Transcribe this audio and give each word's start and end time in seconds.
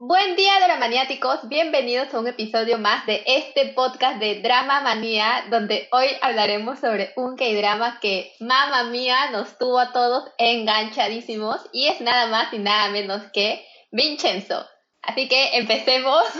Buen 0.00 0.36
día, 0.36 0.60
dramaniáticos. 0.64 1.48
Bienvenidos 1.48 2.14
a 2.14 2.20
un 2.20 2.28
episodio 2.28 2.78
más 2.78 3.04
de 3.06 3.20
este 3.26 3.72
podcast 3.74 4.20
de 4.20 4.40
Drama 4.42 4.80
Manía, 4.80 5.46
donde 5.50 5.88
hoy 5.90 6.06
hablaremos 6.22 6.78
sobre 6.78 7.12
un 7.16 7.36
K-drama 7.36 7.98
que, 8.00 8.32
mamá 8.38 8.84
mía, 8.84 9.30
nos 9.32 9.58
tuvo 9.58 9.80
a 9.80 9.92
todos 9.92 10.30
enganchadísimos 10.38 11.56
y 11.72 11.88
es 11.88 12.00
nada 12.00 12.28
más 12.28 12.52
y 12.52 12.58
nada 12.58 12.90
menos 12.90 13.22
que 13.32 13.66
Vincenzo. 13.90 14.64
Así 15.02 15.26
que 15.26 15.58
empecemos. 15.58 16.22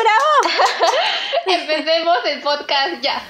¡Bravo! 0.00 0.54
empecemos 1.46 2.18
el 2.26 2.42
podcast 2.42 3.02
ya. 3.02 3.20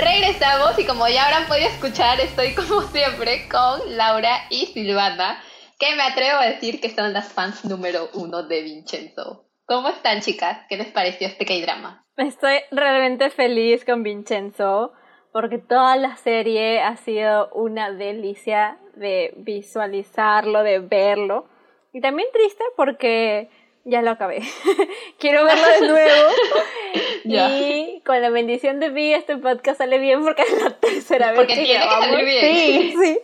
Regresamos 0.00 0.78
y 0.78 0.86
como 0.86 1.06
ya 1.08 1.26
habrán 1.26 1.46
podido 1.46 1.68
escuchar, 1.68 2.18
estoy 2.20 2.54
como 2.54 2.80
siempre 2.92 3.46
con 3.50 3.98
Laura 3.98 4.46
y 4.48 4.64
Silvana, 4.66 5.42
que 5.78 5.94
me 5.94 6.02
atrevo 6.02 6.38
a 6.38 6.46
decir 6.46 6.80
que 6.80 6.88
son 6.88 7.12
las 7.12 7.30
fans 7.30 7.66
número 7.66 8.08
uno 8.14 8.42
de 8.44 8.62
Vincenzo. 8.62 9.50
¿Cómo 9.66 9.90
están 9.90 10.22
chicas? 10.22 10.64
¿Qué 10.70 10.78
les 10.78 10.86
pareció 10.88 11.26
este 11.26 11.44
K-drama? 11.44 12.06
Estoy 12.16 12.60
realmente 12.70 13.28
feliz 13.28 13.84
con 13.84 14.02
Vincenzo 14.02 14.94
porque 15.34 15.58
toda 15.58 15.96
la 15.96 16.16
serie 16.16 16.80
ha 16.80 16.96
sido 16.96 17.50
una 17.52 17.92
delicia 17.92 18.78
de 18.94 19.34
visualizarlo, 19.36 20.62
de 20.62 20.78
verlo. 20.78 21.44
Y 21.92 22.00
también 22.00 22.28
triste 22.32 22.64
porque 22.74 23.50
ya 23.84 24.02
lo 24.02 24.10
acabé. 24.10 24.40
Quiero 25.18 25.44
verlo 25.46 25.66
de 25.66 25.88
nuevo. 25.88 26.30
y 27.24 28.02
con 28.04 28.20
la 28.20 28.30
bendición 28.30 28.80
de 28.80 28.90
Vi, 28.90 29.12
este 29.12 29.36
podcast 29.36 29.78
sale 29.78 29.98
bien 29.98 30.22
porque 30.22 30.42
es 30.42 30.62
la 30.62 30.70
tercera 30.70 31.28
vez 31.28 31.36
porque 31.36 31.54
tiene 31.54 31.84
que 31.84 31.88
salir 31.88 32.24
bien. 32.24 32.40
Sí, 32.40 32.94
sí. 33.00 33.18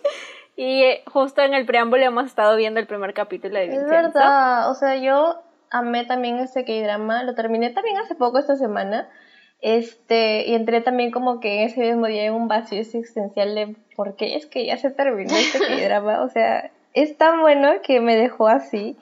Y 0.57 0.83
eh, 0.83 1.03
justo 1.07 1.43
en 1.43 1.53
el 1.53 1.67
preámbulo 1.67 2.05
hemos 2.05 2.27
estado 2.27 2.57
viendo 2.57 2.81
el 2.81 2.87
primer 2.87 3.13
capítulo 3.13 3.59
de 3.59 3.67
Vincenzo. 3.67 3.95
Es 3.95 4.15
verdad, 4.15 4.71
o 4.71 4.75
sea, 4.75 4.97
yo 4.97 5.43
amé 5.71 6.05
también 6.05 6.39
este 6.39 6.65
K-drama, 6.65 7.25
lo 7.25 7.35
terminé 7.35 7.71
también 7.71 7.99
hace 7.99 8.15
poco 8.15 8.39
esta 8.39 8.57
semana. 8.57 9.09
Este, 9.61 10.47
y 10.47 10.55
entré 10.55 10.81
también 10.81 11.11
como 11.11 11.41
que 11.41 11.63
en 11.63 11.69
ese 11.69 11.81
mismo 11.81 12.07
día 12.07 12.25
en 12.25 12.35
un 12.35 12.49
vacío 12.49 12.79
existencial 12.79 13.55
de 13.55 13.75
por 13.97 14.17
qué 14.17 14.37
es 14.37 14.47
que 14.47 14.67
ya 14.67 14.77
se 14.77 14.91
terminó 14.91 15.35
este 15.35 15.59
K-drama, 15.59 16.23
o 16.23 16.29
sea, 16.29 16.71
es 16.95 17.17
tan 17.19 17.41
bueno 17.41 17.83
que 17.83 18.01
me 18.01 18.17
dejó 18.17 18.49
así. 18.49 18.97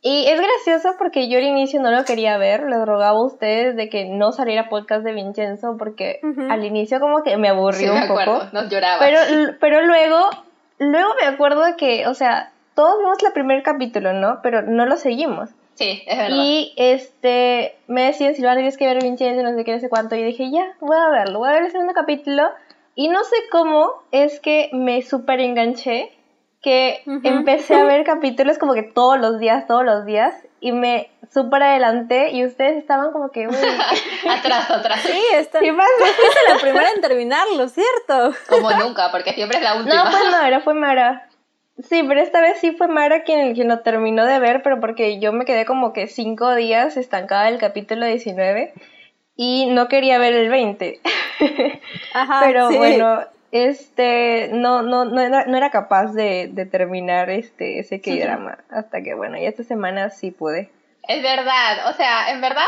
Y 0.00 0.26
es 0.28 0.40
gracioso 0.40 0.94
porque 0.96 1.28
yo 1.28 1.38
al 1.38 1.44
inicio 1.44 1.80
no 1.80 1.90
lo 1.90 2.04
quería 2.04 2.38
ver, 2.38 2.62
les 2.64 2.78
rogaba 2.86 3.18
a 3.18 3.22
ustedes 3.24 3.74
de 3.74 3.88
que 3.88 4.04
no 4.04 4.30
saliera 4.32 4.68
podcast 4.68 5.02
de 5.04 5.12
Vincenzo 5.12 5.76
porque 5.76 6.20
al 6.48 6.64
inicio 6.64 7.00
como 7.00 7.22
que 7.24 7.36
me 7.36 7.48
aburrió 7.48 7.92
Sí, 7.92 7.94
me 7.98 8.02
un 8.02 8.08
poco. 8.08 8.20
acuerdo, 8.20 8.48
nos 8.52 8.70
lloraba. 8.70 9.00
Pero, 9.00 9.18
pero 9.60 9.82
luego, 9.82 10.18
luego 10.78 11.08
me 11.20 11.26
acuerdo 11.26 11.64
de 11.64 11.74
que, 11.76 12.06
o 12.06 12.14
sea, 12.14 12.52
todos 12.74 12.96
vimos 12.98 13.18
el 13.24 13.32
primer 13.32 13.64
capítulo, 13.64 14.12
¿no? 14.12 14.38
Pero 14.40 14.62
no 14.62 14.86
lo 14.86 14.96
seguimos. 14.96 15.50
Sí, 15.74 16.02
es 16.06 16.16
verdad. 16.16 16.36
Y 16.44 16.74
este, 16.76 17.76
me 17.88 18.02
decían, 18.02 18.34
Silvana, 18.36 18.56
tienes 18.56 18.76
que 18.76 18.86
ver 18.86 19.02
Vincenzo, 19.02 19.42
no 19.42 19.52
sé 19.56 19.64
qué, 19.64 19.72
no 19.74 19.80
sé 19.80 19.88
cuánto. 19.88 20.14
Y 20.14 20.22
dije, 20.22 20.50
ya, 20.52 20.64
voy 20.80 20.96
a 20.96 21.08
verlo, 21.10 21.40
voy 21.40 21.48
a 21.48 21.52
ver 21.54 21.64
el 21.64 21.72
segundo 21.72 21.92
capítulo. 21.92 22.44
Y 22.94 23.08
no 23.08 23.22
sé 23.24 23.36
cómo 23.50 23.90
es 24.12 24.38
que 24.40 24.70
me 24.72 25.02
súper 25.02 25.40
enganché, 25.40 26.12
que 26.62 27.02
empecé 27.22 27.74
a 27.76 27.84
ver 27.84 28.04
capítulos 28.04 28.58
como 28.58 28.74
que 28.74 28.82
todos 28.82 29.18
los 29.18 29.38
días, 29.38 29.66
todos 29.66 29.84
los 29.84 30.04
días. 30.04 30.34
Y 30.60 30.72
me 30.72 31.10
súper 31.32 31.62
adelanté 31.62 32.30
y 32.32 32.44
ustedes 32.44 32.76
estaban 32.78 33.12
como 33.12 33.30
que, 33.30 33.46
uy, 33.46 33.54
atrás, 34.28 34.70
atrás. 34.70 35.00
Sí, 35.02 35.22
está. 35.34 35.60
¿qué 35.60 35.72
pasa? 35.72 35.88
Fuiste 35.98 36.52
la 36.52 36.58
primera 36.58 36.90
en 36.90 37.00
terminarlo, 37.00 37.68
¿cierto? 37.68 38.34
Como 38.48 38.70
nunca, 38.72 39.10
porque 39.12 39.34
siempre 39.34 39.58
es 39.58 39.64
la 39.64 39.76
última. 39.76 40.04
No, 40.04 40.10
fue 40.10 40.30
Mara, 40.30 40.60
fue 40.60 40.74
Mara. 40.74 41.28
Sí, 41.88 42.02
pero 42.02 42.20
esta 42.20 42.40
vez 42.40 42.58
sí 42.58 42.72
fue 42.72 42.88
Mara 42.88 43.22
quien, 43.22 43.54
quien 43.54 43.68
lo 43.68 43.80
terminó 43.80 44.26
de 44.26 44.40
ver, 44.40 44.62
pero 44.64 44.80
porque 44.80 45.20
yo 45.20 45.32
me 45.32 45.44
quedé 45.44 45.64
como 45.64 45.92
que 45.92 46.08
cinco 46.08 46.56
días 46.56 46.96
estancada 46.96 47.46
en 47.46 47.54
el 47.54 47.60
capítulo 47.60 48.04
19 48.04 48.72
y 49.36 49.66
no 49.66 49.86
quería 49.86 50.18
ver 50.18 50.34
el 50.34 50.48
20. 50.48 51.00
Ajá. 52.14 52.40
pero 52.44 52.68
sí. 52.68 52.76
bueno, 52.76 53.20
este, 53.50 54.50
no, 54.52 54.82
no, 54.82 55.04
no, 55.04 55.20
era, 55.20 55.46
no 55.46 55.56
era 55.56 55.70
capaz 55.70 56.12
de, 56.12 56.48
de 56.52 56.66
terminar 56.66 57.30
este, 57.30 57.78
ese 57.78 58.00
K-drama. 58.00 58.58
Hasta 58.70 59.02
que 59.02 59.14
bueno, 59.14 59.38
ya 59.38 59.48
esta 59.48 59.64
semana 59.64 60.10
sí 60.10 60.30
pude. 60.30 60.70
Es 61.02 61.22
verdad, 61.22 61.88
o 61.88 61.94
sea, 61.94 62.30
en 62.30 62.40
verdad, 62.40 62.66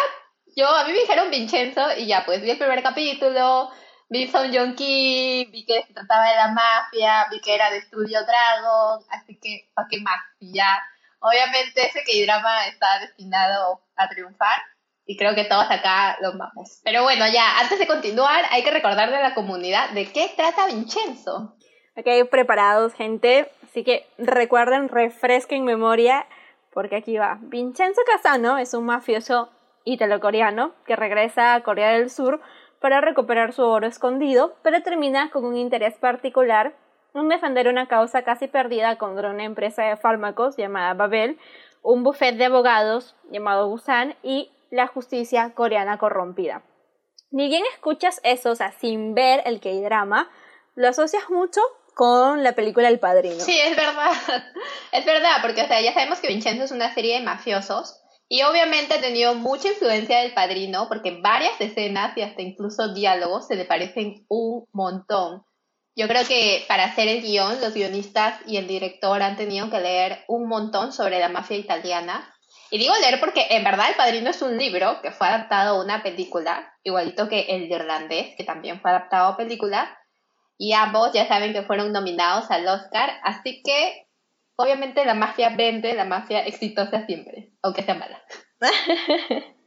yo, 0.57 0.67
a 0.69 0.85
mí 0.85 0.93
me 0.93 1.01
dijeron 1.01 1.31
Vincenzo 1.31 1.83
y 1.97 2.07
ya, 2.07 2.25
pues 2.25 2.41
vi 2.41 2.51
el 2.51 2.59
primer 2.59 2.83
capítulo, 2.83 3.71
vi 4.09 4.27
Son 4.29 4.53
Jong 4.53 4.75
Ki, 4.75 5.49
vi 5.53 5.67
que 5.67 5.83
se 5.83 5.93
trataba 5.93 6.29
de 6.29 6.37
la 6.37 6.49
mafia, 6.49 7.27
vi 7.31 7.41
que 7.41 7.55
era 7.55 7.71
de 7.71 7.83
Studio 7.83 8.21
Dragon, 8.25 9.05
así 9.11 9.39
que, 9.39 9.69
¿para 9.75 9.89
qué 9.91 10.01
más? 10.01 10.21
Y 10.39 10.55
ya, 10.55 10.83
obviamente 11.21 11.87
ese 11.87 12.03
K-drama 12.03 12.67
está 12.69 13.01
destinado 13.01 13.83
a 13.97 14.09
triunfar 14.09 14.59
y 15.11 15.17
creo 15.17 15.35
que 15.35 15.43
todos 15.43 15.67
acá 15.69 16.19
lo 16.21 16.29
amamos. 16.29 16.81
Pero 16.85 17.03
bueno, 17.03 17.25
ya, 17.27 17.59
antes 17.59 17.81
de 17.81 17.89
continuar, 17.89 18.45
hay 18.53 18.63
que 18.63 18.71
recordarle 18.71 19.17
a 19.17 19.21
la 19.21 19.35
comunidad 19.35 19.91
de 19.91 20.07
qué 20.07 20.31
trata 20.37 20.69
Vincenzo. 20.69 21.57
Ok, 21.97 22.31
preparados, 22.31 22.95
gente. 22.95 23.51
Así 23.65 23.83
que 23.83 24.07
recuerden, 24.19 24.89
refresquen 24.89 25.65
memoria, 25.65 26.27
porque 26.73 26.95
aquí 26.95 27.19
va. 27.19 27.39
Vincenzo 27.41 28.03
Casano 28.07 28.57
es 28.57 28.73
un 28.73 28.87
mafioso 28.87 29.51
italo-coreano 29.83 30.75
que 30.87 30.95
regresa 30.95 31.55
a 31.55 31.63
Corea 31.65 31.91
del 31.91 32.09
Sur 32.09 32.41
para 32.79 33.01
recuperar 33.01 33.53
su 33.53 33.65
oro 33.65 33.89
escondido, 33.89 34.55
pero 34.63 34.81
termina 34.85 35.31
con 35.31 35.45
un 35.45 35.57
interés 35.57 35.95
particular 35.95 36.73
en 37.15 37.29
defender 37.29 37.67
una 37.67 37.89
causa 37.89 38.23
casi 38.23 38.47
perdida 38.47 38.95
contra 38.95 39.31
una 39.31 39.43
empresa 39.43 39.83
de 39.83 39.97
fármacos 39.97 40.57
llamada 40.57 40.95
Babel, 40.95 41.37
un 41.83 42.05
buffet 42.05 42.37
de 42.37 42.45
abogados 42.45 43.17
llamado 43.33 43.69
Busan 43.69 44.15
y 44.23 44.53
la 44.71 44.87
justicia 44.87 45.53
coreana 45.55 45.99
corrompida. 45.99 46.63
Ni 47.31 47.49
bien 47.49 47.65
escuchas 47.73 48.21
eso, 48.25 48.51
o 48.51 48.55
sea, 48.55 48.73
sin 48.73 49.15
ver 49.15 49.43
el 49.47 49.61
K-drama, 49.61 50.31
lo 50.75 50.89
asocias 50.89 51.29
mucho 51.31 51.61
con 51.95 52.43
la 52.43 52.53
película 52.53 52.89
El 52.89 52.99
Padrino. 52.99 53.41
Sí, 53.41 53.59
es 53.59 53.77
verdad. 53.77 54.13
Es 54.93 55.05
verdad, 55.05 55.37
porque 55.41 55.63
o 55.63 55.67
sea, 55.69 55.81
ya 55.81 55.93
sabemos 55.93 56.19
que 56.19 56.27
Vincenzo 56.27 56.65
es 56.65 56.73
una 56.73 56.93
serie 56.93 57.19
de 57.19 57.25
mafiosos 57.25 58.01
y 58.29 58.43
obviamente 58.43 58.95
ha 58.95 59.01
tenido 59.01 59.35
mucha 59.35 59.69
influencia 59.69 60.19
del 60.21 60.35
padrino 60.35 60.87
porque 60.89 61.21
varias 61.21 61.61
escenas 61.61 62.17
y 62.17 62.23
hasta 62.23 62.43
incluso 62.43 62.95
diálogos 62.95 63.47
se 63.47 63.57
le 63.57 63.65
parecen 63.65 64.25
un 64.29 64.67
montón. 64.73 65.45
Yo 65.97 66.07
creo 66.07 66.25
que 66.27 66.65
para 66.69 66.85
hacer 66.85 67.09
el 67.09 67.23
guion, 67.23 67.61
los 67.61 67.75
guionistas 67.75 68.41
y 68.47 68.57
el 68.57 68.67
director 68.67 69.21
han 69.23 69.37
tenido 69.37 69.69
que 69.69 69.81
leer 69.81 70.25
un 70.29 70.49
montón 70.49 70.93
sobre 70.93 71.19
la 71.19 71.29
mafia 71.29 71.57
italiana. 71.57 72.33
Y 72.71 72.79
digo 72.79 72.95
leer 73.01 73.19
porque 73.19 73.47
en 73.51 73.65
verdad 73.65 73.91
El 73.91 73.97
Padrino 73.97 74.31
es 74.31 74.43
un 74.43 74.57
libro 74.57 75.01
que 75.03 75.11
fue 75.11 75.27
adaptado 75.27 75.77
a 75.77 75.85
una 75.85 76.03
película, 76.03 76.73
igualito 76.85 77.29
que 77.29 77.47
el 77.49 77.71
Irlandés, 77.71 78.35
que 78.37 78.45
también 78.45 78.81
fue 78.81 78.91
adaptado 78.91 79.29
a 79.29 79.37
película. 79.37 79.97
Y 80.57 80.73
ambos 80.73 81.13
ya 81.13 81.27
saben 81.27 81.53
que 81.53 81.63
fueron 81.63 81.93
nominados 81.93 82.51
al 82.51 82.69
Oscar, 82.69 83.11
así 83.23 83.63
que 83.63 84.07
obviamente 84.57 85.05
la 85.05 85.15
mafia 85.15 85.49
vende, 85.51 85.95
la 85.95 86.05
mafia 86.05 86.45
exitosa 86.45 87.07
siempre, 87.07 87.51
aunque 87.63 87.83
sea 87.83 87.95
mala. 87.95 88.23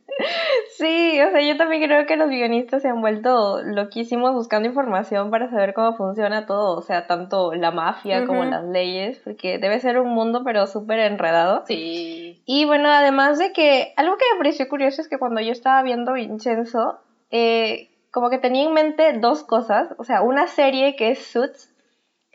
Sí, 0.78 1.20
o 1.22 1.32
sea, 1.32 1.42
yo 1.42 1.58
también 1.58 1.84
creo 1.84 2.06
que 2.06 2.18
los 2.18 2.30
guionistas 2.30 2.82
se 2.82 2.90
han 2.90 3.02
vuelto 3.02 3.62
loquísimos 3.64 4.34
buscando 4.34 4.68
información 4.68 5.32
para 5.32 5.50
saber 5.50 5.74
cómo 5.74 5.96
funciona 5.96 6.46
todo, 6.46 6.78
o 6.78 6.82
sea, 6.82 7.08
tanto 7.08 7.54
la 7.54 7.72
mafia 7.72 8.26
como 8.26 8.44
las 8.44 8.64
leyes, 8.64 9.20
porque 9.24 9.58
debe 9.58 9.80
ser 9.80 10.00
un 10.00 10.10
mundo 10.10 10.44
pero 10.44 10.68
súper 10.68 11.00
enredado. 11.00 11.64
Sí. 11.68 12.42
Y 12.46 12.66
bueno, 12.66 12.90
además 12.90 13.40
de 13.40 13.54
que 13.54 13.94
algo 13.96 14.18
que 14.18 14.26
me 14.34 14.40
pareció 14.40 14.68
curioso 14.68 15.02
es 15.02 15.08
que 15.08 15.20
cuando 15.20 15.42
yo 15.42 15.52
estaba 15.52 15.82
viendo 15.84 16.14
Vincenzo, 16.14 17.00
eh, 17.32 17.90
como 18.12 18.30
que 18.30 18.38
tenía 18.38 18.66
en 18.66 18.74
mente 18.74 19.14
dos 19.20 19.44
cosas, 19.44 19.94
o 19.98 20.04
sea, 20.04 20.22
una 20.22 20.48
serie 20.48 20.96
que 20.96 21.12
es 21.12 21.26
Suits, 21.26 21.74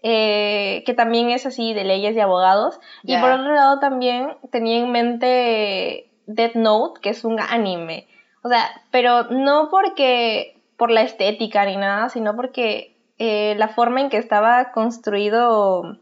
eh, 0.03 0.83
que 0.87 0.95
también 0.95 1.31
es 1.31 1.45
así 1.45 1.75
de 1.75 1.85
leyes 1.85 2.17
y 2.17 2.21
abogados, 2.21 2.81
y 3.03 3.17
por 3.19 3.31
otro 3.31 3.53
lado 3.53 3.79
también 3.81 4.37
tenía 4.51 4.79
en 4.79 4.91
mente 4.91 6.08
Death 6.29 6.55
Note, 6.55 7.01
que 7.01 7.11
es 7.11 7.25
un 7.25 7.41
anime, 7.41 8.07
o 8.43 8.49
sea, 8.49 8.71
pero 8.91 9.25
no 9.25 9.69
porque 9.71 10.57
por 10.77 10.91
la 10.91 11.03
estética 11.03 11.65
ni 11.65 11.77
nada, 11.77 12.09
sino 12.09 12.37
porque 12.37 12.97
eh, 13.19 13.55
la 13.59 13.69
forma 13.69 14.01
en 14.01 14.11
que 14.11 14.17
estaba 14.17 14.71
construido, 14.71 15.99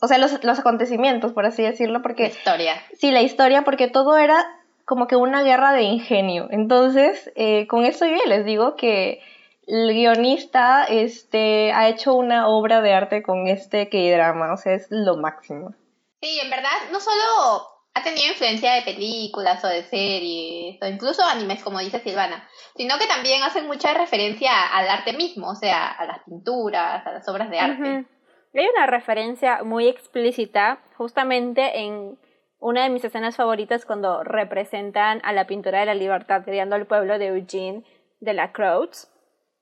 o 0.00 0.08
sea, 0.08 0.18
los, 0.18 0.42
los 0.42 0.58
acontecimientos, 0.58 1.32
por 1.32 1.46
así 1.46 1.62
decirlo, 1.62 1.98
La 1.98 2.02
porque 2.02 2.26
historia. 2.26 2.74
Sí, 2.98 3.12
la 3.12 3.22
historia, 3.22 3.62
porque 3.62 3.88
todo 3.88 4.18
era 4.18 4.44
como 4.84 5.06
que 5.06 5.16
una 5.16 5.42
guerra 5.42 5.72
de 5.72 5.82
ingenio. 5.82 6.48
Entonces, 6.50 7.30
eh, 7.36 7.66
con 7.68 7.84
eso 7.84 8.04
yo 8.06 8.18
les 8.26 8.44
digo 8.44 8.74
que 8.76 9.22
el 9.66 9.92
guionista 9.94 10.84
este, 10.84 11.72
ha 11.72 11.88
hecho 11.88 12.14
una 12.14 12.48
obra 12.48 12.82
de 12.82 12.92
arte 12.92 13.22
con 13.22 13.46
este 13.46 13.88
K-drama, 13.88 14.52
o 14.52 14.56
sea, 14.56 14.74
es 14.74 14.88
lo 14.90 15.16
máximo. 15.16 15.72
Sí, 16.20 16.40
en 16.42 16.50
verdad, 16.50 16.70
no 16.90 17.00
solo 17.00 17.73
ha 17.94 18.02
tenido 18.02 18.32
influencia 18.32 18.74
de 18.74 18.82
películas 18.82 19.64
o 19.64 19.68
de 19.68 19.84
series, 19.84 20.82
o 20.82 20.86
incluso 20.86 21.22
animes, 21.22 21.62
como 21.62 21.78
dice 21.78 22.00
Silvana, 22.00 22.48
sino 22.76 22.98
que 22.98 23.06
también 23.06 23.42
hacen 23.44 23.66
mucha 23.66 23.94
referencia 23.94 24.50
al 24.66 24.88
arte 24.88 25.12
mismo, 25.12 25.50
o 25.50 25.54
sea, 25.54 25.90
a 25.92 26.04
las 26.04 26.18
pinturas, 26.24 27.06
a 27.06 27.12
las 27.12 27.28
obras 27.28 27.50
de 27.50 27.60
arte. 27.60 28.06
Hay 28.54 28.66
una 28.76 28.86
referencia 28.86 29.62
muy 29.62 29.88
explícita 29.88 30.80
justamente 30.96 31.80
en 31.80 32.18
una 32.58 32.82
de 32.82 32.90
mis 32.90 33.04
escenas 33.04 33.36
favoritas 33.36 33.84
cuando 33.84 34.24
representan 34.24 35.20
a 35.22 35.32
la 35.32 35.46
pintura 35.46 35.80
de 35.80 35.86
la 35.86 35.94
libertad 35.94 36.44
criando 36.44 36.76
al 36.76 36.86
pueblo 36.86 37.18
de 37.18 37.26
Eugene 37.26 37.84
de 38.20 38.34
la 38.34 38.52
Croix. 38.52 39.08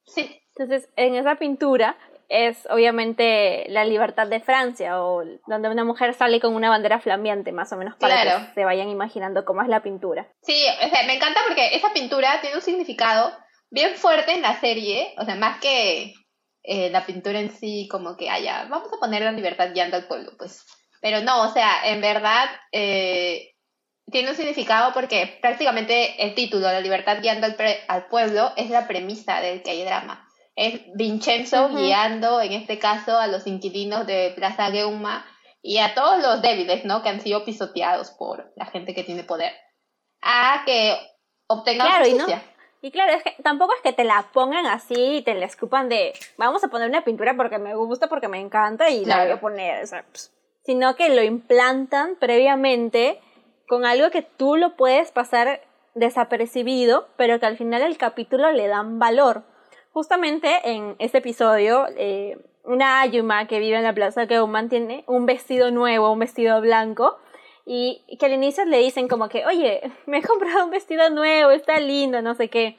Sí. 0.05 0.41
Entonces, 0.57 0.91
en 0.97 1.17
esa 1.17 1.37
pintura 1.37 1.97
es 2.33 2.67
obviamente 2.71 3.67
la 3.69 3.85
libertad 3.85 4.27
de 4.27 4.41
Francia, 4.41 5.03
o 5.03 5.23
donde 5.47 5.69
una 5.69 5.85
mujer 5.85 6.15
sale 6.15 6.41
con 6.41 6.55
una 6.55 6.71
bandera 6.71 6.99
flameante, 6.99 7.53
más 7.53 7.71
o 7.73 7.77
menos, 7.77 7.95
para 7.97 8.23
que 8.23 8.55
se 8.55 8.65
vayan 8.65 8.89
imaginando 8.89 9.45
cómo 9.45 9.61
es 9.61 9.69
la 9.69 9.83
pintura. 9.83 10.27
Sí, 10.41 10.65
o 10.83 10.89
sea, 10.89 11.03
me 11.07 11.17
encanta 11.17 11.41
porque 11.47 11.77
esa 11.77 11.93
pintura 11.93 12.41
tiene 12.41 12.57
un 12.57 12.63
significado 12.63 13.37
bien 13.71 13.95
fuerte 13.97 14.33
en 14.33 14.41
la 14.41 14.59
serie, 14.59 15.15
o 15.19 15.27
sea, 15.27 15.35
más 15.35 15.61
que 15.61 16.15
eh, 16.63 16.89
la 16.89 17.05
pintura 17.05 17.39
en 17.39 17.51
sí, 17.51 17.87
como 17.91 18.17
que 18.17 18.31
haya, 18.31 18.65
vamos 18.65 18.91
a 18.91 18.99
poner 18.99 19.23
la 19.23 19.33
libertad 19.33 19.73
guiando 19.75 19.99
al 19.99 20.07
pueblo, 20.07 20.33
pues. 20.39 20.65
Pero 21.03 21.21
no, 21.21 21.43
o 21.43 21.53
sea, 21.53 21.83
en 21.85 22.01
verdad 22.01 22.49
eh, 22.71 23.51
tiene 24.11 24.31
un 24.31 24.37
significado 24.37 24.95
porque 24.95 25.39
prácticamente 25.43 26.25
el 26.25 26.35
título, 26.35 26.63
La 26.63 26.81
libertad 26.81 27.19
guiando 27.21 27.47
al, 27.47 27.57
al 27.89 28.07
pueblo, 28.07 28.53
es 28.57 28.71
la 28.71 28.89
premisa 28.89 29.41
del 29.41 29.63
que 29.63 29.73
hay 29.73 29.85
drama 29.85 30.27
es 30.55 30.81
Vincenzo 30.95 31.71
guiando, 31.71 32.41
en 32.41 32.53
este 32.53 32.79
caso, 32.79 33.19
a 33.19 33.27
los 33.27 33.47
inquilinos 33.47 34.07
de 34.07 34.33
Plaza 34.37 34.71
Geuma 34.71 35.25
y 35.63 35.79
a 35.79 35.95
todos 35.95 36.21
los 36.21 36.43
débiles, 36.43 36.85
¿no? 36.85 37.03
Que 37.03 37.09
han 37.09 37.21
sido 37.21 37.45
pisoteados 37.45 38.11
por 38.11 38.53
la 38.57 38.67
gente 38.67 38.95
que 38.95 39.05
tiene 39.05 39.25
poder, 39.25 39.53
a 40.21 40.63
que 40.67 40.97
obtengan 41.47 41.89
justicia. 41.99 42.43
Y, 42.83 42.91
claro, 42.91 43.13
es 43.13 43.23
que 43.23 43.37
tampoco 43.45 43.75
es 43.75 43.81
que 43.81 43.93
te 43.93 44.03
la 44.03 44.27
pongan 44.33 44.67
así 44.67 45.19
y 45.19 45.23
te 45.23 45.35
la 45.35 45.47
escupan 45.47 45.89
de, 45.89 46.13
vamos 46.37 46.65
a 46.65 46.69
poner 46.69 46.89
una 46.89 47.05
pintura 47.05 47.37
porque 47.37 47.59
me 47.59 47.77
gusta, 47.77 48.09
porque 48.09 48.27
me 48.27 48.41
encanta 48.41 48.91
y 48.91 49.05
la 49.05 49.23
voy 49.23 49.33
a 49.33 49.41
poner, 49.41 49.87
sino 50.65 50.97
que 50.97 51.09
lo 51.09 51.23
implantan 51.23 52.17
previamente 52.17 53.21
con 53.69 53.87
algo 53.87 54.11
que 54.11 54.23
tú 54.23 54.57
lo 54.57 54.75
puedes 54.75 55.13
pasar 55.13 55.61
desapercibido, 55.95 57.09
pero 57.17 57.39
que 57.39 57.47
al 57.47 57.57
final 57.57 57.83
el 57.83 57.99
capítulo 57.99 58.51
le 58.51 58.67
dan 58.67 58.99
valor 58.99 59.45
justamente 59.93 60.49
en 60.65 60.97
este 60.99 61.19
episodio, 61.19 61.87
eh, 61.97 62.39
una 62.65 63.01
Ayuma 63.01 63.47
que 63.47 63.59
vive 63.59 63.77
en 63.77 63.83
la 63.83 63.95
plaza 63.95 64.27
que 64.27 64.37
aún 64.37 64.51
mantiene 64.51 65.05
un 65.07 65.27
vestido 65.27 65.71
nuevo, 65.71 66.13
un 66.13 66.19
vestido 66.19 66.61
blanco, 66.61 67.19
y 67.65 68.03
que 68.19 68.27
al 68.27 68.33
inicio 68.33 68.65
le 68.65 68.79
dicen 68.79 69.09
como 69.09 69.29
que, 69.29 69.47
oye, 69.47 69.81
me 70.07 70.19
he 70.19 70.23
comprado 70.23 70.65
un 70.65 70.71
vestido 70.71 71.11
nuevo, 71.11 71.51
está 71.51 71.79
lindo, 71.81 72.23
no 72.23 72.35
sé 72.35 72.49
qué. 72.49 72.79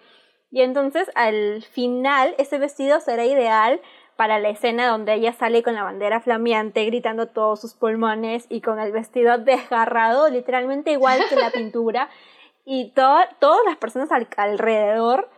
Y 0.52 0.62
entonces 0.62 1.10
al 1.16 1.64
final 1.64 2.36
ese 2.38 2.60
vestido 2.60 3.00
será 3.00 3.26
ideal 3.26 3.82
para 4.16 4.38
la 4.40 4.50
escena 4.50 4.88
donde 4.88 5.16
ella 5.16 5.34
sale 5.34 5.64
con 5.64 5.74
la 5.74 5.84
bandera 5.84 6.22
flameante, 6.22 6.86
gritando 6.86 7.28
todos 7.28 7.60
sus 7.60 7.74
pulmones 7.74 8.46
y 8.50 8.62
con 8.62 8.80
el 8.80 8.92
vestido 8.92 9.40
desgarrado, 9.40 10.30
literalmente 10.30 10.92
igual 10.92 11.20
que 11.30 11.36
la 11.36 11.50
pintura. 11.54 12.10
Y 12.66 12.92
todas 12.94 13.30
las 13.66 13.78
personas 13.78 14.10
alrededor 14.38 15.30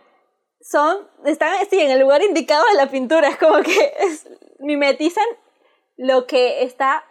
son, 0.65 0.97
están 1.25 1.53
sí, 1.69 1.79
en 1.79 1.91
el 1.91 1.99
lugar 1.99 2.23
indicado 2.23 2.63
de 2.71 2.77
la 2.77 2.87
pintura, 2.87 3.29
es 3.29 3.37
como 3.37 3.61
que 3.61 3.93
mimetizan 4.59 5.25
lo 5.95 6.25
que 6.25 6.63
está 6.63 7.03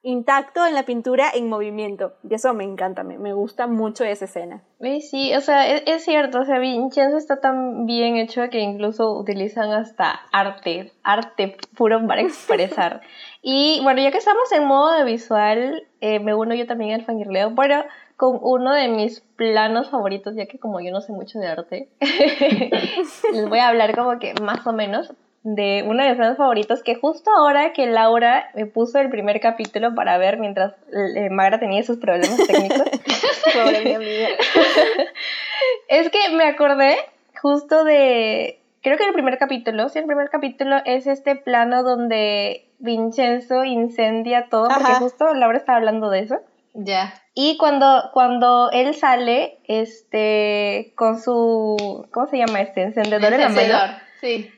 intacto 0.00 0.66
en 0.66 0.74
la 0.74 0.84
pintura 0.84 1.30
en 1.34 1.48
movimiento. 1.48 2.14
Y 2.28 2.34
eso 2.34 2.54
me 2.54 2.64
encanta, 2.64 3.02
me, 3.04 3.18
me 3.18 3.34
gusta 3.34 3.66
mucho 3.66 4.04
esa 4.04 4.24
escena. 4.24 4.62
Sí, 5.00 5.34
o 5.34 5.40
sea, 5.42 5.66
es, 5.68 6.04
cierto, 6.04 6.40
o 6.40 6.44
sea, 6.46 6.58
Vincenzo 6.58 7.18
está 7.18 7.40
tan 7.40 7.84
bien 7.84 8.16
hecho 8.16 8.48
que 8.50 8.60
incluso 8.60 9.18
utilizan 9.18 9.72
hasta 9.72 10.20
arte, 10.32 10.92
arte 11.02 11.56
puro 11.76 12.06
para 12.06 12.20
expresar. 12.22 13.02
y 13.42 13.80
bueno, 13.82 14.02
ya 14.02 14.10
que 14.10 14.18
estamos 14.18 14.50
en 14.52 14.66
modo 14.66 14.92
de 14.92 15.04
visual, 15.04 15.86
eh, 16.00 16.20
me 16.20 16.34
uno 16.34 16.54
yo 16.54 16.66
también 16.66 16.92
al 16.92 17.04
fangirleo, 17.04 17.54
pero 17.54 17.84
con 18.16 18.38
uno 18.42 18.72
de 18.72 18.88
mis 18.88 19.20
planos 19.20 19.90
favoritos, 19.90 20.36
ya 20.36 20.46
que 20.46 20.58
como 20.58 20.80
yo 20.80 20.92
no 20.92 21.00
sé 21.00 21.12
mucho 21.12 21.38
de 21.38 21.48
arte, 21.48 21.88
les 23.32 23.48
voy 23.48 23.58
a 23.58 23.68
hablar 23.68 23.94
como 23.94 24.18
que 24.18 24.34
más 24.34 24.66
o 24.66 24.72
menos 24.72 25.12
de 25.44 25.84
uno 25.86 26.02
de 26.02 26.08
mis 26.08 26.16
planos 26.16 26.38
favoritos, 26.38 26.82
que 26.82 26.94
justo 26.94 27.30
ahora 27.36 27.72
que 27.74 27.86
Laura 27.86 28.50
me 28.54 28.64
puso 28.64 28.98
el 28.98 29.10
primer 29.10 29.40
capítulo 29.40 29.94
para 29.94 30.16
ver 30.16 30.38
mientras 30.38 30.74
eh, 30.92 31.28
Magra 31.28 31.58
tenía 31.58 31.82
sus 31.82 31.98
problemas 31.98 32.38
técnicos. 32.46 32.82
Pobre 33.54 33.84
mi 33.84 33.92
amiga. 33.92 34.28
es 35.88 36.08
que 36.08 36.30
me 36.34 36.44
acordé 36.44 36.96
justo 37.42 37.84
de, 37.84 38.58
creo 38.80 38.96
que 38.96 39.04
el 39.04 39.12
primer 39.12 39.36
capítulo, 39.36 39.90
sí, 39.90 39.98
el 39.98 40.06
primer 40.06 40.30
capítulo 40.30 40.76
es 40.86 41.06
este 41.06 41.36
plano 41.36 41.82
donde 41.82 42.64
Vincenzo 42.78 43.64
incendia 43.64 44.48
todo, 44.48 44.68
porque 44.68 44.94
justo 44.94 45.34
Laura 45.34 45.58
estaba 45.58 45.76
hablando 45.76 46.08
de 46.08 46.20
eso. 46.20 46.40
Ya. 46.74 47.14
Y 47.34 47.56
cuando, 47.56 48.10
cuando 48.12 48.70
él 48.72 48.94
sale, 48.94 49.60
este, 49.64 50.92
con 50.96 51.20
su, 51.20 52.06
¿cómo 52.12 52.26
se 52.26 52.38
llama 52.38 52.60
este? 52.60 52.82
Encendedor 52.82 53.32
en 53.32 53.40
la 53.40 53.48
mano. 53.48 53.96
sí. 54.20 54.50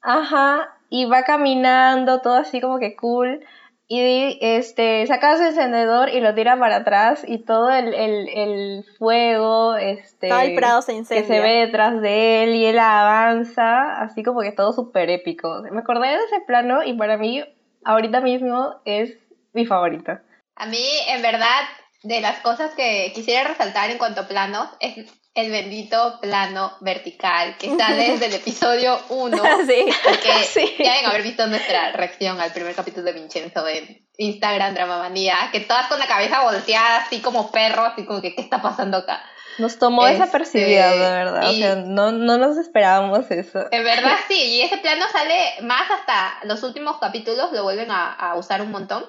Ajá, 0.00 0.78
y 0.90 1.06
va 1.06 1.24
caminando, 1.24 2.20
todo 2.20 2.34
así 2.34 2.60
como 2.60 2.78
que 2.78 2.94
cool. 2.94 3.40
Y 3.86 4.38
este, 4.40 5.06
saca 5.06 5.36
su 5.36 5.42
encendedor 5.42 6.08
y 6.08 6.20
lo 6.20 6.34
tira 6.34 6.58
para 6.58 6.76
atrás 6.76 7.24
y 7.26 7.38
todo 7.38 7.70
el, 7.70 7.92
el, 7.92 8.28
el 8.28 8.84
fuego, 8.98 9.76
este, 9.76 10.28
el 10.28 10.54
prado 10.54 10.80
se 10.82 10.96
que 10.96 11.24
se 11.24 11.40
ve 11.40 11.66
detrás 11.66 12.00
de 12.00 12.44
él 12.44 12.54
y 12.54 12.64
él 12.64 12.78
avanza, 12.78 14.00
así 14.00 14.22
como 14.22 14.40
que 14.40 14.52
todo 14.52 14.72
súper 14.72 15.10
épico. 15.10 15.62
Me 15.70 15.80
acordé 15.80 16.08
de 16.08 16.14
ese 16.14 16.40
plano 16.46 16.82
y 16.82 16.94
para 16.94 17.18
mí 17.18 17.44
ahorita 17.84 18.20
mismo 18.20 18.76
es 18.84 19.18
mi 19.52 19.66
favorita. 19.66 20.22
A 20.56 20.66
mí, 20.66 20.86
en 21.08 21.22
verdad, 21.22 21.62
de 22.02 22.20
las 22.20 22.40
cosas 22.40 22.72
que 22.74 23.12
quisiera 23.14 23.44
resaltar 23.44 23.90
en 23.90 23.98
cuanto 23.98 24.22
a 24.22 24.28
planos 24.28 24.68
es 24.80 24.96
el 25.34 25.50
bendito 25.50 26.20
plano 26.20 26.76
vertical 26.80 27.56
que 27.58 27.66
está 27.66 27.92
desde 27.92 28.26
el 28.26 28.34
episodio 28.34 29.00
1. 29.08 29.42
Sí. 29.66 29.86
Porque 30.04 30.44
sí. 30.52 30.74
ya 30.78 30.92
deben 30.92 31.06
haber 31.06 31.22
visto 31.22 31.46
nuestra 31.46 31.92
reacción 31.92 32.40
al 32.40 32.52
primer 32.52 32.74
capítulo 32.74 33.04
de 33.04 33.12
Vincenzo 33.12 33.66
en 33.66 34.06
Instagram 34.16 34.74
Drama 34.74 34.98
Manía, 34.98 35.48
que 35.50 35.60
todas 35.60 35.88
con 35.88 35.98
la 35.98 36.06
cabeza 36.06 36.42
volteada, 36.42 36.98
así 36.98 37.20
como 37.20 37.50
perros, 37.50 37.90
así 37.92 38.04
como 38.04 38.20
que, 38.20 38.34
¿qué 38.34 38.42
está 38.42 38.62
pasando 38.62 38.98
acá? 38.98 39.24
Nos 39.58 39.78
tomó 39.78 40.04
desapercibida, 40.06 40.90
de 40.90 40.98
verdad. 40.98 41.50
o 41.50 41.52
sea, 41.52 41.76
no, 41.76 42.12
no 42.12 42.38
nos 42.38 42.56
esperábamos 42.56 43.30
eso. 43.30 43.66
En 43.70 43.84
verdad 43.84 44.16
sí, 44.28 44.34
y 44.34 44.62
ese 44.62 44.78
plano 44.78 45.04
sale 45.12 45.34
más 45.62 45.90
hasta 45.90 46.38
los 46.44 46.62
últimos 46.62 46.98
capítulos, 46.98 47.52
lo 47.52 47.62
vuelven 47.62 47.90
a, 47.90 48.12
a 48.12 48.34
usar 48.36 48.62
un 48.62 48.70
montón. 48.70 49.04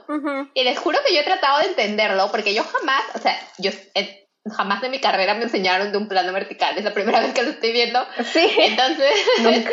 Y 0.53 0.63
les 0.63 0.77
juro 0.77 0.99
que 1.05 1.13
yo 1.13 1.21
he 1.21 1.23
tratado 1.23 1.59
de 1.59 1.67
entenderlo, 1.67 2.29
porque 2.31 2.53
yo 2.53 2.63
jamás, 2.63 3.03
o 3.13 3.19
sea, 3.19 3.37
yo 3.57 3.71
jamás 4.51 4.81
de 4.81 4.89
mi 4.89 4.99
carrera 4.99 5.33
me 5.33 5.43
enseñaron 5.43 5.91
de 5.91 5.97
un 5.97 6.07
plano 6.07 6.31
vertical, 6.33 6.77
es 6.77 6.83
la 6.83 6.93
primera 6.93 7.19
vez 7.21 7.33
que 7.33 7.43
lo 7.43 7.49
estoy 7.49 7.71
viendo. 7.71 8.05
Sí. 8.23 8.49
Entonces, 8.57 9.11
nunca. 9.41 9.71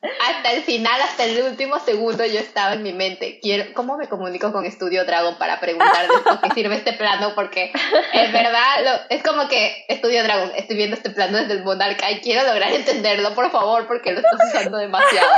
Hasta 0.00 0.52
el 0.52 0.62
final, 0.62 1.00
hasta 1.00 1.24
el 1.24 1.42
último 1.42 1.80
segundo, 1.80 2.24
yo 2.24 2.38
estaba 2.38 2.74
en 2.74 2.84
mi 2.84 2.92
mente, 2.92 3.40
quiero, 3.40 3.72
¿cómo 3.74 3.96
me 3.96 4.08
comunico 4.08 4.52
con 4.52 4.64
Estudio 4.64 5.04
Dragon 5.04 5.36
para 5.38 5.58
preguntarles 5.58 6.20
por 6.20 6.40
qué 6.40 6.50
sirve 6.50 6.76
este 6.76 6.92
plano? 6.92 7.32
Porque 7.34 7.72
es 8.12 8.32
verdad, 8.32 9.06
es 9.10 9.22
como 9.24 9.48
que 9.48 9.84
Estudio 9.88 10.22
Dragon, 10.22 10.52
estoy 10.54 10.76
viendo 10.76 10.96
este 10.96 11.10
plano 11.10 11.38
desde 11.38 11.54
el 11.54 11.64
Monarca 11.64 12.10
y 12.12 12.20
quiero 12.20 12.46
lograr 12.46 12.72
entenderlo, 12.72 13.34
por 13.34 13.50
favor, 13.50 13.88
porque 13.88 14.12
lo 14.12 14.18
estás 14.18 14.38
usando 14.54 14.78
demasiado. 14.78 15.28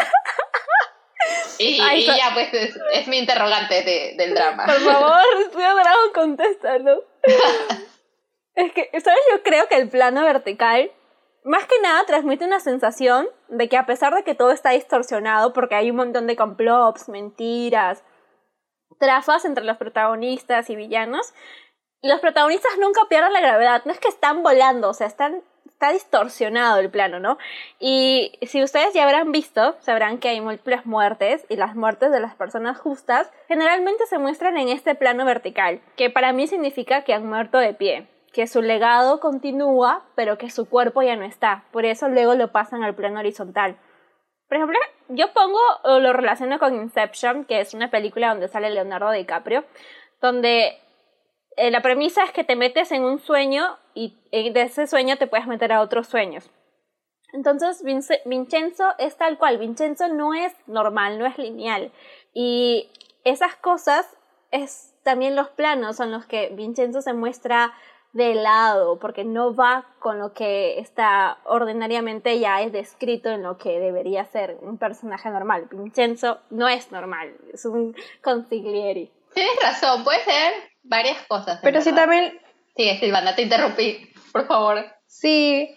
Y, 1.58 1.76
ya, 2.06 2.30
pues 2.34 2.52
es, 2.92 3.08
mi 3.08 3.18
interrogante 3.18 3.82
de, 3.82 4.14
del 4.18 4.34
drama. 4.34 4.66
Por 4.66 4.80
favor, 4.80 5.24
Estudio 5.40 5.74
Dragon, 5.74 6.12
contéstalo. 6.14 7.04
es 8.56 8.72
que, 8.72 8.90
¿sabes? 9.00 9.20
Yo 9.32 9.42
creo 9.42 9.68
que 9.68 9.76
el 9.76 9.88
plano 9.88 10.22
vertical 10.22 10.90
más 11.44 11.66
que 11.66 11.80
nada 11.82 12.04
transmite 12.04 12.44
una 12.44 12.60
sensación 12.60 13.28
de 13.48 13.68
que 13.68 13.76
a 13.76 13.86
pesar 13.86 14.14
de 14.14 14.24
que 14.24 14.34
todo 14.34 14.52
está 14.52 14.70
distorsionado, 14.70 15.52
porque 15.52 15.74
hay 15.74 15.90
un 15.90 15.96
montón 15.96 16.26
de 16.26 16.36
complots, 16.36 17.08
mentiras, 17.08 18.04
trafas 18.98 19.44
entre 19.44 19.64
los 19.64 19.76
protagonistas 19.78 20.68
y 20.70 20.76
villanos, 20.76 21.32
los 22.02 22.20
protagonistas 22.20 22.72
nunca 22.78 23.02
pierden 23.08 23.32
la 23.32 23.40
gravedad, 23.40 23.82
no 23.84 23.92
es 23.92 24.00
que 24.00 24.08
están 24.08 24.42
volando, 24.42 24.90
o 24.90 24.94
sea, 24.94 25.06
están, 25.06 25.42
está 25.66 25.92
distorsionado 25.92 26.78
el 26.78 26.90
plano, 26.90 27.20
¿no? 27.20 27.38
Y 27.78 28.32
si 28.42 28.62
ustedes 28.62 28.92
ya 28.94 29.04
habrán 29.04 29.32
visto, 29.32 29.76
sabrán 29.80 30.18
que 30.18 30.28
hay 30.28 30.40
múltiples 30.40 30.86
muertes 30.86 31.44
y 31.48 31.56
las 31.56 31.74
muertes 31.74 32.10
de 32.10 32.20
las 32.20 32.34
personas 32.34 32.78
justas 32.78 33.30
generalmente 33.48 34.06
se 34.06 34.18
muestran 34.18 34.56
en 34.58 34.68
este 34.68 34.94
plano 34.94 35.24
vertical, 35.24 35.80
que 35.96 36.10
para 36.10 36.32
mí 36.32 36.46
significa 36.46 37.02
que 37.04 37.14
han 37.14 37.26
muerto 37.26 37.58
de 37.58 37.74
pie 37.74 38.08
que 38.32 38.46
su 38.46 38.62
legado 38.62 39.20
continúa, 39.20 40.04
pero 40.14 40.38
que 40.38 40.50
su 40.50 40.68
cuerpo 40.68 41.02
ya 41.02 41.16
no 41.16 41.24
está. 41.24 41.64
Por 41.72 41.84
eso 41.84 42.08
luego 42.08 42.34
lo 42.34 42.52
pasan 42.52 42.82
al 42.82 42.94
plano 42.94 43.20
horizontal. 43.20 43.76
Por 44.48 44.56
ejemplo, 44.56 44.78
yo 45.08 45.32
pongo 45.32 45.60
o 45.84 45.98
lo 45.98 46.12
relaciono 46.12 46.58
con 46.58 46.74
Inception, 46.74 47.44
que 47.44 47.60
es 47.60 47.74
una 47.74 47.90
película 47.90 48.30
donde 48.30 48.48
sale 48.48 48.70
Leonardo 48.70 49.10
DiCaprio, 49.10 49.64
donde 50.20 50.78
eh, 51.56 51.70
la 51.70 51.82
premisa 51.82 52.24
es 52.24 52.32
que 52.32 52.44
te 52.44 52.56
metes 52.56 52.92
en 52.92 53.04
un 53.04 53.18
sueño 53.18 53.78
y 53.94 54.16
de 54.32 54.62
ese 54.62 54.86
sueño 54.86 55.16
te 55.16 55.26
puedes 55.26 55.46
meter 55.46 55.72
a 55.72 55.80
otros 55.80 56.06
sueños. 56.06 56.50
Entonces, 57.32 57.82
Vincenzo 58.24 58.94
es 58.98 59.16
tal 59.16 59.38
cual. 59.38 59.58
Vincenzo 59.58 60.08
no 60.08 60.34
es 60.34 60.54
normal, 60.66 61.18
no 61.18 61.26
es 61.26 61.38
lineal. 61.38 61.92
Y 62.34 62.90
esas 63.24 63.56
cosas 63.56 64.06
es 64.50 64.94
también 65.02 65.36
los 65.36 65.48
planos 65.48 65.96
son 65.96 66.10
los 66.10 66.26
que 66.26 66.50
Vincenzo 66.54 67.02
se 67.02 67.12
muestra 67.12 67.72
de 68.12 68.34
lado, 68.34 68.98
porque 68.98 69.24
no 69.24 69.54
va 69.54 69.86
con 69.98 70.18
lo 70.18 70.32
que 70.32 70.78
está 70.78 71.38
ordinariamente 71.44 72.38
ya 72.40 72.60
es 72.62 72.72
descrito 72.72 73.30
en 73.30 73.42
lo 73.42 73.56
que 73.56 73.78
debería 73.78 74.24
ser 74.24 74.58
un 74.62 74.78
personaje 74.78 75.30
normal. 75.30 75.68
Vincenzo 75.70 76.40
no 76.50 76.68
es 76.68 76.90
normal, 76.90 77.34
es 77.52 77.64
un 77.64 77.94
consiglieri. 78.22 79.10
Tienes 79.34 79.56
razón, 79.62 80.02
puede 80.02 80.24
ser 80.24 80.52
varias 80.82 81.22
cosas. 81.28 81.60
Pero 81.62 81.80
sí 81.80 81.92
también... 81.94 82.40
Sí, 82.76 82.88
Silvana, 82.98 83.36
te 83.36 83.42
interrumpí, 83.42 84.12
por 84.32 84.46
favor. 84.46 84.84
Sí, 85.06 85.74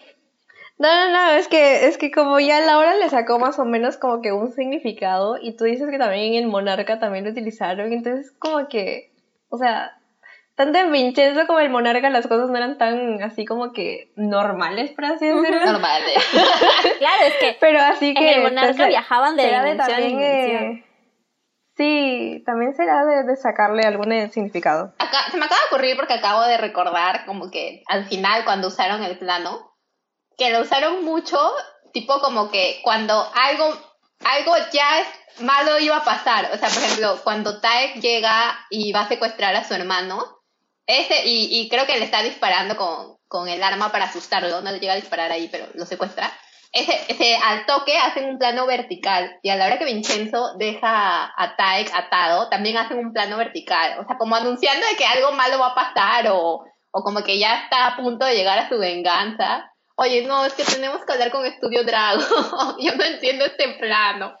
no, 0.76 0.88
no, 0.88 1.12
no, 1.12 1.30
es 1.32 1.46
que, 1.46 1.86
es 1.86 1.98
que 1.98 2.10
como 2.10 2.40
ya 2.40 2.60
Laura 2.60 2.96
le 2.96 3.08
sacó 3.08 3.38
más 3.38 3.58
o 3.60 3.64
menos 3.64 3.96
como 3.96 4.20
que 4.22 4.32
un 4.32 4.52
significado 4.52 5.36
y 5.40 5.56
tú 5.56 5.64
dices 5.64 5.88
que 5.88 5.98
también 5.98 6.34
en 6.34 6.48
Monarca 6.48 6.98
también 6.98 7.24
lo 7.24 7.30
utilizaron, 7.30 7.92
entonces 7.92 8.32
como 8.32 8.66
que, 8.66 9.12
o 9.50 9.58
sea, 9.58 9.96
tanto 10.56 10.78
en 10.78 10.92
Vincenzo 10.92 11.46
como 11.46 11.60
en 11.60 11.72
Monarca 11.72 12.10
las 12.10 12.26
cosas 12.26 12.48
no 12.48 12.56
eran 12.56 12.78
tan 12.78 13.22
así 13.22 13.44
como 13.44 13.72
que 13.72 14.12
normales, 14.16 14.92
por 14.92 15.06
así 15.06 15.26
decirlo. 15.26 15.64
Normales. 15.64 16.24
claro, 16.98 17.22
es 17.26 17.34
que 17.34 17.56
Pero 17.60 17.80
así 17.80 18.14
que 18.14 18.32
en 18.32 18.38
el 18.38 18.42
Monarca 18.44 18.86
viajaban 18.86 19.36
de 19.36 19.46
dimensión 19.46 19.76
también, 19.76 20.08
dimensión. 20.10 20.84
sí, 21.76 22.42
también 22.46 22.74
será 22.74 23.04
de, 23.04 23.24
de 23.24 23.36
sacarle 23.36 23.82
algún 23.82 24.12
significado. 24.30 24.94
Acá, 24.98 25.30
se 25.30 25.38
me 25.38 25.46
acaba 25.46 25.60
de 25.60 25.66
ocurrir 25.74 25.96
porque 25.96 26.14
acabo 26.14 26.42
de 26.42 26.56
recordar 26.56 27.26
como 27.26 27.50
que 27.50 27.82
al 27.88 28.06
final 28.06 28.44
cuando 28.44 28.68
usaron 28.68 29.02
el 29.02 29.18
plano, 29.18 29.74
que 30.38 30.50
lo 30.50 30.60
usaron 30.60 31.04
mucho, 31.04 31.38
tipo 31.92 32.20
como 32.20 32.50
que 32.50 32.80
cuando 32.84 33.28
algo, 33.34 33.72
algo 34.24 34.54
ya 34.72 35.00
es 35.00 35.08
malo 35.40 35.78
iba 35.80 35.96
a 35.96 36.04
pasar. 36.04 36.50
O 36.52 36.56
sea, 36.56 36.68
por 36.68 36.82
ejemplo, 36.82 37.20
cuando 37.24 37.60
Taek 37.60 37.96
llega 38.00 38.56
y 38.70 38.92
va 38.92 39.02
a 39.02 39.08
secuestrar 39.08 39.54
a 39.56 39.64
su 39.64 39.74
hermano, 39.74 40.24
ese, 40.86 41.26
y, 41.26 41.60
y 41.60 41.68
creo 41.68 41.86
que 41.86 41.98
le 41.98 42.04
está 42.04 42.22
disparando 42.22 42.76
con, 42.76 43.16
con 43.28 43.48
el 43.48 43.62
arma 43.62 43.90
para 43.90 44.04
asustarlo, 44.04 44.60
no 44.60 44.70
le 44.70 44.78
llega 44.78 44.92
a 44.92 44.96
disparar 44.96 45.32
ahí, 45.32 45.48
pero 45.50 45.66
lo 45.74 45.86
secuestra. 45.86 46.30
Ese, 46.72 47.00
ese, 47.08 47.36
al 47.36 47.66
toque 47.66 47.96
hacen 47.96 48.28
un 48.28 48.38
plano 48.38 48.66
vertical 48.66 49.38
y 49.42 49.50
a 49.50 49.56
la 49.56 49.66
hora 49.66 49.78
que 49.78 49.84
Vincenzo 49.84 50.54
deja 50.56 51.32
a 51.36 51.56
Taek 51.56 51.94
atado, 51.94 52.48
también 52.48 52.76
hacen 52.76 52.98
un 52.98 53.12
plano 53.12 53.36
vertical, 53.36 54.00
o 54.00 54.06
sea, 54.06 54.18
como 54.18 54.34
anunciando 54.34 54.84
de 54.86 54.96
que 54.96 55.06
algo 55.06 55.32
malo 55.32 55.60
va 55.60 55.68
a 55.68 55.74
pasar 55.74 56.26
o, 56.30 56.64
o 56.90 57.02
como 57.02 57.22
que 57.22 57.38
ya 57.38 57.62
está 57.62 57.86
a 57.86 57.96
punto 57.96 58.26
de 58.26 58.34
llegar 58.34 58.58
a 58.58 58.68
su 58.68 58.78
venganza. 58.78 59.70
Oye, 59.96 60.26
no, 60.26 60.44
es 60.44 60.54
que 60.54 60.64
tenemos 60.64 61.04
que 61.04 61.12
hablar 61.12 61.30
con 61.30 61.46
Estudio 61.46 61.84
Drago. 61.84 62.20
Yo 62.80 62.94
no 62.96 63.04
entiendo 63.04 63.44
este 63.44 63.68
plano. 63.74 64.36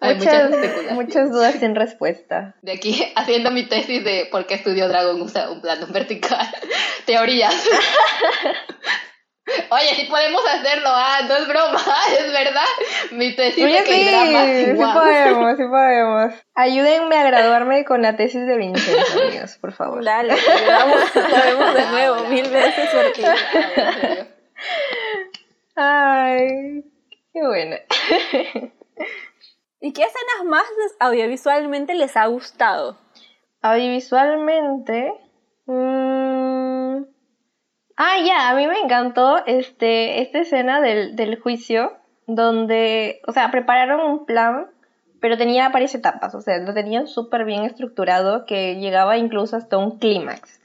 Hay 0.00 0.14
muchas, 0.14 0.50
muchas, 0.92 1.30
dudas 1.30 1.56
sin 1.56 1.74
respuesta. 1.74 2.54
De 2.62 2.72
aquí 2.72 3.12
haciendo 3.16 3.50
mi 3.50 3.68
tesis 3.68 4.02
de 4.02 4.28
por 4.30 4.46
qué 4.46 4.54
Estudio 4.54 4.88
Dragon 4.88 5.20
usa 5.20 5.50
un 5.50 5.60
plano 5.60 5.86
vertical. 5.88 6.46
Teorías. 7.06 7.54
Oye, 9.70 9.94
sí 9.96 10.06
podemos 10.08 10.42
hacerlo, 10.46 10.90
ah, 10.90 11.22
no 11.26 11.36
es 11.36 11.48
broma, 11.48 11.82
es 12.16 12.32
verdad. 12.32 12.66
Mi 13.10 13.34
tesis 13.34 13.64
Oye, 13.64 13.82
de 13.82 13.86
sí, 13.86 14.04
drama 14.08 14.44
sí 14.44 14.94
podemos, 14.94 15.56
sí 15.56 15.64
podemos. 15.64 16.34
Ayúdenme 16.54 17.16
a 17.16 17.24
graduarme 17.24 17.84
con 17.84 18.00
la 18.00 18.16
tesis 18.16 18.46
de 18.46 18.56
Vincenzo, 18.56 19.20
amigos, 19.20 19.58
por 19.60 19.72
favor. 19.72 20.04
Dale, 20.04 20.36
vamos, 20.68 21.14
lo 21.16 21.22
vemos 21.22 21.74
de 21.74 21.86
nuevo, 21.86 22.24
mil 22.28 22.48
veces 22.48 22.90
porque... 22.94 23.26
Ay, 25.74 26.84
qué 27.32 27.42
buena. 27.44 27.76
¿Y 29.80 29.92
qué 29.92 30.02
escenas 30.02 30.44
más 30.44 30.64
audiovisualmente 30.98 31.94
les 31.94 32.16
ha 32.16 32.26
gustado? 32.26 32.96
Audiovisualmente... 33.62 35.14
Mmm... 35.66 37.04
Ah, 38.02 38.16
ya, 38.24 38.48
a 38.48 38.54
mí 38.54 38.66
me 38.66 38.78
encantó 38.78 39.44
este, 39.44 40.22
esta 40.22 40.38
escena 40.38 40.80
del, 40.80 41.16
del 41.16 41.38
juicio, 41.38 41.92
donde, 42.26 43.20
o 43.26 43.32
sea, 43.32 43.50
prepararon 43.50 44.00
un 44.00 44.24
plan, 44.24 44.70
pero 45.20 45.36
tenía 45.36 45.68
varias 45.68 45.94
etapas, 45.94 46.34
o 46.34 46.40
sea, 46.40 46.56
lo 46.60 46.72
tenían 46.72 47.06
súper 47.08 47.44
bien 47.44 47.64
estructurado, 47.64 48.46
que 48.46 48.76
llegaba 48.76 49.18
incluso 49.18 49.54
hasta 49.54 49.76
un 49.76 49.98
clímax. 49.98 50.62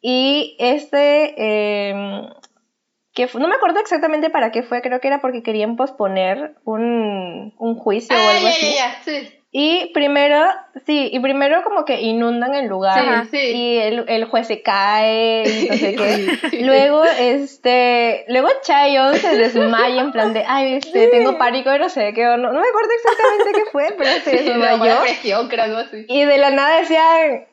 Y 0.00 0.56
este, 0.58 1.34
eh, 1.36 1.94
que 3.16 3.28
no 3.34 3.48
me 3.48 3.56
acuerdo 3.56 3.80
exactamente 3.80 4.30
para 4.30 4.52
qué 4.52 4.62
fue, 4.62 4.80
creo 4.82 5.00
que 5.00 5.08
era 5.08 5.20
porque 5.20 5.42
querían 5.42 5.74
posponer 5.76 6.54
un, 6.64 7.52
un 7.58 7.74
juicio 7.76 8.14
o 8.14 8.20
Ah, 8.20 8.30
algo 8.36 8.46
ya, 8.46 8.52
así. 8.54 8.66
ya, 8.66 8.76
ya, 8.76 9.02
sí. 9.02 9.32
Y 9.58 9.90
primero, 9.94 10.38
sí, 10.84 11.08
y 11.10 11.18
primero 11.20 11.62
como 11.64 11.86
que 11.86 12.02
inundan 12.02 12.54
el 12.54 12.66
lugar 12.66 13.24
Sí, 13.30 13.38
sí. 13.38 13.52
y 13.56 13.78
el, 13.78 14.04
el 14.06 14.24
juez 14.26 14.48
se 14.48 14.60
cae 14.60 15.44
y 15.48 15.68
no 15.70 15.74
sé 15.76 15.94
qué. 15.96 16.26
Sí. 16.50 16.60
Luego, 16.62 17.02
este, 17.04 18.26
luego 18.28 18.48
Chayon 18.62 19.14
se 19.14 19.34
desmaya 19.36 20.02
en 20.02 20.12
plan 20.12 20.34
de, 20.34 20.44
ay, 20.46 20.74
este, 20.74 21.08
tengo 21.08 21.38
pánico 21.38 21.74
y 21.74 21.78
no 21.78 21.88
sé 21.88 22.12
qué, 22.12 22.26
o 22.28 22.36
no, 22.36 22.52
no 22.52 22.60
me 22.60 22.68
acuerdo 22.68 22.90
exactamente 22.96 23.52
qué 23.64 23.70
fue, 23.72 23.94
pero 23.96 24.10
se 24.22 24.30
desmayó. 24.44 24.84
da 24.94 25.00
presión, 25.00 25.48
creo, 25.48 25.64
algo 25.64 25.78
así. 25.78 26.04
Y 26.08 26.24
de 26.24 26.36
la 26.38 26.50
nada 26.50 26.80
decían, 26.80 27.46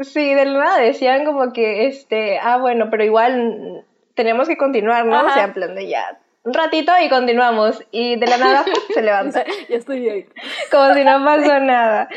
sí, 0.00 0.32
de 0.32 0.44
la 0.46 0.58
nada 0.58 0.78
decían 0.78 1.26
como 1.26 1.52
que, 1.52 1.86
este, 1.88 2.38
ah, 2.38 2.56
bueno, 2.56 2.88
pero 2.90 3.04
igual 3.04 3.84
tenemos 4.14 4.48
que 4.48 4.56
continuar, 4.56 5.04
¿no? 5.06 5.16
Ajá. 5.16 5.26
O 5.26 5.34
sea, 5.34 5.44
en 5.44 5.52
plan 5.52 5.74
de 5.74 5.88
ya, 5.88 6.18
un 6.44 6.54
ratito 6.54 6.92
y 7.02 7.08
continuamos. 7.08 7.82
Y 7.90 8.16
de 8.16 8.26
la 8.26 8.36
nada 8.38 8.64
se 8.92 9.02
levanta 9.02 9.44
ya 9.68 9.76
estoy 9.76 10.00
bien. 10.00 10.28
como 10.70 10.94
si 10.94 11.04
no 11.04 11.24
pasó 11.24 11.58
nada. 11.60 12.08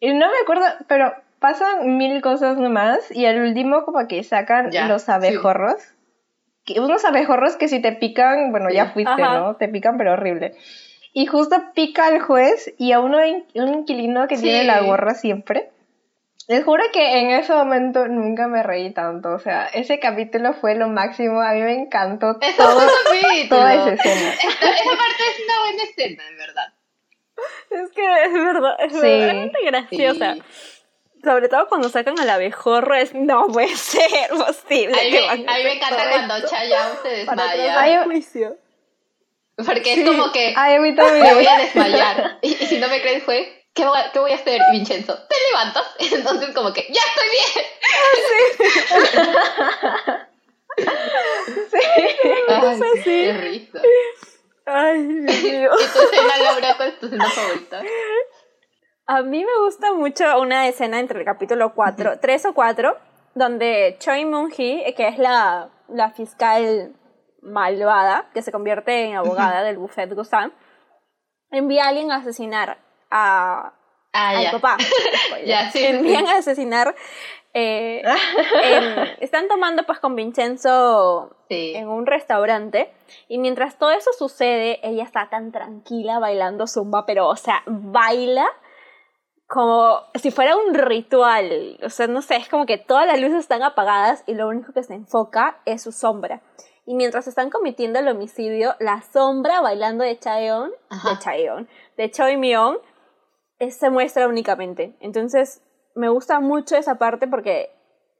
Y 0.00 0.12
no 0.14 0.26
me 0.28 0.36
acuerdo, 0.42 0.64
pero 0.88 1.14
pasan 1.38 1.96
mil 1.96 2.20
cosas 2.22 2.56
nomás 2.56 3.10
y 3.10 3.26
al 3.26 3.40
último 3.40 3.84
como 3.84 4.06
que 4.08 4.22
sacan 4.24 4.70
Ya, 4.70 4.86
los 4.88 5.08
abejorros. 5.08 5.76
Que, 6.64 6.78
unos 6.80 7.04
abejorros 7.04 7.56
que 7.56 7.66
si 7.68 7.80
te 7.82 7.92
pican, 7.92 8.52
bueno, 8.52 8.70
ya 8.70 8.90
fuiste, 8.90 9.10
Ajá. 9.20 9.38
¿no? 9.40 9.56
Te 9.56 9.68
pican 9.68 9.98
pero 9.98 10.12
horrible. 10.12 10.54
Y 11.12 11.26
justo 11.26 11.56
pica 11.74 12.06
al 12.06 12.20
juez 12.20 12.72
y 12.78 12.92
a 12.92 13.00
uno 13.00 13.18
un 13.54 13.68
inquilino 13.68 14.28
que 14.28 14.36
Sí. 14.36 14.44
tiene 14.44 14.64
la 14.64 14.80
gorra 14.82 15.14
siempre. 15.14 15.70
Les 16.48 16.64
juro 16.64 16.82
que 16.92 17.18
en 17.20 17.30
ese 17.30 17.52
momento 17.54 18.06
nunca 18.08 18.48
me 18.48 18.62
reí 18.62 18.92
tanto. 18.92 19.30
O 19.34 19.38
sea, 19.38 19.66
ese 19.66 19.98
capítulo 20.00 20.52
fue 20.54 20.74
lo 20.74 20.88
máximo. 20.88 21.40
A 21.40 21.52
mí 21.52 21.60
me 21.62 21.74
encantó 21.74 22.38
todo, 22.56 22.80
toda 23.48 23.74
esa 23.74 23.92
escena. 23.94 24.32
Esta- 24.34 24.70
esa 24.70 24.90
parte 24.90 25.22
es 25.30 25.44
una 25.44 25.60
buena 25.60 25.82
escena, 25.84 26.28
en 26.28 26.36
verdad. 26.38 26.72
Es 27.70 27.90
que 27.92 28.24
es 28.24 28.32
verdad, 28.32 28.74
es 28.80 28.92
Sí. 28.92 29.00
verdaderamente 29.00 29.58
graciosa. 29.64 30.34
Sí. 30.34 30.42
Sobre 31.24 31.48
todo 31.48 31.68
cuando 31.68 31.88
sacan 31.88 32.18
al 32.18 32.28
abejorro, 32.30 32.94
es 32.96 33.14
no 33.14 33.46
puede 33.46 33.76
ser 33.76 34.28
posible. 34.30 34.98
A 35.00 35.04
mí, 35.04 35.10
que 35.10 35.20
me, 35.20 35.26
van 35.26 35.30
a 35.30 35.36
mí 35.36 35.44
me 35.46 35.52
hacer 35.54 35.76
encanta 35.76 36.10
cuando 36.10 36.48
Chayanne 36.48 36.90
se 37.02 37.08
desmaya. 37.08 38.04
juicio. 38.04 38.56
Porque 39.56 39.94
Sí. 39.94 40.00
es 40.02 40.08
como 40.08 40.32
que 40.32 40.52
Ay, 40.56 40.74
a 40.74 40.80
mí 40.80 40.92
me 40.92 41.34
voy 41.34 41.46
a 41.46 41.58
desmayar. 41.58 42.38
Y, 42.42 42.48
y 42.52 42.66
si 42.66 42.78
no 42.78 42.88
me 42.88 43.00
crees, 43.00 43.22
fue, 43.22 43.64
¿qué 43.74 43.84
voy, 43.86 43.98
a, 43.98 44.10
¿qué 44.12 44.18
voy 44.18 44.32
a 44.32 44.34
hacer, 44.34 44.60
Vincenzo? 44.72 45.16
Entonces, 45.98 46.54
como 46.54 46.72
que, 46.72 46.86
¡ya 46.90 47.00
estoy 47.00 47.28
bien! 47.30 47.66
Ay, 52.48 52.80
sí. 53.02 53.04
qué 53.04 53.32
risa. 53.34 53.80
Ay, 54.64 55.02
Dios 55.06 55.42
mío. 55.42 55.70
¿Y 55.74 55.92
tu 55.92 56.00
escena, 56.00 56.38
Laura, 56.38 56.76
cuál 56.76 56.88
es 56.88 56.98
tu 56.98 57.06
escena 57.06 57.28
favorita? 57.28 57.82
A 59.06 59.22
mí 59.22 59.44
me 59.44 59.64
gusta 59.64 59.92
mucho 59.92 60.40
una 60.40 60.68
escena 60.68 60.98
entre 60.98 61.18
el 61.18 61.24
capítulo 61.24 61.74
4, 61.74 62.20
3 62.20 62.46
o 62.46 62.54
4, 62.54 62.96
donde 63.34 63.96
Choi 63.98 64.24
Moon-hee, 64.24 64.94
que 64.94 65.08
es 65.08 65.18
la, 65.18 65.68
la 65.88 66.10
fiscal 66.10 66.94
malvada, 67.42 68.30
que 68.32 68.40
se 68.42 68.52
convierte 68.52 69.04
en 69.04 69.16
abogada 69.16 69.62
del 69.64 69.76
buffet 69.76 70.14
Gusan, 70.14 70.52
envía 71.50 71.84
a 71.84 71.88
alguien 71.88 72.10
a 72.12 72.16
asesinar 72.16 72.78
a, 73.10 73.74
Ah, 74.12 74.30
al 74.30 74.42
ya. 74.44 74.50
papá. 74.52 74.76
Ya, 75.46 75.70
sí, 75.70 75.84
Envían 75.84 76.26
sí. 76.26 76.32
a 76.32 76.36
asesinar. 76.38 76.94
eh, 77.54 78.02
en- 78.64 79.08
están 79.20 79.48
tomando 79.48 79.84
pues 79.84 79.98
con 79.98 80.14
Vincenzo 80.16 81.36
Sí. 81.48 81.74
en 81.74 81.88
un 81.88 82.06
restaurante 82.06 82.90
y 83.28 83.36
mientras 83.38 83.76
todo 83.78 83.90
eso 83.90 84.10
sucede, 84.16 84.80
ella 84.82 85.04
está 85.04 85.28
tan 85.28 85.52
tranquila 85.52 86.18
bailando 86.18 86.66
zumba, 86.66 87.04
pero 87.04 87.28
o 87.28 87.36
sea, 87.36 87.62
baila 87.66 88.46
como 89.46 90.00
si 90.14 90.30
fuera 90.30 90.56
un 90.56 90.72
ritual. 90.74 91.78
O 91.82 91.90
sea, 91.90 92.06
no 92.06 92.22
sé, 92.22 92.36
es 92.36 92.48
como 92.48 92.64
que 92.64 92.78
todas 92.78 93.06
las 93.06 93.20
luces 93.20 93.40
están 93.40 93.62
apagadas 93.62 94.24
y 94.26 94.34
lo 94.34 94.48
único 94.48 94.72
que 94.72 94.82
se 94.82 94.94
enfoca 94.94 95.58
es 95.66 95.82
su 95.82 95.92
sombra. 95.92 96.40
Y 96.86 96.94
mientras 96.94 97.26
están 97.28 97.50
cometiendo 97.50 97.98
el 97.98 98.08
homicidio, 98.08 98.74
la 98.80 99.02
sombra 99.02 99.60
bailando 99.60 100.04
de 100.04 100.18
Chaeon, 100.18 100.70
de. 100.90 101.18
Chaeon, 101.18 101.68
de 101.98 102.10
Choi 102.10 102.36
Myon, 102.38 102.76
eh, 102.76 102.80
se 103.70 103.90
muestra 103.90 104.26
únicamente. 104.26 104.94
Entonces, 105.00 105.62
me 105.94 106.08
gusta 106.08 106.40
mucho 106.40 106.76
esa 106.76 106.96
parte 106.96 107.26
porque 107.26 107.70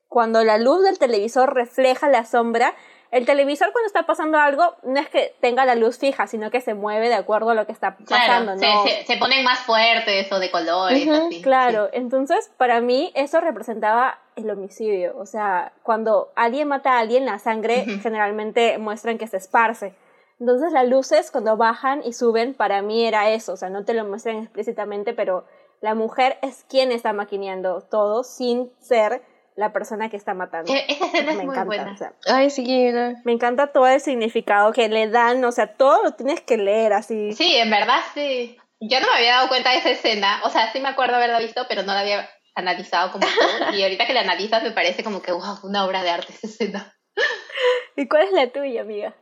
cuando 0.08 0.44
la 0.44 0.58
luz 0.58 0.82
del 0.82 0.98
televisor 0.98 1.54
refleja 1.54 2.08
la 2.08 2.24
sombra, 2.24 2.74
el 3.10 3.26
televisor 3.26 3.72
cuando 3.72 3.86
está 3.86 4.04
pasando 4.04 4.38
algo 4.38 4.74
no 4.84 4.98
es 4.98 5.08
que 5.08 5.34
tenga 5.40 5.66
la 5.66 5.74
luz 5.74 5.98
fija, 5.98 6.26
sino 6.26 6.50
que 6.50 6.60
se 6.60 6.74
mueve 6.74 7.08
de 7.08 7.14
acuerdo 7.14 7.50
a 7.50 7.54
lo 7.54 7.66
que 7.66 7.72
está 7.72 7.96
pasando, 7.96 8.54
¿no? 8.56 8.84
Se, 8.84 9.04
se, 9.04 9.16
ponen 9.18 9.44
más 9.44 9.60
fuertes 9.60 10.32
o 10.32 10.38
de 10.38 10.50
colores. 10.50 11.06
claro, 11.42 11.90
entonces 11.92 12.50
para 12.56 12.80
mí 12.80 13.12
eso 13.14 13.40
representaba 13.40 14.18
el 14.36 14.50
homicidio. 14.50 15.16
O 15.18 15.26
sea, 15.26 15.72
cuando 15.82 16.32
alguien 16.36 16.68
mata 16.68 16.94
a 16.94 17.00
alguien, 17.00 17.26
la 17.26 17.38
sangre 17.38 17.84
generalmente 18.02 18.78
muestran 18.78 19.18
que 19.18 19.26
se 19.26 19.36
esparce. 19.36 19.94
Entonces 20.42 20.72
las 20.72 20.88
luces 20.88 21.30
cuando 21.30 21.56
bajan 21.56 22.02
y 22.04 22.14
suben, 22.14 22.54
para 22.54 22.82
mí 22.82 23.06
era 23.06 23.30
eso. 23.30 23.52
O 23.52 23.56
sea, 23.56 23.70
no 23.70 23.84
te 23.84 23.94
lo 23.94 24.04
muestran 24.04 24.38
explícitamente, 24.38 25.12
pero 25.12 25.44
la 25.80 25.94
mujer 25.94 26.36
es 26.42 26.64
quien 26.68 26.90
está 26.90 27.12
maquineando 27.12 27.82
todo 27.82 28.24
sin 28.24 28.72
ser 28.80 29.22
la 29.54 29.72
persona 29.72 30.10
que 30.10 30.16
está 30.16 30.34
matando. 30.34 30.72
E-, 30.72 30.84
esa 30.88 31.06
escena 31.06 31.26
me 31.26 31.32
es 31.34 31.44
encanta, 31.44 31.64
muy 31.64 31.76
buena. 31.76 31.96
Ay, 32.26 32.50
sí, 32.50 32.90
me 33.24 33.30
encanta 33.30 33.68
todo 33.68 33.86
el 33.86 34.00
significado 34.00 34.72
que 34.72 34.88
le 34.88 35.08
dan, 35.08 35.44
o 35.44 35.52
sea, 35.52 35.76
todo 35.76 36.02
lo 36.02 36.14
tienes 36.14 36.40
que 36.40 36.56
leer 36.56 36.92
así. 36.92 37.34
Sí, 37.34 37.54
en 37.54 37.70
verdad 37.70 38.00
sí. 38.12 38.58
Yo 38.80 38.98
no 38.98 39.06
me 39.06 39.18
había 39.18 39.36
dado 39.36 39.48
cuenta 39.48 39.70
de 39.70 39.78
esa 39.78 39.90
escena, 39.90 40.40
o 40.42 40.50
sea, 40.50 40.72
sí 40.72 40.80
me 40.80 40.88
acuerdo 40.88 41.14
haberla 41.14 41.38
visto, 41.38 41.66
pero 41.68 41.84
no 41.84 41.94
la 41.94 42.00
había 42.00 42.28
analizado 42.56 43.12
como 43.12 43.28
tú. 43.28 43.76
Y 43.76 43.82
ahorita 43.84 44.08
que 44.08 44.12
la 44.12 44.22
analizas 44.22 44.64
me 44.64 44.72
parece 44.72 45.04
como 45.04 45.22
que, 45.22 45.30
wow, 45.30 45.60
una 45.62 45.84
obra 45.84 46.02
de 46.02 46.10
arte 46.10 46.32
esa 46.32 46.48
escena. 46.48 46.92
¿Y 47.96 48.08
cuál 48.08 48.24
es 48.24 48.32
la 48.32 48.48
tuya, 48.48 48.80
amiga? 48.80 49.14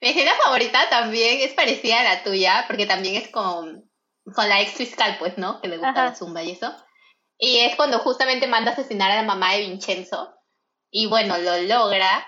Mi 0.00 0.08
escena 0.08 0.32
favorita 0.42 0.88
también 0.90 1.40
es 1.40 1.54
parecida 1.54 2.00
a 2.00 2.04
la 2.04 2.22
tuya, 2.22 2.64
porque 2.66 2.86
también 2.86 3.16
es 3.16 3.28
con, 3.28 3.90
con 4.34 4.48
la 4.48 4.60
ex 4.60 4.72
fiscal, 4.72 5.16
pues, 5.18 5.38
¿no? 5.38 5.60
Que 5.60 5.68
le 5.68 5.78
gusta 5.78 6.04
la 6.04 6.14
zumba 6.14 6.42
y 6.42 6.52
eso. 6.52 6.74
Y 7.38 7.58
es 7.58 7.76
cuando 7.76 7.98
justamente 8.00 8.46
manda 8.46 8.70
a 8.70 8.74
asesinar 8.74 9.10
a 9.10 9.16
la 9.16 9.22
mamá 9.22 9.52
de 9.52 9.60
Vincenzo. 9.60 10.34
Y 10.90 11.06
bueno, 11.06 11.38
lo 11.38 11.58
logra. 11.62 12.26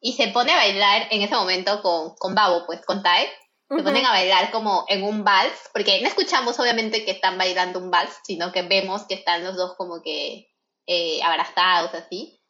Y 0.00 0.12
se 0.12 0.28
pone 0.28 0.52
a 0.52 0.56
bailar 0.56 1.08
en 1.10 1.22
ese 1.22 1.34
momento 1.34 1.82
con, 1.82 2.14
con 2.16 2.34
Babo, 2.34 2.64
pues, 2.66 2.84
con 2.84 3.02
Tae 3.02 3.28
se 3.76 3.82
ponen 3.82 4.06
a 4.06 4.12
bailar 4.12 4.50
como 4.50 4.86
en 4.88 5.02
un 5.02 5.24
vals, 5.24 5.68
porque 5.74 6.00
no 6.00 6.08
escuchamos 6.08 6.58
obviamente 6.58 7.04
que 7.04 7.10
están 7.10 7.36
bailando 7.36 7.78
un 7.78 7.90
vals, 7.90 8.18
sino 8.24 8.50
que 8.50 8.62
vemos 8.62 9.02
que 9.06 9.14
están 9.14 9.44
los 9.44 9.56
dos 9.56 9.74
como 9.76 10.02
que 10.02 10.48
eh, 10.86 11.20
abrazados 11.22 11.92
así. 11.94 12.40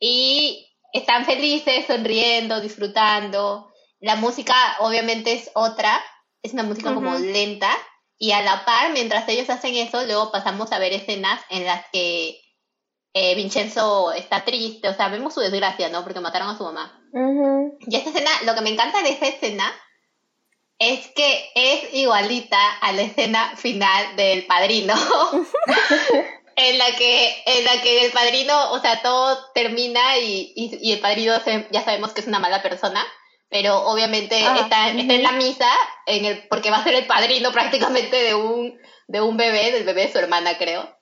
Y 0.00 0.68
están 0.92 1.24
felices, 1.24 1.86
sonriendo, 1.86 2.60
disfrutando. 2.60 3.67
La 4.00 4.16
música 4.16 4.54
obviamente 4.80 5.32
es 5.32 5.50
otra, 5.54 6.00
es 6.42 6.52
una 6.52 6.62
música 6.62 6.94
como 6.94 7.18
lenta. 7.18 7.70
Y 8.16 8.32
a 8.32 8.42
la 8.42 8.64
par, 8.64 8.92
mientras 8.92 9.28
ellos 9.28 9.48
hacen 9.48 9.74
eso, 9.76 10.04
luego 10.04 10.32
pasamos 10.32 10.72
a 10.72 10.78
ver 10.78 10.92
escenas 10.92 11.40
en 11.50 11.64
las 11.64 11.84
que 11.92 12.40
eh, 13.14 13.34
Vincenzo 13.36 14.12
está 14.12 14.44
triste, 14.44 14.88
o 14.88 14.94
sea, 14.94 15.08
vemos 15.08 15.34
su 15.34 15.40
desgracia, 15.40 15.88
¿no? 15.88 16.02
Porque 16.02 16.20
mataron 16.20 16.48
a 16.48 16.58
su 16.58 16.64
mamá. 16.64 17.00
Y 17.80 17.96
esta 17.96 18.10
escena, 18.10 18.30
lo 18.44 18.54
que 18.54 18.60
me 18.60 18.70
encanta 18.70 19.02
de 19.02 19.10
esa 19.10 19.26
escena 19.26 19.72
es 20.78 21.08
que 21.08 21.50
es 21.54 21.94
igualita 21.94 22.78
a 22.80 22.92
la 22.92 23.02
escena 23.02 23.56
final 23.56 24.16
del 24.16 24.46
padrino. 24.46 24.94
en 26.56 26.76
la 26.76 26.96
que 26.96 27.42
en 27.46 27.64
la 27.64 27.80
que 27.82 28.04
el 28.04 28.12
padrino, 28.12 28.72
o 28.72 28.80
sea, 28.80 29.00
todo 29.00 29.38
termina 29.54 30.18
y, 30.18 30.52
y, 30.56 30.92
el 30.92 31.00
padrino 31.00 31.34
ya 31.70 31.84
sabemos 31.84 32.12
que 32.12 32.20
es 32.20 32.26
una 32.26 32.40
mala 32.40 32.62
persona, 32.62 33.04
pero 33.48 33.78
obviamente 33.86 34.36
ah, 34.44 34.58
está, 34.62 34.90
está, 34.90 35.14
en 35.14 35.22
la 35.22 35.32
misa 35.32 35.70
en 36.06 36.24
el 36.24 36.48
porque 36.48 36.70
va 36.70 36.78
a 36.78 36.84
ser 36.84 36.94
el 36.94 37.06
padrino 37.06 37.52
prácticamente 37.52 38.16
de 38.16 38.34
un 38.34 38.78
de 39.06 39.20
un 39.22 39.36
bebé, 39.36 39.72
del 39.72 39.84
bebé 39.84 40.06
de 40.06 40.12
su 40.12 40.18
hermana, 40.18 40.58
creo 40.58 40.97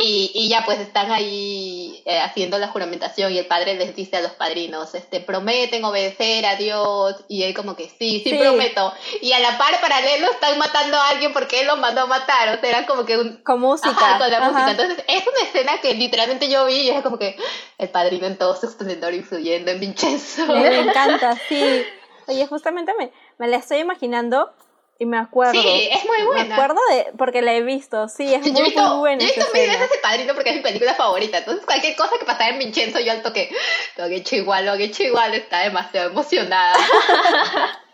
y, 0.00 0.30
y, 0.32 0.48
ya 0.48 0.64
pues 0.64 0.78
están 0.78 1.10
ahí 1.10 2.00
eh, 2.04 2.20
haciendo 2.20 2.56
la 2.56 2.68
juramentación 2.68 3.32
y 3.32 3.38
el 3.38 3.46
padre 3.46 3.74
les 3.74 3.96
dice 3.96 4.16
a 4.16 4.20
los 4.20 4.30
padrinos, 4.32 4.94
este, 4.94 5.18
prometen 5.18 5.84
obedecer 5.84 6.46
a 6.46 6.54
Dios 6.54 7.16
y 7.26 7.42
él 7.42 7.52
como 7.52 7.74
que 7.74 7.88
sí, 7.88 8.20
sí, 8.22 8.34
prometo. 8.34 8.92
Y 9.20 9.32
a 9.32 9.40
la 9.40 9.58
par 9.58 9.80
paralelo 9.80 10.30
están 10.30 10.56
matando 10.58 10.96
a 10.96 11.08
alguien 11.08 11.32
porque 11.32 11.60
él 11.60 11.66
los 11.66 11.78
mandó 11.80 12.02
a 12.02 12.06
matar, 12.06 12.56
o 12.56 12.60
sea, 12.60 12.70
era 12.70 12.86
como 12.86 13.04
que 13.04 13.18
un... 13.18 13.38
Con 13.38 13.60
música. 13.60 14.18
con 14.18 14.30
la 14.30 14.40
música. 14.40 14.70
Entonces 14.70 15.04
es 15.08 15.26
una 15.26 15.42
escena 15.42 15.80
que 15.80 15.94
literalmente 15.94 16.48
yo 16.48 16.66
vi 16.66 16.82
y 16.82 16.90
era 16.90 17.02
como 17.02 17.18
que 17.18 17.36
el 17.78 17.88
padrino 17.88 18.28
en 18.28 18.38
todo 18.38 18.54
su 18.54 18.66
esplendor 18.66 19.14
influyendo 19.14 19.72
en 19.72 19.80
Vincenzo. 19.80 20.46
Me, 20.46 20.78
encanta, 20.80 21.36
sí. 21.48 21.82
Oye, 22.28 22.46
justamente 22.46 22.92
me, 22.96 23.10
me 23.38 23.48
la 23.48 23.56
estoy 23.56 23.78
imaginando 23.78 24.52
y 24.98 25.06
me 25.06 25.18
acuerdo. 25.18 25.60
Sí, 25.60 25.88
es 25.92 26.04
muy 26.04 26.22
buena. 26.22 26.44
Me 26.44 26.54
acuerdo 26.54 26.80
de. 26.90 27.12
Porque 27.18 27.42
la 27.42 27.52
he 27.52 27.62
visto, 27.62 28.08
sí, 28.08 28.32
es 28.32 28.42
muy, 28.50 28.62
muy 28.62 28.98
buena. 28.98 29.20
Yo 29.20 29.28
he 29.28 29.34
visto 29.34 29.52
mil 29.52 29.66
veces 29.66 29.90
ese 29.90 29.98
padrino 30.02 30.34
porque 30.34 30.50
es 30.50 30.56
mi 30.56 30.62
película 30.62 30.94
favorita. 30.94 31.38
Entonces, 31.38 31.66
cualquier 31.66 31.96
cosa 31.96 32.12
que 32.18 32.24
pasara 32.24 32.50
en 32.50 32.58
Vincenzo, 32.58 33.00
yo 33.00 33.12
al 33.12 33.22
toque. 33.22 33.50
Lo 33.96 34.08
que 34.08 34.14
he 34.14 34.18
hecho 34.18 34.36
igual, 34.36 34.66
lo 34.66 34.76
que 34.76 34.84
he 34.84 34.86
hecho 34.86 35.02
igual, 35.02 35.34
está 35.34 35.60
demasiado 35.60 36.10
emocionada. 36.10 36.74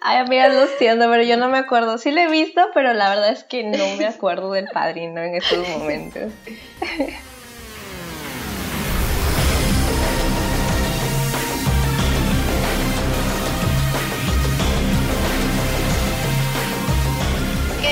Ay, 0.00 0.18
amiga, 0.18 0.48
lo 0.48 0.66
siento, 0.66 1.08
pero 1.10 1.22
yo 1.22 1.36
no 1.38 1.48
me 1.48 1.58
acuerdo. 1.58 1.96
Sí 1.96 2.10
la 2.10 2.24
he 2.24 2.30
visto, 2.30 2.60
pero 2.74 2.92
la 2.92 3.08
verdad 3.08 3.30
es 3.30 3.44
que 3.44 3.64
no 3.64 3.96
me 3.96 4.06
acuerdo 4.06 4.52
del 4.52 4.68
padrino 4.68 5.22
en 5.22 5.36
estos 5.36 5.66
momentos. 5.68 6.32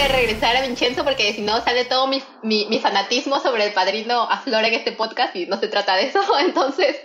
regresar 0.08 0.56
a 0.56 0.62
Vincenzo 0.62 1.04
porque 1.04 1.32
si 1.32 1.42
no 1.42 1.60
sale 1.60 1.84
todo 1.84 2.06
mi, 2.06 2.22
mi, 2.42 2.78
fanatismo 2.78 3.40
sobre 3.40 3.66
el 3.66 3.72
padrino 3.72 4.22
aflora 4.22 4.68
en 4.68 4.74
este 4.74 4.92
podcast 4.92 5.34
y 5.36 5.46
no 5.46 5.58
se 5.58 5.68
trata 5.68 5.96
de 5.96 6.04
eso. 6.04 6.20
Entonces, 6.40 6.96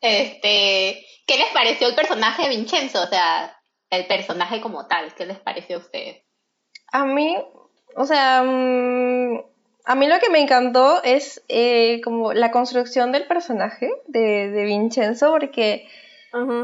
este, 0.00 1.04
¿qué 1.26 1.36
les 1.36 1.50
pareció 1.52 1.88
el 1.88 1.94
personaje 1.94 2.44
de 2.44 2.48
Vincenzo? 2.50 3.02
O 3.02 3.06
sea, 3.06 3.56
el 3.90 4.06
personaje 4.06 4.60
como 4.60 4.86
tal, 4.86 5.14
¿qué 5.14 5.26
les 5.26 5.38
pareció 5.38 5.76
a 5.76 5.80
ustedes? 5.80 6.24
A 6.92 7.04
mí, 7.04 7.36
o 7.96 8.06
sea, 8.06 8.42
mm, 8.42 9.40
a 9.84 9.94
mí 9.94 10.06
lo 10.06 10.18
que 10.18 10.30
me 10.30 10.40
encantó 10.40 11.02
es 11.02 11.44
eh, 11.48 12.00
como 12.02 12.32
la 12.32 12.50
construcción 12.50 13.12
del 13.12 13.26
personaje 13.26 13.90
de 14.06 14.64
Vincenzo 14.64 15.30
porque 15.30 15.88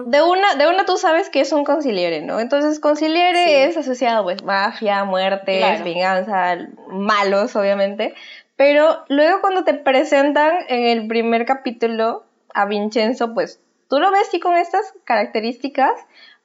de, 0.07 0.23
una, 0.23 0.55
de 0.55 0.69
una 0.69 0.85
tú 0.85 0.97
sabes 0.97 1.31
que 1.31 1.41
es 1.41 1.53
un 1.53 1.65
conciliere, 1.65 2.21
¿no? 2.21 2.41
Entonces 2.41 2.81
conciliere 2.81 3.65
es 3.65 3.77
asociado 3.77 4.23
pues 4.25 4.43
mafia, 4.43 5.05
muertes, 5.05 5.83
venganza, 5.85 6.59
malos 6.89 7.55
obviamente, 7.57 8.15
pero 8.57 9.05
luego 9.09 9.41
cuando 9.41 9.65
te 9.65 9.75
presentan 9.75 10.53
en 10.69 10.85
el 10.85 11.09
primer 11.09 11.47
capítulo 11.47 12.25
a 12.55 12.67
Vincenzo, 12.67 13.35
pues 13.35 13.61
tú 13.89 13.99
lo 13.99 14.11
ves 14.11 14.29
sí 14.31 14.41
con 14.41 14.57
estas 14.57 14.93
características, 15.05 15.93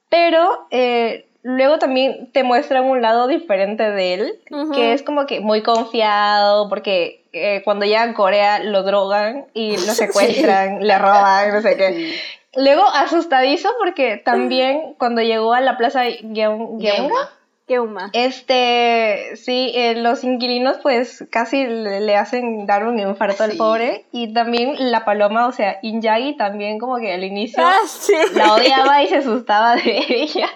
pero 0.08 0.66
eh, 0.70 1.28
luego 1.42 1.78
también 1.78 2.30
te 2.32 2.42
muestran 2.42 2.84
un 2.84 3.02
lado 3.02 3.26
diferente 3.26 3.90
de 3.90 4.14
él, 4.14 4.40
que 4.74 4.92
es 4.92 5.02
como 5.02 5.26
que 5.26 5.40
muy 5.40 5.62
confiado, 5.62 6.68
porque 6.68 7.24
eh, 7.32 7.62
cuando 7.64 7.84
llega 7.84 8.02
a 8.02 8.14
Corea 8.14 8.58
lo 8.58 8.82
drogan 8.82 9.46
y 9.54 9.76
lo 9.76 9.78
secuestran, 9.94 10.86
le 10.86 10.98
roban, 10.98 11.52
no 11.52 11.62
sé 11.62 11.76
qué. 11.76 12.14
Luego 12.56 12.82
asustadizo 12.86 13.68
porque 13.78 14.16
también 14.16 14.94
cuando 14.98 15.20
llegó 15.20 15.52
a 15.52 15.60
la 15.60 15.76
plaza 15.76 16.02
Geunga, 16.34 17.30
este, 18.14 19.36
sí, 19.36 19.72
eh, 19.74 19.94
los 19.94 20.24
inquilinos 20.24 20.78
pues 20.82 21.26
casi 21.30 21.66
le, 21.66 22.16
hacen 22.16 22.64
dar 22.64 22.86
un 22.86 22.98
infarto 22.98 23.44
al 23.44 23.56
pobre 23.58 24.06
y 24.10 24.32
también 24.32 24.90
la 24.90 25.04
paloma, 25.04 25.46
o 25.46 25.52
sea, 25.52 25.78
Injagi 25.82 26.34
también 26.36 26.78
como 26.78 26.96
que 26.96 27.12
al 27.12 27.24
inicio 27.24 27.62
ah, 27.62 27.76
la 28.34 28.54
odiaba 28.54 29.02
y 29.02 29.08
se 29.08 29.16
asustaba 29.16 29.76
de 29.76 29.98
ella. 30.08 30.48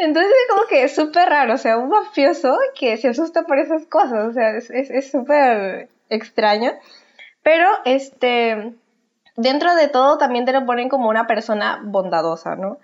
Entonces 0.00 0.32
como 0.48 0.66
que 0.66 0.82
es 0.82 0.94
súper 0.94 1.28
raro, 1.28 1.54
o 1.54 1.58
sea, 1.58 1.78
un 1.78 1.88
mafioso 1.88 2.58
que 2.74 2.96
se 2.96 3.08
asusta 3.08 3.44
por 3.44 3.60
esas 3.60 3.86
cosas, 3.86 4.28
o 4.28 4.32
sea, 4.32 4.56
es 4.56 5.10
súper 5.10 5.88
extraño. 6.08 6.72
Pero, 7.42 7.66
este, 7.84 8.74
dentro 9.36 9.74
de 9.74 9.88
todo 9.88 10.18
también 10.18 10.44
te 10.44 10.52
lo 10.52 10.66
ponen 10.66 10.88
como 10.88 11.08
una 11.08 11.26
persona 11.26 11.80
bondadosa, 11.84 12.56
¿no? 12.56 12.78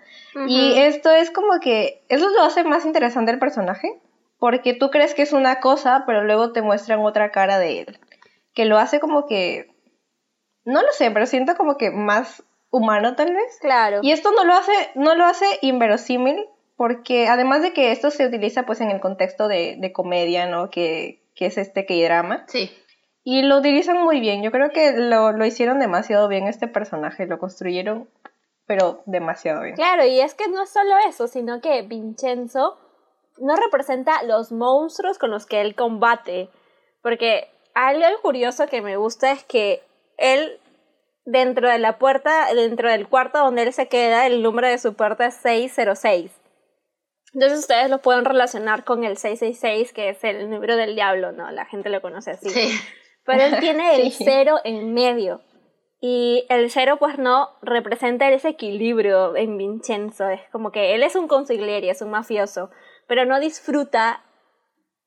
Y 0.47 0.77
esto 0.77 1.09
es 1.11 1.31
como 1.31 1.59
que, 1.59 2.03
eso 2.09 2.29
lo 2.29 2.43
hace 2.43 2.63
más 2.63 2.85
interesante 2.85 3.31
el 3.31 3.39
personaje, 3.39 3.99
porque 4.39 4.73
tú 4.73 4.89
crees 4.91 5.13
que 5.13 5.23
es 5.23 5.33
una 5.33 5.59
cosa, 5.59 6.03
pero 6.05 6.23
luego 6.23 6.51
te 6.51 6.61
muestran 6.61 6.99
otra 6.99 7.31
cara 7.31 7.57
de 7.57 7.81
él, 7.81 7.99
que 8.53 8.65
lo 8.65 8.77
hace 8.77 8.99
como 8.99 9.25
que, 9.25 9.73
no 10.63 10.81
lo 10.81 10.91
sé, 10.91 11.09
pero 11.11 11.25
siento 11.25 11.55
como 11.55 11.77
que 11.77 11.91
más 11.91 12.43
humano 12.69 13.15
tal 13.15 13.33
vez. 13.33 13.57
Claro. 13.61 13.99
Y 14.03 14.11
esto 14.11 14.31
no 14.31 14.43
lo 14.43 14.53
hace, 14.53 14.71
no 14.95 15.15
lo 15.15 15.25
hace 15.25 15.45
inverosímil, 15.61 16.45
porque 16.75 17.27
además 17.27 17.63
de 17.63 17.73
que 17.73 17.91
esto 17.91 18.11
se 18.11 18.27
utiliza 18.27 18.65
pues 18.65 18.81
en 18.81 18.91
el 18.91 18.99
contexto 18.99 19.47
de, 19.47 19.77
de 19.79 19.91
comedia, 19.91 20.45
¿no? 20.45 20.69
Que, 20.69 21.23
que 21.35 21.47
es 21.47 21.57
este 21.57 21.85
K-drama. 21.85 22.45
Sí. 22.47 22.71
Y 23.29 23.41
lo 23.41 23.57
utilizan 23.57 24.01
muy 24.05 24.21
bien. 24.21 24.41
Yo 24.41 24.53
creo 24.53 24.69
que 24.69 24.93
lo, 24.93 25.33
lo 25.33 25.45
hicieron 25.45 25.79
demasiado 25.79 26.29
bien 26.29 26.47
este 26.47 26.69
personaje. 26.69 27.25
Lo 27.25 27.39
construyeron, 27.39 28.09
pero 28.65 29.03
demasiado 29.05 29.63
bien. 29.63 29.75
Claro, 29.75 30.05
y 30.05 30.21
es 30.21 30.33
que 30.33 30.47
no 30.47 30.63
es 30.63 30.69
solo 30.69 30.95
eso, 31.09 31.27
sino 31.27 31.59
que 31.59 31.81
Vincenzo 31.81 32.77
no 33.37 33.57
representa 33.57 34.23
los 34.23 34.53
monstruos 34.53 35.17
con 35.17 35.29
los 35.29 35.45
que 35.45 35.59
él 35.59 35.75
combate. 35.75 36.49
Porque 37.01 37.49
algo 37.73 38.05
curioso 38.21 38.65
que 38.67 38.81
me 38.81 38.95
gusta 38.95 39.33
es 39.33 39.43
que 39.43 39.83
él 40.15 40.61
dentro 41.25 41.67
de 41.67 41.79
la 41.79 41.97
puerta, 41.97 42.53
dentro 42.53 42.89
del 42.89 43.09
cuarto 43.09 43.39
donde 43.39 43.63
él 43.63 43.73
se 43.73 43.89
queda, 43.89 44.25
el 44.25 44.41
número 44.41 44.69
de 44.69 44.77
su 44.77 44.93
puerta 44.93 45.25
es 45.25 45.33
606. 45.33 46.31
Entonces 47.33 47.59
ustedes 47.59 47.89
lo 47.89 48.01
pueden 48.01 48.23
relacionar 48.23 48.85
con 48.85 49.03
el 49.03 49.17
666, 49.17 49.91
que 49.91 50.07
es 50.11 50.23
el 50.23 50.49
número 50.49 50.77
del 50.77 50.95
diablo, 50.95 51.33
¿no? 51.33 51.51
La 51.51 51.65
gente 51.65 51.89
lo 51.89 52.01
conoce 52.01 52.31
así. 52.31 52.49
Sí. 52.49 52.79
Pero 53.27 53.43
él 53.43 53.59
tiene 53.59 53.95
el 54.01 54.11
cero 54.11 54.57
en 54.63 54.93
medio. 54.93 55.41
Y 55.99 56.45
el 56.49 56.71
cero, 56.71 56.97
pues 56.99 57.19
no, 57.19 57.49
representa 57.61 58.29
ese 58.29 58.49
equilibrio 58.49 59.35
en 59.35 59.57
Vincenzo. 59.57 60.29
Es 60.29 60.41
como 60.51 60.71
que 60.71 60.95
él 60.95 61.03
es 61.03 61.15
un 61.15 61.27
consigliere, 61.27 61.89
es 61.89 62.01
un 62.01 62.11
mafioso, 62.11 62.71
pero 63.07 63.25
no 63.25 63.39
disfruta 63.39 64.23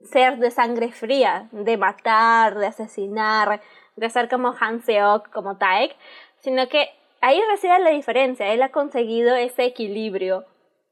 ser 0.02 0.38
de 0.38 0.50
sangre 0.50 0.92
fría, 0.92 1.48
de 1.52 1.76
matar, 1.76 2.58
de 2.58 2.66
asesinar, 2.66 3.60
de 3.96 4.10
ser 4.10 4.28
como 4.28 4.54
Han 4.58 4.82
Seok, 4.82 5.30
como 5.30 5.56
Taek, 5.58 5.94
sino 6.40 6.68
que 6.68 6.88
ahí 7.20 7.40
reside 7.50 7.78
la 7.78 7.90
diferencia. 7.90 8.52
Él 8.52 8.62
ha 8.62 8.70
conseguido 8.70 9.36
ese 9.36 9.64
equilibrio 9.64 10.44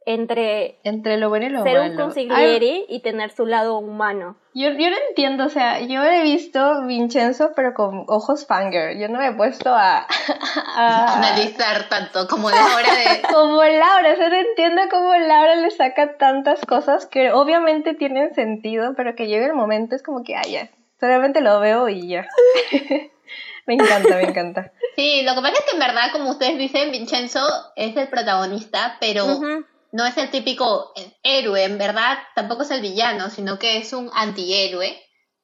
entre, 0.09 0.79
entre 0.85 1.19
lo 1.19 1.29
bueno 1.29 1.47
y 1.47 1.49
lo 1.51 1.63
ser 1.63 1.79
malo. 1.79 1.91
un 1.91 1.97
consigliere 1.97 2.87
y 2.89 3.01
tener 3.01 3.31
su 3.31 3.45
lado 3.45 3.79
humano. 3.79 4.37
Yo, 4.55 4.71
yo 4.71 4.89
no 4.91 4.97
entiendo, 5.11 5.45
o 5.45 5.49
sea, 5.51 5.81
yo 5.81 6.03
he 6.03 6.23
visto 6.23 6.83
Vincenzo, 6.87 7.51
pero 7.55 7.75
con 7.75 8.05
ojos 8.09 8.47
fanger. 8.47 8.99
Yo 8.99 9.09
no 9.09 9.19
me 9.19 9.27
he 9.29 9.33
puesto 9.33 9.69
a. 9.75 10.07
a- 10.77 11.15
Analizar 11.19 11.89
tanto 11.91 12.27
como 12.27 12.51
Laura 12.51 12.95
de... 12.95 13.23
como 13.33 13.63
Laura, 13.63 14.13
o 14.15 14.17
sea, 14.17 14.29
no 14.31 14.37
entiendo 14.37 14.83
cómo 14.91 15.15
Laura 15.15 15.57
le 15.57 15.71
saca 15.71 16.17
tantas 16.17 16.65
cosas 16.65 17.07
que 17.07 17.31
obviamente 17.33 17.93
tienen 17.95 18.35
sentido, 18.35 18.95
pero 18.97 19.15
que 19.15 19.27
llega 19.27 19.47
el 19.47 19.55
momento 19.55 19.95
es 19.95 20.03
como 20.03 20.25
que, 20.25 20.37
ay, 20.37 20.53
ya. 20.53 20.71
Solamente 20.99 21.41
lo 21.43 21.61
veo 21.61 21.89
y 21.91 22.09
ya. 22.09 22.27
me 23.67 23.75
encanta, 23.75 24.17
me 24.17 24.23
encanta. 24.25 24.73
Sí, 24.97 25.23
lo 25.23 25.35
que 25.35 25.41
pasa 25.43 25.53
es 25.59 25.65
que 25.67 25.73
en 25.73 25.79
verdad, 25.81 26.11
como 26.13 26.31
ustedes 26.31 26.59
dicen, 26.59 26.91
Vincenzo 26.91 27.41
es 27.77 27.97
el 27.97 28.09
protagonista, 28.09 28.97
pero 29.01 29.27
Ujú. 29.27 29.65
No 29.93 30.05
es 30.07 30.17
el 30.17 30.31
típico 30.31 30.93
héroe, 31.23 31.65
en 31.65 31.79
verdad 31.79 32.19
tampoco 32.35 32.63
es 32.63 32.71
el 32.71 32.81
villano, 32.83 33.31
sino 33.31 33.59
que 33.59 33.79
es 33.79 33.93
un 33.93 34.11
antihéroe, 34.15 35.01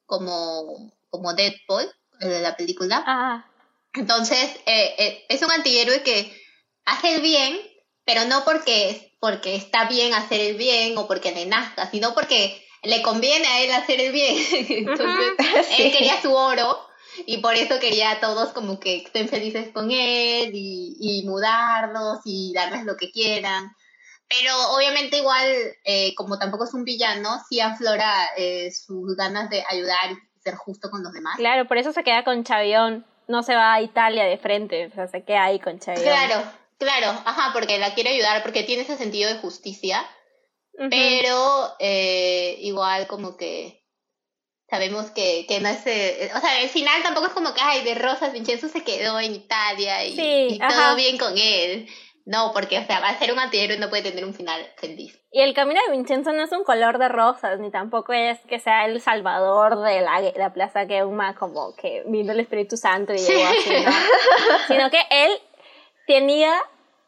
como, 0.06 0.92
como 1.10 1.34
Deadpool, 1.34 1.90
el 2.20 2.28
de 2.28 2.40
la 2.40 2.56
película. 2.56 3.02
Ah, 3.06 3.46
Entonces, 3.94 4.50
eh, 4.66 4.94
eh, 4.98 5.24
es 5.28 5.42
un 5.42 5.50
antihéroe 5.50 6.02
que 6.02 6.36
hace 6.84 7.14
el 7.14 7.22
bien, 7.22 7.58
pero 8.04 8.24
no 8.26 8.44
porque, 8.44 9.16
porque 9.20 9.54
está 9.56 9.86
bien 9.88 10.12
hacer 10.12 10.40
el 10.40 10.56
bien 10.56 10.96
o 10.98 11.06
porque 11.06 11.32
le 11.32 11.46
nazca, 11.46 11.90
sino 11.90 12.12
porque 12.14 12.62
le 12.82 13.00
conviene 13.02 13.46
a 13.46 13.60
él 13.62 13.72
hacer 13.72 14.00
el 14.00 14.12
bien. 14.12 14.36
Entonces, 14.68 15.34
Sí. 15.76 15.82
él 15.84 15.92
quería 15.92 16.20
su 16.20 16.34
oro 16.34 16.78
y 17.26 17.38
por 17.38 17.54
eso 17.54 17.78
quería 17.80 18.10
a 18.10 18.20
todos 18.20 18.50
como 18.52 18.78
que 18.78 18.96
estén 18.96 19.28
felices 19.28 19.68
con 19.72 19.90
él 19.90 20.50
y, 20.52 20.96
y 21.00 21.22
mudarlos 21.24 22.18
y 22.26 22.52
darles 22.52 22.84
lo 22.84 22.96
que 22.96 23.10
quieran. 23.10 23.74
Pero 24.28 24.74
obviamente 24.74 25.18
igual, 25.18 25.46
eh, 25.84 26.14
como 26.14 26.38
tampoco 26.38 26.64
es 26.64 26.74
un 26.74 26.84
villano, 26.84 27.40
sí 27.48 27.60
aflora 27.60 28.30
eh, 28.36 28.70
sus 28.72 29.16
ganas 29.16 29.50
de 29.50 29.64
ayudar 29.68 30.12
y 30.12 30.40
ser 30.40 30.54
justo 30.54 30.90
con 30.90 31.02
los 31.02 31.12
demás. 31.12 31.36
claro, 31.36 31.66
por 31.66 31.78
eso 31.78 31.92
se 31.92 32.02
queda 32.04 32.24
con 32.24 32.44
Chavión. 32.44 33.06
No 33.26 33.42
se 33.42 33.54
va 33.54 33.72
a 33.72 33.80
Italia 33.80 34.24
de 34.24 34.36
frente, 34.36 34.86
o 34.86 34.90
sea, 34.90 35.06
se 35.06 35.24
queda 35.24 35.44
ahí 35.44 35.58
con 35.58 35.78
Chavión. 35.78 36.04
Claro, 36.04 36.42
claro, 36.78 37.08
ajá, 37.24 37.52
porque 37.54 37.78
la 37.78 37.94
quiere 37.94 38.10
ayudar, 38.10 38.42
porque 38.42 38.64
tiene 38.64 38.82
ese 38.82 38.98
sentido 38.98 39.32
de 39.32 39.38
justicia, 39.38 40.04
pero 40.90 41.74
eh, 41.78 42.56
igual 42.60 43.06
como 43.06 43.36
que 43.36 43.84
sabemos 44.68 45.10
que, 45.10 45.46
que 45.46 45.60
no 45.60 45.68
es, 45.68 45.86
eh, 45.86 46.30
o 46.34 46.40
sea, 46.40 46.60
el 46.60 46.68
final 46.68 47.02
tampoco 47.02 47.28
es 47.28 47.32
como 47.32 47.54
que, 47.54 47.60
ay, 47.62 47.84
de 47.84 47.94
Rosas 47.94 48.32
Vincenzo 48.32 48.68
se 48.68 48.82
quedó 48.82 49.20
en 49.20 49.34
Italia 49.34 50.04
y, 50.04 50.16
Sí, 50.16 50.46
y 50.50 50.58
todo 50.58 50.96
bien 50.96 51.16
con 51.16 51.36
él. 51.38 51.88
No, 52.26 52.52
porque, 52.54 52.78
o 52.78 52.84
sea, 52.84 53.00
va 53.00 53.10
a 53.10 53.18
ser 53.18 53.32
un 53.32 53.38
antihéroe 53.38 53.76
y 53.76 53.80
no 53.80 53.90
puede 53.90 54.02
tener 54.02 54.24
un 54.24 54.32
final 54.32 54.66
feliz. 54.76 55.20
Y 55.30 55.42
el 55.42 55.52
camino 55.52 55.80
de 55.86 55.92
Vincenzo 55.92 56.32
no 56.32 56.42
es 56.42 56.52
un 56.52 56.64
color 56.64 56.98
de 56.98 57.08
rosas, 57.08 57.60
ni 57.60 57.70
tampoco 57.70 58.14
es 58.14 58.38
que 58.46 58.58
sea 58.60 58.86
el 58.86 59.00
salvador 59.00 59.80
de 59.80 60.00
la, 60.00 60.20
la 60.34 60.52
Plaza 60.52 60.86
Keuma, 60.86 61.34
como 61.34 61.74
que 61.76 62.02
vino 62.06 62.32
el 62.32 62.40
Espíritu 62.40 62.76
Santo 62.76 63.12
y 63.12 63.18
llegó 63.18 63.44
así, 63.44 63.84
¿no? 63.84 63.90
Sino 64.68 64.90
que 64.90 65.00
él 65.10 65.32
tenía 66.06 66.54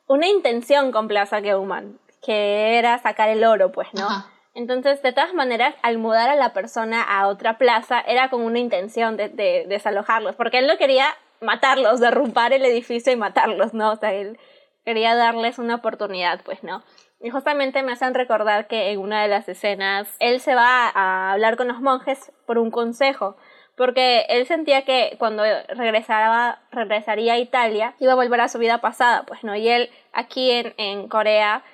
una 0.07 0.29
intención 0.29 0.93
con 0.93 1.09
Plaza 1.09 1.41
Keuman, 1.41 1.99
que 2.23 2.79
era 2.79 2.99
sacar 2.99 3.31
el 3.31 3.43
oro, 3.45 3.73
pues, 3.73 3.89
¿no? 3.95 4.07
Ajá. 4.07 4.33
Entonces, 4.57 5.03
de 5.03 5.13
todas 5.13 5.35
maneras, 5.35 5.75
al 5.83 5.99
mudar 5.99 6.31
a 6.31 6.35
la 6.35 6.55
persona 6.55 7.03
a 7.03 7.29
otra 7.29 7.59
plaza, 7.59 8.01
era 8.01 8.31
con 8.31 8.41
una 8.41 8.59
intención 8.59 9.19
de, 9.19 9.29
de 9.29 9.67
desalojarlos, 9.69 10.35
porque 10.35 10.59
él 10.59 10.67
no 10.67 10.79
quería 10.79 11.15
matarlos, 11.43 12.01
derrumbar 12.01 12.55
el 12.55 12.65
edificio 12.65 13.13
y 13.13 13.17
matarlos, 13.17 13.75
¿no? 13.75 13.93
O 13.93 13.97
sea, 13.97 14.15
él 14.15 14.39
quería 14.87 15.17
darles 15.17 15.59
una 15.59 15.75
oportunidad, 15.75 16.41
pues, 16.45 16.63
¿no? 16.63 16.83
Y 17.21 17.31
justamente 17.31 17.83
me 17.83 17.93
hacen 17.93 18.15
recordar 18.15 18.69
que 18.69 18.93
en 18.93 19.01
una 19.01 19.21
de 19.21 19.29
las 19.29 19.49
escenas 19.49 20.09
él 20.21 20.41
se 20.41 20.55
va 20.55 20.89
a 20.95 21.33
hablar 21.33 21.57
con 21.57 21.67
los 21.67 21.81
monjes 21.81 22.33
por 22.47 22.57
un 22.57 22.71
consejo, 22.71 23.37
porque 23.77 24.27
él 24.29 24.47
sentía 24.47 24.85
que 24.85 25.17
cuando 25.19 25.43
regresaba, 25.69 26.61
regresaría 26.71 27.35
a 27.35 27.39
Italia 27.39 27.95
iba 27.99 28.13
a 28.13 28.17
volver 28.17 28.41
a 28.41 28.49
su 28.49 28.59
vida 28.61 28.79
pasada, 28.81 29.25
pues, 29.27 29.43
¿no? 29.43 29.57
Y 29.57 29.69
él 29.69 29.91
aquí 30.13 30.53
en, 30.53 30.73
en 30.77 31.09
Corea 31.09 31.65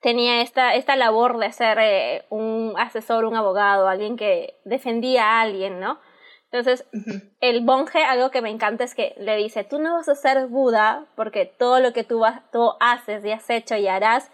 tenía 0.00 0.40
esta, 0.40 0.74
esta 0.76 0.94
labor 0.94 1.38
de 1.38 1.50
ser 1.50 1.78
eh, 1.80 2.24
un 2.30 2.74
asesor, 2.78 3.24
un 3.24 3.34
abogado, 3.34 3.88
alguien 3.88 4.16
que 4.16 4.54
defendía 4.64 5.24
a 5.24 5.40
alguien, 5.40 5.80
¿no? 5.80 5.98
Entonces, 6.52 6.84
el 7.40 7.62
monje, 7.62 8.04
algo 8.04 8.30
que 8.30 8.42
me 8.42 8.50
encanta 8.50 8.84
es 8.84 8.94
que 8.94 9.14
le 9.18 9.36
dice, 9.36 9.64
tú 9.64 9.78
no 9.78 9.94
vas 9.94 10.08
a 10.10 10.14
ser 10.14 10.46
Buda 10.48 11.06
porque 11.16 11.46
todo 11.46 11.80
lo 11.80 11.94
que 11.94 12.04
tú, 12.04 12.18
vas, 12.20 12.42
tú 12.52 12.74
haces 12.78 13.24
y 13.24 13.32
has 13.32 13.48
hecho 13.48 13.74
y 13.76 13.88
harás 13.88 14.30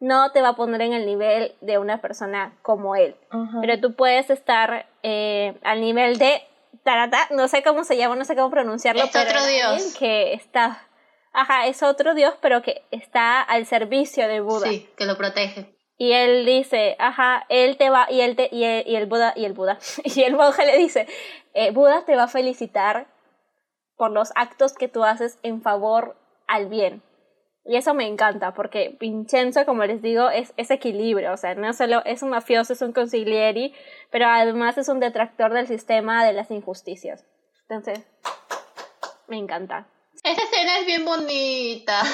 no 0.00 0.32
te 0.32 0.42
va 0.42 0.48
a 0.48 0.56
poner 0.56 0.80
en 0.80 0.94
el 0.94 1.06
nivel 1.06 1.54
de 1.60 1.78
una 1.78 2.00
persona 2.00 2.56
como 2.62 2.96
él. 2.96 3.14
Pero 3.60 3.80
tú 3.80 3.94
puedes 3.94 4.30
estar 4.30 4.86
eh, 5.02 5.54
al 5.62 5.80
nivel 5.80 6.18
de 6.18 6.42
tarata, 6.82 7.28
no 7.30 7.46
sé 7.48 7.62
cómo 7.62 7.84
se 7.84 7.96
llama, 7.96 8.16
no 8.16 8.24
sé 8.24 8.34
cómo 8.34 8.50
pronunciarlo, 8.50 9.04
Es 9.04 9.10
pero 9.12 9.30
otro 9.30 9.46
dios. 9.46 9.94
que 9.98 10.32
está, 10.32 10.88
ajá, 11.32 11.66
es 11.66 11.82
otro 11.82 12.14
dios, 12.14 12.34
pero 12.40 12.62
que 12.62 12.82
está 12.90 13.42
al 13.42 13.66
servicio 13.66 14.26
de 14.26 14.40
Buda. 14.40 14.68
Sí, 14.68 14.88
que 14.96 15.04
lo 15.04 15.16
protege. 15.18 15.76
Y 16.00 16.14
él 16.14 16.46
dice, 16.46 16.96
ajá, 16.98 17.44
él 17.50 17.76
te 17.76 17.90
va, 17.90 18.06
y 18.10 18.22
él 18.22 18.34
te, 18.34 18.48
y 18.50 18.64
el, 18.64 18.88
y 18.88 18.96
el 18.96 19.04
Buda, 19.04 19.34
y 19.36 19.44
el 19.44 19.52
Buda, 19.52 19.78
y 20.04 20.22
el 20.22 20.34
monje 20.34 20.64
le 20.64 20.78
dice, 20.78 21.06
eh, 21.52 21.72
Buda 21.72 22.06
te 22.06 22.16
va 22.16 22.22
a 22.22 22.28
felicitar 22.28 23.06
por 23.98 24.10
los 24.10 24.32
actos 24.34 24.72
que 24.72 24.88
tú 24.88 25.04
haces 25.04 25.38
en 25.42 25.60
favor 25.60 26.16
al 26.46 26.70
bien. 26.70 27.02
Y 27.66 27.76
eso 27.76 27.92
me 27.92 28.06
encanta, 28.06 28.54
porque 28.54 28.96
Vincenzo, 28.98 29.66
como 29.66 29.84
les 29.84 30.00
digo, 30.00 30.30
es, 30.30 30.54
es 30.56 30.70
equilibrio, 30.70 31.34
o 31.34 31.36
sea, 31.36 31.54
no 31.54 31.70
solo 31.74 32.02
es 32.06 32.22
un 32.22 32.30
mafioso, 32.30 32.72
es 32.72 32.80
un 32.80 32.94
consiglieri, 32.94 33.74
pero 34.10 34.24
además 34.26 34.78
es 34.78 34.88
un 34.88 35.00
detractor 35.00 35.52
del 35.52 35.66
sistema 35.66 36.24
de 36.24 36.32
las 36.32 36.50
injusticias. 36.50 37.26
Entonces, 37.68 38.06
me 39.28 39.36
encanta. 39.36 39.86
Esa 40.24 40.42
escena 40.42 40.78
es 40.78 40.86
bien 40.86 41.04
bonita. 41.04 42.02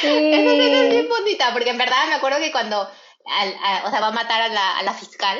Sí. 0.00 0.08
Esa 0.08 0.52
escena 0.52 0.82
es 0.82 0.90
bien 0.90 1.08
bonita, 1.08 1.52
porque 1.54 1.70
en 1.70 1.78
verdad 1.78 2.08
me 2.08 2.14
acuerdo 2.14 2.38
que 2.38 2.52
cuando, 2.52 2.86
al- 3.26 3.56
a- 3.62 3.84
o 3.86 3.90
sea, 3.90 4.00
va 4.00 4.08
a 4.08 4.12
matar 4.12 4.42
a 4.42 4.48
la, 4.48 4.78
a 4.78 4.82
la 4.82 4.94
fiscal, 4.94 5.38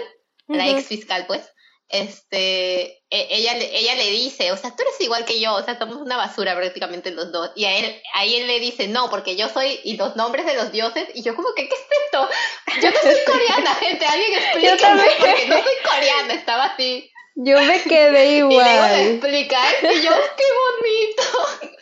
a 0.48 0.52
la 0.56 0.68
ex 0.68 0.86
fiscal, 0.86 1.26
pues, 1.26 1.42
este, 1.88 2.82
e- 3.10 3.28
ella, 3.30 3.54
le- 3.54 3.78
ella 3.78 3.94
le 3.94 4.10
dice, 4.10 4.52
o 4.52 4.56
sea, 4.56 4.74
tú 4.74 4.82
eres 4.82 5.00
igual 5.00 5.24
que 5.24 5.40
yo, 5.40 5.54
o 5.54 5.62
sea, 5.62 5.78
somos 5.78 5.96
una 5.96 6.16
basura 6.16 6.54
prácticamente 6.56 7.10
los 7.12 7.30
dos. 7.32 7.50
Y 7.56 7.64
a 7.66 7.76
él, 7.76 8.02
ahí 8.14 8.36
él 8.36 8.46
le 8.46 8.60
dice, 8.60 8.88
no, 8.88 9.10
porque 9.10 9.36
yo 9.36 9.48
soy, 9.48 9.80
y 9.84 9.96
los 9.96 10.16
nombres 10.16 10.46
de 10.46 10.54
los 10.54 10.72
dioses, 10.72 11.08
y 11.14 11.22
yo 11.22 11.34
como 11.36 11.54
que, 11.54 11.68
¿qué 11.68 11.74
es 11.74 11.86
esto? 12.04 12.28
Yo 12.82 12.90
no 12.90 12.96
soy 13.00 13.24
coreana, 13.26 13.74
gente, 13.80 14.06
alguien 14.06 14.34
explíqueme, 14.34 14.76
también. 14.78 15.12
porque 15.18 15.46
no 15.46 15.62
soy 15.62 15.74
coreana, 15.84 16.34
estaba 16.34 16.64
así. 16.64 17.10
Yo 17.36 17.60
me 17.60 17.82
quedé 17.82 18.26
Y 18.36 18.40
luego 18.40 18.58
le 18.58 18.64
igual. 18.64 19.00
explicar, 19.00 19.66
y 19.82 20.02
yo, 20.02 20.10
qué 20.36 20.44
bonito 20.62 21.22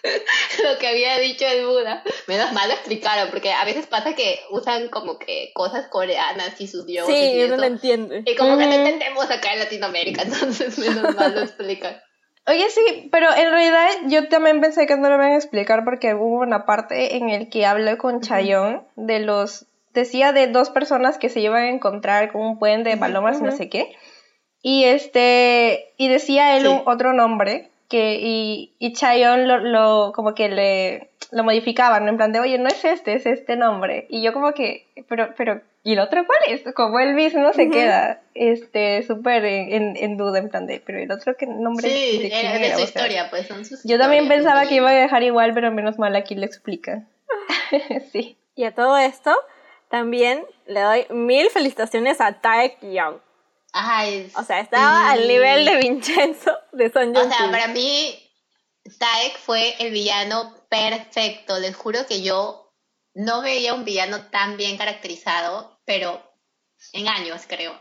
lo 0.73 0.79
que 0.79 0.87
había 0.89 1.19
dicho 1.19 1.47
el 1.47 1.67
Buda. 1.67 2.03
Menos 2.27 2.53
mal 2.53 2.69
lo 2.69 2.75
explicaron, 2.75 3.31
porque 3.31 3.53
a 3.53 3.65
veces 3.65 3.87
pasa 3.87 4.15
que 4.15 4.41
usan 4.51 4.89
como 4.89 5.19
que 5.19 5.51
cosas 5.55 5.89
coreanas 5.89 6.61
y 6.61 6.67
sus 6.67 6.87
dioses 6.87 7.15
y 7.15 7.19
Sí, 7.19 7.41
eso. 7.41 7.47
uno 7.49 7.57
lo 7.59 7.67
entiende. 7.67 8.23
Y 8.27 8.35
como 8.37 8.57
que 8.59 8.67
no 8.67 8.73
entendemos 8.73 9.31
acá 9.31 9.53
en 9.53 9.59
Latinoamérica, 9.61 10.23
entonces 10.27 10.79
menos 10.79 11.15
mal 11.15 11.35
lo 11.35 11.43
explican. 11.43 12.01
Oye, 12.47 12.69
sí, 12.71 13.09
pero 13.13 13.29
en 13.33 13.51
realidad 13.51 13.89
yo 14.07 14.29
también 14.29 14.61
pensé 14.61 14.87
que 14.89 14.97
no 14.97 15.09
lo 15.09 15.15
iban 15.15 15.33
a 15.33 15.37
explicar 15.37 15.85
porque 15.85 16.15
hubo 16.15 16.41
una 16.41 16.67
parte 16.67 17.17
en 17.17 17.31
el 17.31 17.49
que 17.51 17.67
hablé 17.67 17.97
con 17.99 18.21
Chayón 18.21 18.85
de 18.97 19.21
los... 19.21 19.67
Decía 19.95 20.33
de 20.33 20.47
dos 20.49 20.71
personas 20.71 21.19
que 21.19 21.29
se 21.29 21.39
iban 21.41 21.63
a 21.63 21.69
encontrar 21.69 22.33
con 22.33 22.41
un 22.41 22.59
puente 22.59 22.89
de 22.91 22.97
palomas 22.97 23.39
y 23.39 23.43
no 23.43 23.53
sé 23.53 23.69
qué. 23.69 23.95
Y 24.63 24.85
este... 24.85 25.93
Y 25.97 26.09
decía 26.09 26.57
él 26.57 26.63
Sí. 26.63 26.69
un 26.69 26.83
otro 26.87 27.13
nombre 27.13 27.69
que 27.89 28.19
y, 28.23 28.73
y 28.79 28.95
Chayon 28.95 29.47
lo, 29.47 29.59
lo, 29.59 30.13
como 30.15 30.35
que 30.35 30.49
le 30.49 31.13
lo 31.33 31.45
modificaban, 31.45 32.05
¿no? 32.05 32.11
en 32.11 32.17
plan 32.19 32.31
de, 32.31 32.41
oye, 32.41 32.59
no 32.59 32.69
es 32.69 32.85
este, 32.85 33.15
es 33.15 33.27
este 33.27 33.57
nombre. 33.57 34.07
Y 34.11 34.23
yo 34.23 34.33
como 34.33 34.53
que, 34.53 34.87
pero, 35.09 35.31
pero, 35.37 35.63
¿y 35.83 35.95
el 35.95 35.99
otro 35.99 36.25
cuál 36.27 36.39
es? 36.47 36.63
Como 36.75 37.01
él 37.01 37.15
mismo 37.15 37.53
se 37.55 37.71
queda, 37.71 38.21
este, 38.35 39.03
súper 39.03 39.45
en, 39.47 39.97
en, 39.97 40.17
duda, 40.19 40.39
en 40.39 40.51
plan 40.51 40.67
de, 40.67 40.81
pero 40.85 40.99
el 40.99 41.11
otro 41.11 41.35
qué 41.37 41.47
nombre 41.47 41.89
sí, 41.89 42.19
de, 42.19 42.27
era, 42.29 42.77
su 42.77 42.85
historia, 42.85 43.31
pues 43.31 43.47
son 43.47 43.65
sus 43.65 43.83
Yo 43.85 43.99
también 43.99 44.29
pensaba 44.29 44.67
que 44.67 44.77
iba 44.77 44.91
a 44.91 44.95
dejar 44.95 45.23
igual, 45.23 45.55
pero 45.55 45.73
menos 45.73 45.99
mal 45.99 46.15
aquí 46.15 46.35
lo 46.35 46.45
explica. 46.45 47.07
sí. 48.13 48.37
Y 48.55 48.65
a 48.65 48.75
todo 48.75 48.99
esto, 48.99 49.35
también 49.89 50.45
le 50.67 50.81
doy 50.81 51.07
mil 51.09 51.49
felicitaciones 51.49 52.21
a 52.21 52.41
Taek 52.41 52.79
Young. 52.83 53.17
O 54.35 54.45
sea, 54.45 54.61
estaba 54.61 55.11
al 55.11 55.27
nivel 55.27 55.65
de 55.65 55.77
Vincenzo 55.77 56.57
de 56.73 56.93
Son 56.93 57.17
O 57.17 57.29
sea, 57.29 57.51
para 57.51 57.69
mí, 57.69 58.15
Taek 58.99 59.39
fue 59.39 59.77
el 59.79 59.93
villano 59.93 60.55
perfecto. 60.69 61.59
Les 61.59 61.75
juro 61.75 62.07
que 62.07 62.23
yo 62.23 62.75
no 63.15 63.43
veía 63.43 63.75
un 63.75 63.85
villano 63.85 64.27
tan 64.31 64.57
bien 64.57 64.77
caracterizado, 64.77 65.81
pero 65.85 66.23
en 66.93 67.09
años, 67.09 67.43
creo. 67.47 67.79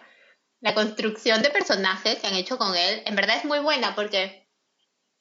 La 0.59 0.73
construcción 0.73 1.41
de 1.41 1.49
personajes 1.49 2.19
que 2.19 2.27
han 2.27 2.35
hecho 2.35 2.57
con 2.57 2.75
él, 2.75 3.03
en 3.05 3.15
verdad 3.15 3.37
es 3.37 3.45
muy 3.45 3.59
buena 3.59 3.95
porque 3.95 4.49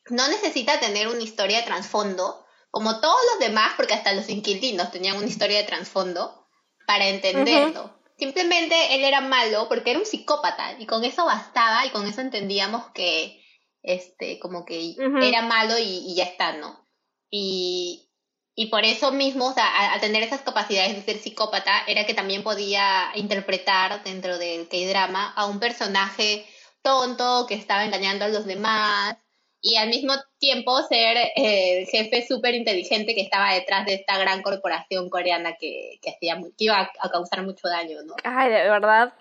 no 0.08 0.28
necesita 0.28 0.80
tener 0.80 1.08
una 1.08 1.22
historia 1.22 1.58
de 1.58 1.66
trasfondo, 1.66 2.44
como 2.70 3.00
todos 3.00 3.18
los 3.32 3.40
demás, 3.40 3.72
porque 3.76 3.94
hasta 3.94 4.12
los 4.12 4.28
inquilinos 4.28 4.90
tenían 4.90 5.16
una 5.16 5.26
historia 5.26 5.58
de 5.58 5.64
trasfondo 5.64 6.46
para 6.86 7.08
entenderlo. 7.08 7.99
Simplemente 8.20 8.94
él 8.94 9.02
era 9.02 9.22
malo 9.22 9.66
porque 9.66 9.92
era 9.92 9.98
un 9.98 10.04
psicópata 10.04 10.78
y 10.78 10.84
con 10.84 11.04
eso 11.04 11.24
bastaba 11.24 11.86
y 11.86 11.90
con 11.90 12.06
eso 12.06 12.20
entendíamos 12.20 12.90
que 12.92 13.42
este 13.82 14.38
como 14.38 14.66
que 14.66 14.94
era 15.22 15.40
malo 15.40 15.78
y, 15.78 16.14
ya 16.14 16.24
está, 16.24 16.52
¿no? 16.52 16.86
Y, 17.30 18.10
y 18.54 18.66
por 18.66 18.84
eso 18.84 19.10
mismo, 19.10 19.46
o 19.46 19.54
sea, 19.54 19.94
al 19.94 20.00
tener 20.00 20.22
esas 20.22 20.42
capacidades 20.42 20.94
de 20.94 21.02
ser 21.02 21.16
psicópata, 21.18 21.82
era 21.86 22.04
que 22.04 22.12
también 22.12 22.42
podía 22.42 23.10
interpretar 23.14 24.04
dentro 24.04 24.36
del 24.36 24.68
K-drama 24.68 25.32
a 25.34 25.46
un 25.46 25.58
personaje 25.58 26.46
tonto 26.82 27.46
que 27.48 27.54
estaba 27.54 27.86
engañando 27.86 28.26
a 28.26 28.28
los 28.28 28.44
demás 28.44 29.16
y 29.62 29.76
al 29.76 29.88
mismo 29.88 30.14
tiempo 30.38 30.80
ser 30.82 31.16
eh, 31.16 31.80
el 31.80 31.86
jefe 31.86 32.26
súper 32.26 32.54
inteligente 32.54 33.14
que 33.14 33.20
estaba 33.20 33.52
detrás 33.52 33.86
de 33.86 33.94
esta 33.94 34.18
gran 34.18 34.42
corporación 34.42 35.08
coreana 35.10 35.54
que, 35.58 35.98
que, 36.02 36.10
hacía, 36.10 36.36
que 36.56 36.64
iba 36.64 36.90
a 37.00 37.10
causar 37.10 37.42
mucho 37.42 37.68
daño, 37.68 37.98
¿no? 38.04 38.14
Ay, 38.24 38.50
de 38.50 38.68
verdad, 38.70 39.12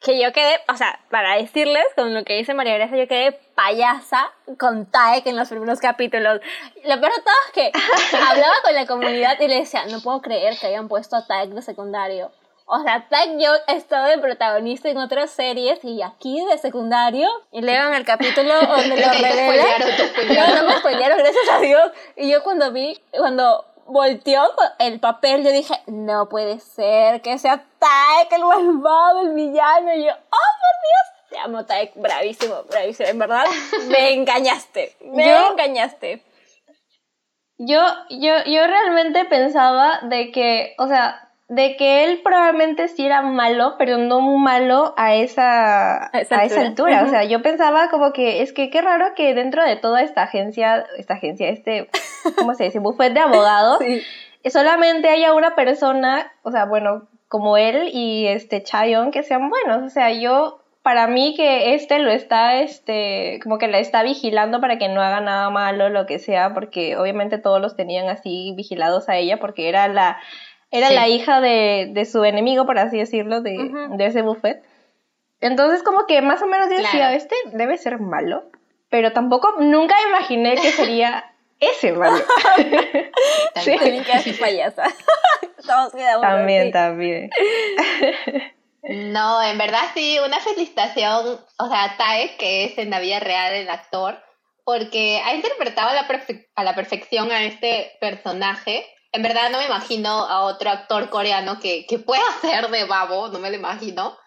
que 0.00 0.20
yo 0.20 0.32
quedé, 0.32 0.58
o 0.68 0.76
sea, 0.76 0.98
para 1.10 1.36
decirles 1.36 1.84
con 1.94 2.14
lo 2.14 2.24
que 2.24 2.36
dice 2.36 2.54
María 2.54 2.74
Gracia, 2.74 2.96
yo 2.96 3.06
quedé 3.06 3.32
payasa 3.54 4.32
con 4.58 4.86
Taek 4.86 5.26
en 5.26 5.36
los 5.36 5.48
primeros 5.48 5.78
capítulos. 5.78 6.40
Lo 6.84 7.00
peor 7.00 7.12
de 7.12 7.22
todo 7.22 7.34
es 7.46 7.52
que 7.52 7.72
hablaba 8.16 8.54
con 8.62 8.74
la 8.74 8.86
comunidad 8.86 9.38
y 9.40 9.48
le 9.48 9.60
decía, 9.60 9.84
no 9.86 10.00
puedo 10.00 10.22
creer 10.22 10.56
que 10.58 10.68
hayan 10.68 10.88
puesto 10.88 11.16
a 11.16 11.26
Taek 11.26 11.50
de 11.50 11.62
secundario. 11.62 12.32
O 12.72 12.80
sea, 12.84 13.04
Taek 13.08 13.36
yo 13.40 13.50
he 13.66 13.74
estado 13.74 14.06
de 14.06 14.18
protagonista 14.18 14.88
en 14.88 14.98
otras 14.98 15.30
series 15.30 15.84
y 15.84 16.02
aquí 16.02 16.40
de 16.46 16.56
secundario. 16.56 17.28
Y 17.50 17.62
leo 17.62 17.88
en 17.88 17.94
el 17.94 18.04
capítulo 18.04 18.54
donde 18.60 18.96
lo 18.96 19.12
revela. 19.12 19.64
No, 20.28 20.54
no 20.54 20.68
me 20.68 20.78
spoilearon, 20.78 21.18
gracias 21.18 21.50
a 21.50 21.58
Dios. 21.58 21.90
Y 22.14 22.30
yo 22.30 22.44
cuando 22.44 22.70
vi, 22.70 22.96
cuando 23.10 23.64
volteó 23.86 24.42
el 24.78 25.00
papel, 25.00 25.42
yo 25.42 25.50
dije, 25.50 25.74
no 25.88 26.28
puede 26.28 26.60
ser 26.60 27.22
que 27.22 27.38
sea 27.38 27.64
Taek 27.80 28.32
el 28.34 28.44
malvado, 28.44 29.22
el 29.22 29.34
villano. 29.34 29.92
Y 29.92 30.04
yo, 30.04 30.12
oh, 30.12 30.50
por 30.60 30.76
Dios. 30.86 31.28
Te 31.30 31.38
amo, 31.38 31.66
Taek, 31.66 31.94
bravísimo, 31.96 32.62
bravísimo. 32.70 33.08
En 33.08 33.18
verdad, 33.18 33.46
me 33.88 34.12
engañaste, 34.14 34.96
me 35.06 35.48
engañaste. 35.48 36.24
Yo, 37.58 37.82
yo, 38.10 38.44
yo 38.46 38.66
realmente 38.68 39.24
pensaba 39.24 39.98
de 40.04 40.30
que, 40.30 40.76
o 40.78 40.86
sea, 40.86 41.29
de 41.50 41.76
que 41.76 42.04
él 42.04 42.20
probablemente 42.22 42.86
sí 42.86 43.04
era 43.04 43.22
malo, 43.22 43.74
pero 43.76 43.98
no 43.98 44.20
malo 44.20 44.94
a 44.96 45.16
esa, 45.16 46.06
a 46.06 46.20
esa 46.20 46.60
altura. 46.60 47.02
O 47.02 47.08
sea, 47.08 47.24
yo 47.24 47.42
pensaba 47.42 47.90
como 47.90 48.12
que 48.12 48.40
es 48.42 48.52
que 48.52 48.70
qué 48.70 48.80
raro 48.80 49.14
que 49.16 49.34
dentro 49.34 49.64
de 49.64 49.74
toda 49.74 50.00
esta 50.02 50.22
agencia, 50.22 50.86
esta 50.96 51.14
agencia, 51.14 51.48
este, 51.48 51.90
¿cómo 52.36 52.54
se 52.54 52.64
dice? 52.64 52.78
Buffet 52.80 53.12
de 53.12 53.18
abogados, 53.18 53.80
solamente 54.48 55.08
haya 55.08 55.34
una 55.34 55.56
persona, 55.56 56.32
o 56.44 56.52
sea, 56.52 56.66
bueno, 56.66 57.08
como 57.26 57.56
él 57.56 57.90
y 57.92 58.28
este 58.28 58.62
Chayon 58.62 59.10
que 59.10 59.24
sean 59.24 59.50
buenos. 59.50 59.82
O 59.82 59.90
sea, 59.90 60.12
yo, 60.12 60.62
para 60.82 61.08
mí 61.08 61.34
que 61.36 61.74
este 61.74 61.98
lo 61.98 62.12
está, 62.12 62.60
este, 62.60 63.40
como 63.42 63.58
que 63.58 63.66
la 63.66 63.80
está 63.80 64.04
vigilando 64.04 64.60
para 64.60 64.78
que 64.78 64.88
no 64.88 65.02
haga 65.02 65.20
nada 65.20 65.50
malo, 65.50 65.88
lo 65.88 66.06
que 66.06 66.20
sea, 66.20 66.54
porque 66.54 66.96
obviamente 66.96 67.38
todos 67.38 67.60
los 67.60 67.74
tenían 67.74 68.08
así 68.08 68.54
vigilados 68.56 69.08
a 69.08 69.16
ella, 69.16 69.40
porque 69.40 69.68
era 69.68 69.88
la 69.88 70.20
era 70.70 70.90
la 70.90 71.08
hija 71.08 71.40
de, 71.40 71.88
de, 71.90 72.04
su 72.04 72.24
enemigo, 72.24 72.64
por 72.64 72.78
así 72.78 72.98
decirlo, 72.98 73.40
de, 73.40 73.70
de, 73.90 74.06
ese 74.06 74.22
buffet. 74.22 74.62
Entonces, 75.40 75.82
como 75.82 76.06
que 76.06 76.22
más 76.22 76.42
o 76.42 76.46
menos 76.46 76.68
yo 76.70 76.76
decía, 76.76 77.14
este 77.14 77.34
debe 77.52 77.76
ser 77.76 77.98
malo, 77.98 78.44
pero 78.88 79.12
tampoco, 79.12 79.56
nunca 79.58 79.96
imaginé 80.08 80.54
que 80.56 80.70
sería 80.70 81.24
ese 81.60 81.92
malo. 81.92 82.24
sí. 83.56 83.76
que 83.78 84.32
payasa. 84.38 84.84
También, 86.20 86.72
también. 86.72 87.30
No, 88.82 89.42
en 89.42 89.58
verdad 89.58 89.82
sí, 89.94 90.18
una 90.24 90.40
felicitación, 90.40 91.38
o 91.58 91.68
sea, 91.68 91.94
Tae, 91.96 92.36
que 92.38 92.64
es 92.64 92.78
en 92.78 92.90
la 92.90 92.98
vida 92.98 93.20
real 93.20 93.52
el 93.52 93.68
actor, 93.68 94.18
porque 94.64 95.20
ha 95.24 95.34
interpretado 95.34 95.90
a 95.90 95.94
la, 95.94 96.08
a 96.56 96.64
la 96.64 96.74
perfección 96.74 97.30
a 97.30 97.44
este 97.44 97.92
personaje 98.00 98.84
en 99.12 99.22
verdad 99.22 99.50
no 99.50 99.58
me 99.58 99.66
imagino 99.66 100.08
a 100.08 100.42
otro 100.44 100.70
actor 100.70 101.10
coreano 101.10 101.58
que, 101.60 101.86
que 101.86 101.98
pueda 101.98 102.22
hacer 102.36 102.68
de 102.68 102.84
babo, 102.84 103.28
no 103.28 103.38
me 103.38 103.50
lo 103.50 103.56
imagino. 103.56 104.18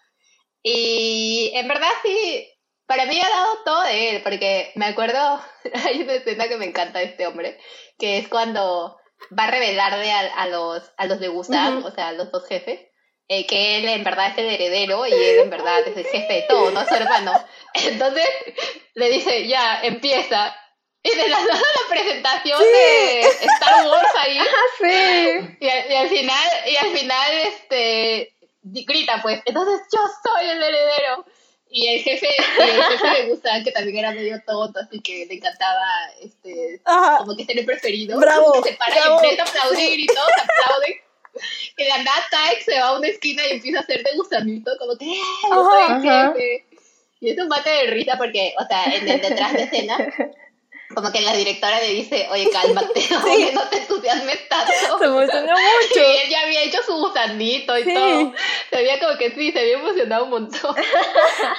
Y 0.62 1.50
en 1.54 1.68
verdad 1.68 1.90
sí, 2.02 2.48
para 2.86 3.06
mí 3.06 3.20
ha 3.20 3.28
dado 3.28 3.58
todo 3.64 3.82
de 3.82 4.10
él, 4.10 4.22
porque 4.22 4.72
me 4.76 4.86
acuerdo, 4.86 5.40
hay 5.86 6.02
una 6.02 6.14
escena 6.14 6.48
que 6.48 6.56
me 6.56 6.66
encanta 6.66 6.98
de 6.98 7.06
este 7.06 7.26
hombre, 7.26 7.58
que 7.98 8.18
es 8.18 8.28
cuando 8.28 8.96
va 9.38 9.44
a 9.44 9.50
revelarle 9.50 10.10
a, 10.10 10.46
los, 10.48 10.82
a 10.96 11.06
los 11.06 11.20
de 11.20 11.28
Gustav, 11.28 11.84
o 11.84 11.90
sea, 11.90 12.08
a 12.08 12.12
los 12.12 12.30
dos 12.30 12.46
jefes, 12.46 12.80
eh, 13.28 13.46
que 13.46 13.78
él 13.78 13.88
en 13.88 14.04
verdad 14.04 14.32
es 14.32 14.38
el 14.38 14.50
heredero 14.50 15.06
y 15.06 15.12
él 15.12 15.38
en 15.40 15.50
verdad 15.50 15.80
es 15.86 15.96
el 15.96 16.04
jefe 16.04 16.32
de 16.32 16.42
todo, 16.42 16.70
¿no? 16.72 16.84
Su 16.86 16.94
hermano. 16.94 17.32
Entonces 17.74 18.28
le 18.94 19.08
dice, 19.08 19.46
ya, 19.48 19.80
empieza. 19.82 20.54
Y 21.04 21.16
de 21.16 21.28
la 21.28 21.38
nada 21.44 21.52
la 21.52 21.88
presentación 21.88 22.60
de 22.60 23.20
Star 23.20 23.86
Wars 23.86 24.10
ahí. 24.16 24.38
Ah, 24.54 24.66
sí. 24.80 25.56
Y, 25.60 25.68
al 25.68 26.08
final, 26.08 26.50
y 26.66 26.76
al 26.76 26.90
final, 26.96 27.32
este, 27.44 28.32
grita 28.62 29.20
pues, 29.22 29.40
entonces 29.44 29.86
yo 29.92 30.00
soy 30.22 30.48
el 30.48 30.62
heredero. 30.62 31.24
Y 31.70 31.88
el 31.88 32.02
jefe, 32.02 32.28
y 32.28 32.62
el 32.62 32.82
jefe 32.84 33.10
le 33.10 33.28
gusta, 33.30 33.62
que 33.64 33.72
también 33.72 33.98
era 33.98 34.12
medio 34.12 34.40
tonto, 34.46 34.78
así 34.78 35.00
que 35.00 35.26
le 35.26 35.34
encantaba, 35.34 35.84
este, 36.22 36.80
como 37.18 37.36
que 37.36 37.44
ser 37.44 37.58
el 37.58 37.66
preferido. 37.66 38.18
Bravo, 38.20 38.62
se 38.62 38.74
para 38.74 38.94
y 38.94 39.12
empieza 39.12 39.42
a 39.42 39.46
aplaudir 39.46 39.98
y 39.98 40.06
todos 40.06 40.30
aplauden. 40.38 40.94
Y 41.76 41.84
la 41.84 41.98
nada 41.98 42.22
se 42.64 42.78
va 42.78 42.88
a 42.88 42.98
una 42.98 43.08
esquina 43.08 43.44
y 43.48 43.54
empieza 43.54 43.80
a 43.80 43.82
hacer 43.82 44.04
de 44.04 44.16
gusanito, 44.16 44.70
como 44.78 44.96
que, 44.96 45.04
¡eh! 45.04 45.18
Yo 45.50 45.64
soy 45.64 45.96
el 45.96 46.02
jefe. 46.02 46.64
Y 47.18 47.30
es 47.30 47.38
un 47.38 47.48
mate 47.48 47.70
de 47.70 47.86
risa 47.88 48.16
porque, 48.18 48.54
o 48.56 48.64
sea, 48.66 48.84
en 48.84 49.08
el 49.08 49.20
detrás 49.20 49.52
de 49.52 49.62
escena 49.64 49.98
como 50.92 51.10
que 51.10 51.20
la 51.20 51.32
directora 51.34 51.80
le 51.80 51.88
dice, 51.88 52.28
oye, 52.30 52.50
cálmate, 52.50 53.00
sí. 53.00 53.50
no 53.52 53.68
te 53.68 53.78
entusiasmes 53.78 54.48
tanto. 54.48 54.98
Se 54.98 55.04
emocionó 55.04 55.52
mucho. 55.52 56.00
Y 56.00 56.16
él 56.18 56.28
ya 56.28 56.40
había 56.42 56.62
hecho 56.62 56.82
su 56.82 56.94
gusanito 56.96 57.78
y 57.78 57.94
todo. 57.94 58.32
Se 58.70 58.76
veía 58.76 58.98
como 59.00 59.16
que 59.16 59.30
sí, 59.30 59.52
se 59.52 59.60
había 59.60 59.78
emocionado 59.78 60.24
un 60.24 60.30
montón. 60.30 60.74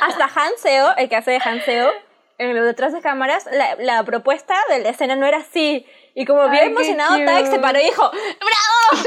Hasta 0.01 0.25
Hanseo, 0.25 0.95
el 0.97 1.09
que 1.09 1.15
hace 1.15 1.31
de 1.31 1.41
Hanseo, 1.43 1.91
en 2.37 2.55
los 2.55 2.65
detrás 2.65 2.93
de 2.93 3.01
cámaras, 3.01 3.45
la, 3.51 3.75
la, 3.79 4.03
propuesta 4.03 4.55
de 4.69 4.79
la 4.79 4.89
escena 4.89 5.15
no 5.15 5.25
era 5.25 5.37
así. 5.37 5.85
Y 6.13 6.25
como 6.25 6.49
bien 6.49 6.65
emocionado, 6.65 7.17
Taek 7.25 7.47
se 7.47 7.59
paró 7.59 7.79
y 7.79 7.83
dijo, 7.83 8.09
¡Bravo! 8.09 9.03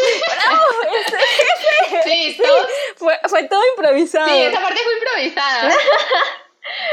¡Bravo! 0.46 0.64
¡Ese 1.06 2.02
Sí, 2.04 2.32
sí. 2.34 2.42
Fue, 2.96 3.18
fue 3.28 3.44
todo 3.44 3.62
improvisado. 3.76 4.28
Sí, 4.28 4.42
esa 4.42 4.60
parte 4.60 4.80
fue 4.82 4.92
improvisada. 4.94 5.74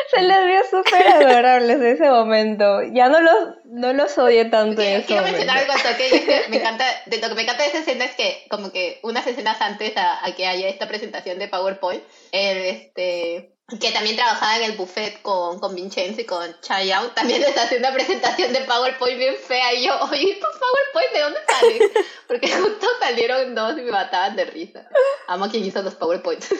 Se 0.09 0.21
les 0.21 0.45
vio 0.45 0.63
súper 0.69 1.07
adorables 1.07 1.77
en 1.77 1.87
ese 1.87 2.09
momento. 2.09 2.81
Ya 2.93 3.09
no 3.09 3.19
los, 3.21 3.55
no 3.65 3.93
los 3.93 4.17
odié 4.17 4.45
tanto 4.45 4.81
ese 4.81 5.05
Quiero 5.05 5.23
mencionar 5.23 5.57
algo 5.57 5.73
que 5.97 6.45
me 6.49 6.57
encanta, 6.57 6.85
de 7.05 7.17
lo 7.17 7.29
que 7.29 7.35
me 7.35 7.41
encanta 7.43 7.63
de 7.63 7.69
esa 7.69 7.79
escena 7.79 8.05
es 8.05 8.15
que 8.15 8.45
como 8.49 8.71
que 8.71 8.99
unas 9.03 9.25
escenas 9.27 9.59
antes 9.61 9.93
a, 9.97 10.21
que 10.35 10.47
haya 10.47 10.67
esta 10.67 10.87
presentación 10.87 11.39
de 11.39 11.47
PowerPoint, 11.47 12.03
este 12.31 13.51
que 13.79 13.91
también 13.91 14.15
trabajaba 14.15 14.57
en 14.57 14.63
el 14.63 14.77
buffet 14.77 15.23
con, 15.23 15.59
con 15.59 15.73
Vincenzo 15.73 16.21
y 16.21 16.25
con 16.25 16.61
Chayanne, 16.61 17.09
también 17.15 17.41
les 17.41 17.57
hacía 17.57 17.79
una 17.79 17.91
presentación 17.91 18.53
de 18.53 18.59
PowerPoint 18.61 19.17
bien 19.17 19.35
fea 19.35 19.73
y 19.73 19.87
yo, 19.87 19.99
oye, 20.01 20.33
¿estos 20.33 20.55
PowerPoint 20.59 21.11
de 21.11 21.19
dónde 21.19 21.39
salen? 21.47 22.05
Porque 22.27 22.47
justo 22.51 22.87
salieron 22.99 23.55
dos 23.55 23.75
y 23.77 23.81
me 23.81 23.91
mataban 23.91 24.35
de 24.35 24.45
risa. 24.45 24.87
Amo 25.27 25.45
a 25.45 25.49
quien 25.49 25.65
hizo 25.65 25.81
los 25.81 25.95
PowerPoints. 25.95 26.53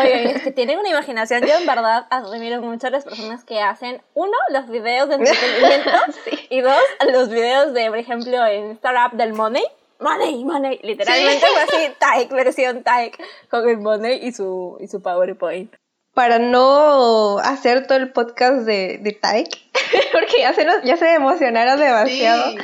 Oye, 0.00 0.32
es 0.32 0.42
que 0.42 0.50
tienen 0.52 0.78
una 0.78 0.88
imaginación. 0.90 1.42
Yo 1.46 1.54
en 1.54 1.66
verdad 1.66 2.06
admiro 2.10 2.60
mucho 2.60 2.86
a 2.88 2.90
las 2.90 3.04
personas 3.04 3.44
que 3.44 3.60
hacen, 3.60 4.02
uno, 4.14 4.32
los 4.50 4.68
videos 4.68 5.08
de 5.08 5.14
entretenimiento 5.16 5.90
y 6.50 6.60
dos, 6.60 6.78
los 7.12 7.30
videos 7.30 7.72
de, 7.72 7.88
por 7.88 7.98
ejemplo, 7.98 8.46
en 8.46 8.72
Startup 8.72 9.16
del 9.16 9.32
Money. 9.32 9.64
Money, 9.98 10.44
money, 10.44 10.78
literalmente 10.82 11.46
fue 11.46 11.62
así, 11.62 11.92
Tyke, 11.98 12.34
versión 12.34 12.82
Tyke, 12.84 13.16
con 13.50 13.66
el 13.66 13.78
money 13.78 14.18
y 14.22 14.32
su, 14.32 14.76
y 14.78 14.88
su 14.88 15.00
PowerPoint. 15.00 15.74
Para 16.12 16.38
no 16.38 17.38
hacer 17.38 17.86
todo 17.86 17.96
el 17.96 18.12
podcast 18.12 18.66
de, 18.66 18.98
de 19.00 19.12
Tyke, 19.12 19.58
porque 20.12 20.40
ya 20.40 20.52
se, 20.52 20.66
nos, 20.66 20.82
ya 20.82 20.98
se 20.98 21.14
emocionaron 21.14 21.80
demasiado. 21.80 22.50
Sí. 22.52 22.58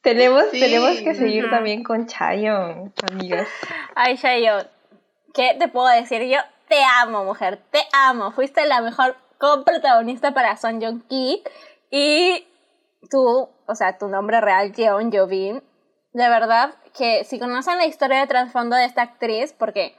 Tenemos, 0.00 0.44
Sí. 0.52 0.60
tenemos 0.60 0.96
que 1.00 1.14
seguir 1.14 1.44
Ujú. 1.46 1.54
también 1.54 1.82
con 1.82 2.06
Chayon, 2.06 2.94
amigas. 3.10 3.48
Ay, 3.94 4.14
Shayo, 4.16 4.64
¿qué 5.36 5.54
te 5.58 5.68
puedo 5.68 5.86
decir? 5.88 6.22
Yo 6.22 6.38
te 6.66 6.82
amo, 7.02 7.22
mujer, 7.22 7.62
te 7.70 7.80
amo. 7.92 8.32
Fuiste 8.32 8.66
la 8.66 8.80
mejor 8.80 9.16
coprotagonista 9.38 10.32
para 10.32 10.56
Son 10.56 10.80
Jong 10.80 11.06
Ki 11.06 11.44
y 11.90 12.48
tú, 13.10 13.50
o 13.66 13.74
sea, 13.74 13.98
tu 13.98 14.08
nombre 14.08 14.40
real, 14.40 14.72
Jeon 14.74 15.12
Jovin, 15.12 15.62
de 16.14 16.28
verdad 16.30 16.74
que 16.96 17.24
si 17.24 17.38
conocen 17.38 17.76
la 17.76 17.84
historia 17.84 18.20
de 18.20 18.26
trasfondo 18.26 18.74
de 18.76 18.86
esta 18.86 19.02
actriz, 19.02 19.52
porque 19.52 19.94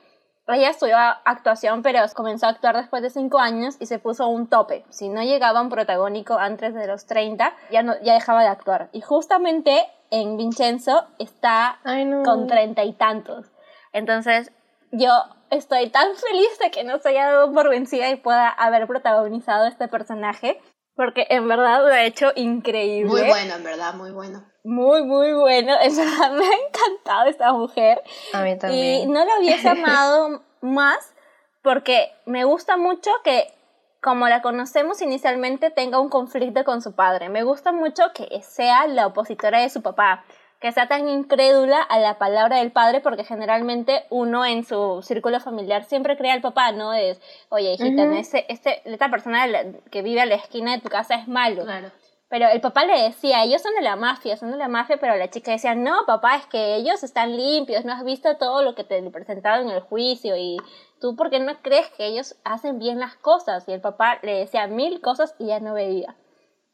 ella 0.47 0.71
estudió 0.71 0.97
actuación, 0.97 1.83
pero 1.83 1.99
comenzó 2.15 2.47
a 2.47 2.49
actuar 2.49 2.75
después 2.75 3.03
de 3.03 3.11
5 3.11 3.37
años 3.37 3.75
y 3.79 3.85
se 3.85 3.99
puso 3.99 4.27
un 4.27 4.47
tope. 4.47 4.85
Si 4.89 5.07
no 5.07 5.21
llegaba 5.21 5.59
a 5.59 5.61
un 5.61 5.69
protagónico 5.69 6.39
antes 6.39 6.73
de 6.73 6.87
los 6.87 7.05
30, 7.05 7.53
ya, 7.69 7.83
no, 7.83 7.93
ya 8.01 8.15
dejaba 8.15 8.41
de 8.41 8.47
actuar. 8.47 8.89
Y 8.91 9.01
justamente 9.01 9.85
en 10.09 10.35
Vincenzo 10.35 11.05
está 11.19 11.79
Ay, 11.83 12.05
no. 12.05 12.23
con 12.23 12.47
treinta 12.47 12.83
y 12.83 12.93
tantos. 12.93 13.51
Entonces, 13.93 14.51
yo 14.97 15.09
estoy 15.49 15.89
tan 15.89 16.15
feliz 16.15 16.59
de 16.59 16.71
que 16.71 16.83
no 16.83 16.99
se 16.99 17.09
haya 17.09 17.27
dado 17.31 17.53
por 17.53 17.69
vencida 17.69 18.09
y 18.09 18.15
pueda 18.15 18.49
haber 18.49 18.87
protagonizado 18.87 19.65
este 19.67 19.87
personaje, 19.87 20.59
porque 20.95 21.27
en 21.29 21.47
verdad 21.47 21.81
lo 21.85 21.93
ha 21.93 22.03
hecho 22.03 22.31
increíble. 22.35 23.09
Muy 23.09 23.21
bueno, 23.27 23.55
en 23.55 23.63
verdad, 23.63 23.93
muy 23.93 24.11
bueno. 24.11 24.43
Muy, 24.63 25.03
muy 25.03 25.33
bueno. 25.33 25.73
En 25.81 25.95
verdad 25.95 26.31
me 26.33 26.45
ha 26.45 26.67
encantado 26.67 27.29
esta 27.29 27.53
mujer. 27.53 28.01
A 28.33 28.41
mí 28.41 28.51
Y 28.51 28.57
también. 28.57 29.11
no 29.11 29.23
la 29.23 29.31
hubiese 29.39 29.69
amado 29.69 30.43
más 30.61 31.13
porque 31.61 32.11
me 32.25 32.43
gusta 32.45 32.77
mucho 32.77 33.11
que, 33.23 33.53
como 34.01 34.27
la 34.27 34.41
conocemos 34.41 35.01
inicialmente, 35.01 35.69
tenga 35.69 35.99
un 35.99 36.09
conflicto 36.09 36.63
con 36.63 36.81
su 36.81 36.93
padre. 36.95 37.29
Me 37.29 37.43
gusta 37.43 37.71
mucho 37.71 38.03
que 38.13 38.41
sea 38.41 38.87
la 38.87 39.07
opositora 39.07 39.59
de 39.59 39.69
su 39.69 39.81
papá, 39.81 40.23
que 40.59 40.71
sea 40.71 40.87
tan 40.87 41.07
incrédula 41.07 41.81
a 41.81 41.99
la 41.99 42.17
palabra 42.17 42.57
del 42.57 42.71
padre, 42.71 42.99
porque 42.99 43.23
generalmente 43.23 44.05
uno 44.09 44.45
en 44.45 44.63
su 44.63 45.01
círculo 45.03 45.39
familiar 45.39 45.83
siempre 45.83 46.17
cree 46.17 46.31
al 46.31 46.41
papá, 46.41 46.71
¿no? 46.71 46.93
Es, 46.93 47.21
oye, 47.49 47.73
hijita, 47.73 48.03
Ujú. 48.03 48.11
no, 48.11 48.17
este, 48.17 48.51
este, 48.51 48.81
esta 48.85 49.09
persona 49.09 49.45
que 49.91 50.01
vive 50.01 50.21
a 50.21 50.25
la 50.25 50.35
esquina 50.35 50.71
de 50.71 50.81
tu 50.81 50.89
casa 50.89 51.15
es 51.15 51.27
malo. 51.27 51.63
Claro. 51.63 51.91
Pero 52.29 52.49
el 52.49 52.59
papá 52.59 52.83
le 52.83 53.03
decía, 53.03 53.43
ellos 53.43 53.61
son 53.61 53.73
de 53.75 53.81
la 53.81 53.95
mafia, 53.95 54.35
son 54.35 54.51
de 54.51 54.57
la 54.57 54.67
mafia, 54.67 54.97
pero 54.99 55.15
la 55.15 55.29
chica 55.29 55.51
decía, 55.51 55.75
no, 55.75 56.05
papá, 56.05 56.35
es 56.35 56.45
que 56.47 56.75
ellos 56.75 57.01
están 57.03 57.37
limpios, 57.37 57.85
no 57.85 57.93
has 57.93 58.03
visto 58.03 58.35
todo 58.35 58.63
lo 58.63 58.75
que 58.75 58.83
te 58.83 59.01
presentaron 59.11 59.69
en 59.69 59.75
el 59.75 59.81
juicio 59.81 60.35
y 60.35 60.57
tú, 60.99 61.15
¿por 61.15 61.29
qué 61.29 61.39
no 61.39 61.61
crees 61.61 61.87
que 61.91 62.05
ellos 62.05 62.35
hacen 62.43 62.79
bien 62.79 62.99
las 62.99 63.15
cosas? 63.15 63.65
Y 63.69 63.71
el 63.71 63.79
papá 63.79 64.19
le 64.23 64.39
decía 64.39 64.67
mil 64.67 64.99
cosas 64.99 65.35
y 65.39 65.47
ya 65.47 65.61
no 65.61 65.73
veía. 65.73 66.17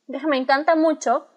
Entonces 0.07 0.27
me 0.27 0.37
encanta 0.37 0.75
mucho 0.75 1.27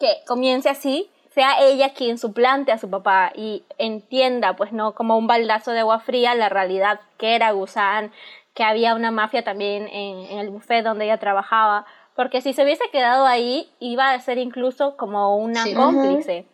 que 0.00 0.24
comience 0.26 0.68
así, 0.68 1.08
sea 1.36 1.60
ella 1.60 1.92
quien 1.92 2.16
suplante 2.16 2.72
a 2.72 2.78
su 2.78 2.88
papá 2.88 3.30
y 3.34 3.62
entienda, 3.76 4.56
pues 4.56 4.72
no 4.72 4.94
como 4.94 5.18
un 5.18 5.26
baldazo 5.26 5.72
de 5.72 5.80
agua 5.80 6.00
fría, 6.00 6.34
la 6.34 6.48
realidad 6.48 6.98
que 7.18 7.34
era 7.34 7.50
Gusan, 7.50 8.10
que 8.54 8.64
había 8.64 8.94
una 8.94 9.10
mafia 9.10 9.44
también 9.44 9.86
en, 9.86 10.18
en 10.30 10.38
el 10.38 10.48
buffet 10.48 10.82
donde 10.82 11.04
ella 11.04 11.18
trabajaba, 11.18 11.84
porque 12.14 12.40
si 12.40 12.54
se 12.54 12.64
hubiese 12.64 12.88
quedado 12.90 13.26
ahí 13.26 13.70
iba 13.80 14.12
a 14.12 14.18
ser 14.20 14.38
incluso 14.38 14.96
como 14.96 15.36
una 15.36 15.64
Sí. 15.64 15.74
cómplice. 15.74 16.46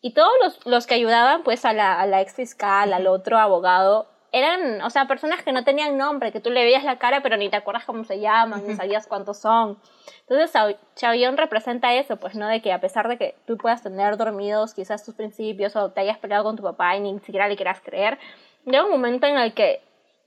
Y 0.00 0.14
todos 0.14 0.30
los, 0.44 0.64
los 0.64 0.86
que 0.86 0.94
ayudaban 0.94 1.42
pues 1.42 1.64
a 1.64 1.72
la, 1.72 2.00
a 2.00 2.06
la 2.06 2.20
ex 2.20 2.32
fiscal, 2.34 2.92
al 2.92 3.08
otro 3.08 3.36
abogado, 3.36 4.06
eran, 4.32 4.80
o 4.82 4.90
sea, 4.90 5.06
personas 5.06 5.42
que 5.42 5.52
no 5.52 5.64
tenían 5.64 5.96
nombre, 5.96 6.30
que 6.32 6.40
tú 6.40 6.50
le 6.50 6.62
veías 6.64 6.84
la 6.84 6.98
cara 6.98 7.20
pero 7.22 7.36
ni 7.36 7.48
te 7.48 7.56
acuerdas 7.56 7.84
cómo 7.84 8.04
se 8.04 8.20
llaman, 8.20 8.66
ni 8.66 8.74
sabías 8.74 9.06
cuántos 9.06 9.38
son. 9.38 9.78
Entonces 10.22 10.52
Chao- 10.52 10.76
Chaoyeon 10.94 11.36
representa 11.36 11.92
eso, 11.94 12.16
pues, 12.16 12.34
¿no? 12.36 12.46
De 12.48 12.62
que 12.62 12.72
a 12.72 12.80
pesar 12.80 13.08
de 13.08 13.18
que 13.18 13.34
tú 13.46 13.56
puedas 13.56 13.82
tener 13.82 14.16
dormidos 14.16 14.74
quizás 14.74 15.04
tus 15.04 15.14
principios 15.14 15.74
o 15.76 15.90
te 15.90 16.00
hayas 16.02 16.18
peleado 16.18 16.44
con 16.44 16.56
tu 16.56 16.62
papá 16.62 16.96
y 16.96 17.00
ni 17.00 17.18
siquiera 17.20 17.48
le 17.48 17.56
quieras 17.56 17.80
creer, 17.80 18.18
llega 18.64 18.84
un 18.84 18.90
momento 18.92 19.26
en 19.26 19.36
el 19.38 19.52
que 19.54 19.80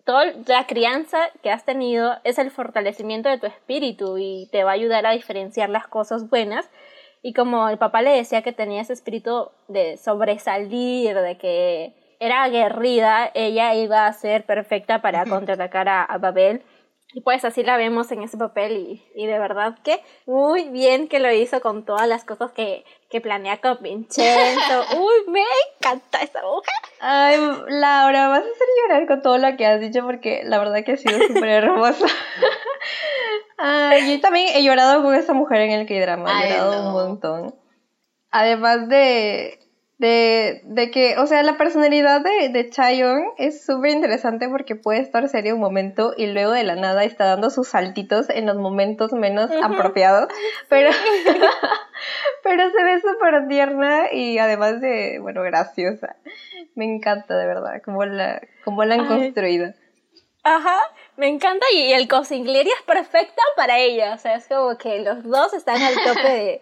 toda 0.04 0.26
la 0.48 0.68
crianza 0.68 1.30
que 1.42 1.50
has 1.50 1.64
tenido 1.64 2.18
es 2.26 2.38
el 2.38 2.52
fortalecimiento 2.52 3.30
de 3.30 3.38
tu 3.38 3.46
espíritu 3.46 4.18
y 4.18 4.50
te 4.52 4.66
va 4.66 4.72
a 4.72 4.74
ayudar 4.74 5.06
a 5.06 5.12
diferenciar 5.12 5.70
las 5.70 5.88
cosas 5.88 6.30
buenas. 6.30 6.70
Y 7.22 7.32
como 7.34 7.70
el 7.70 7.78
papá 7.78 8.02
le 8.02 8.10
decía 8.10 8.42
que 8.42 8.52
tenía 8.52 8.82
ese 8.82 8.92
espíritu 8.92 9.50
de 9.70 9.96
sobresalir, 9.96 11.16
de 11.18 11.38
que 11.38 11.94
era 12.26 12.44
aguerrida, 12.44 13.30
ella 13.34 13.74
iba 13.76 14.06
a 14.06 14.14
ser 14.14 14.46
perfecta 14.46 15.02
para 15.02 15.26
contraatacar 15.26 15.90
a, 15.90 16.04
a 16.04 16.18
Babel. 16.18 16.64
Y 17.16 17.22
pues 17.22 17.46
así 17.46 17.62
la 17.62 17.78
vemos 17.78 18.12
en 18.12 18.24
ese 18.24 18.38
papel 18.38 18.72
y, 18.76 19.04
y 19.14 19.28
de 19.28 19.38
verdad 19.38 19.78
que 19.84 20.02
muy 20.26 20.70
bien 20.70 21.08
que 21.08 21.20
lo 21.20 21.32
hizo 21.32 21.62
con 21.62 21.86
todas 21.86 22.08
las 22.08 22.24
cosas 22.26 22.52
que, 22.54 22.86
que 23.12 23.22
planea 23.22 23.58
con 23.62 23.78
Vincenzo. 23.84 24.84
Uy, 24.98 25.32
me 25.32 25.44
encanta 25.78 26.22
esa 26.24 26.42
mujer. 26.42 26.74
Ay, 27.02 27.38
Laura, 27.68 28.30
vas 28.30 28.40
a 28.40 28.50
hacer 28.50 28.68
llorar 28.82 29.08
con 29.08 29.22
todo 29.22 29.38
lo 29.38 29.56
que 29.58 29.68
has 29.68 29.80
dicho 29.80 30.04
porque 30.04 30.42
la 30.44 30.58
verdad 30.58 30.84
que 30.84 30.94
ha 30.94 30.98
sido 30.98 31.20
súper 31.28 31.50
hermoso. 31.50 32.06
Ay, 33.60 34.12
yo 34.16 34.20
también 34.20 34.48
he 34.56 34.64
llorado 34.64 35.04
con 35.04 35.14
esa 35.14 35.34
mujer 35.34 35.62
en 35.62 35.72
el 35.72 35.88
K-drama, 35.88 36.32
he 36.32 36.46
Ay, 36.46 36.50
llorado 36.54 36.82
no. 36.82 36.88
un 36.88 36.94
montón. 36.94 37.56
Además 38.32 38.90
de, 38.90 39.60
de, 39.98 40.62
de 40.66 40.92
que, 40.92 41.18
o 41.18 41.28
sea, 41.28 41.44
la 41.44 41.58
personalidad 41.58 42.22
de, 42.22 42.50
de 42.50 42.70
Chayon 42.70 43.26
es 43.38 43.66
súper 43.66 43.92
interesante 43.92 44.50
porque 44.50 44.76
puede 44.76 45.00
estar 45.00 45.28
serio 45.30 45.56
un 45.56 45.62
momento 45.62 46.14
y 46.18 46.28
luego 46.28 46.52
de 46.52 46.64
la 46.64 46.76
nada 46.76 47.04
está 47.04 47.26
dando 47.26 47.50
sus 47.50 47.70
saltitos 47.70 48.30
en 48.30 48.46
los 48.46 48.58
momentos 48.58 49.14
menos 49.14 49.50
apropiados, 49.64 50.28
pero, 50.68 50.90
pero 52.44 52.72
se 52.72 52.84
ve 52.84 53.02
súper 53.02 53.48
tierna 53.48 54.12
y 54.12 54.40
además 54.40 54.82
de, 54.82 55.20
bueno, 55.20 55.42
graciosa. 55.44 56.16
Me 56.76 56.86
encanta, 56.86 57.38
de 57.38 57.46
verdad, 57.46 57.82
cómo 57.86 58.04
la, 58.06 58.42
cómo 58.64 58.84
la 58.84 58.96
han 58.96 59.02
Ay. 59.02 59.08
construido. 59.08 59.74
Ajá, 60.44 60.78
me 61.16 61.30
encanta 61.30 61.66
y 61.74 61.94
el 61.94 62.10
cosinglería 62.10 62.74
es 62.74 62.82
perfecta 62.82 63.42
para 63.56 63.80
ella. 63.80 64.14
O 64.14 64.18
sea, 64.18 64.36
es 64.36 64.48
como 64.48 64.78
que 64.78 65.00
los 65.00 65.24
dos 65.24 65.54
están 65.54 65.82
al 65.82 65.94
tope 66.04 66.30
de. 66.30 66.62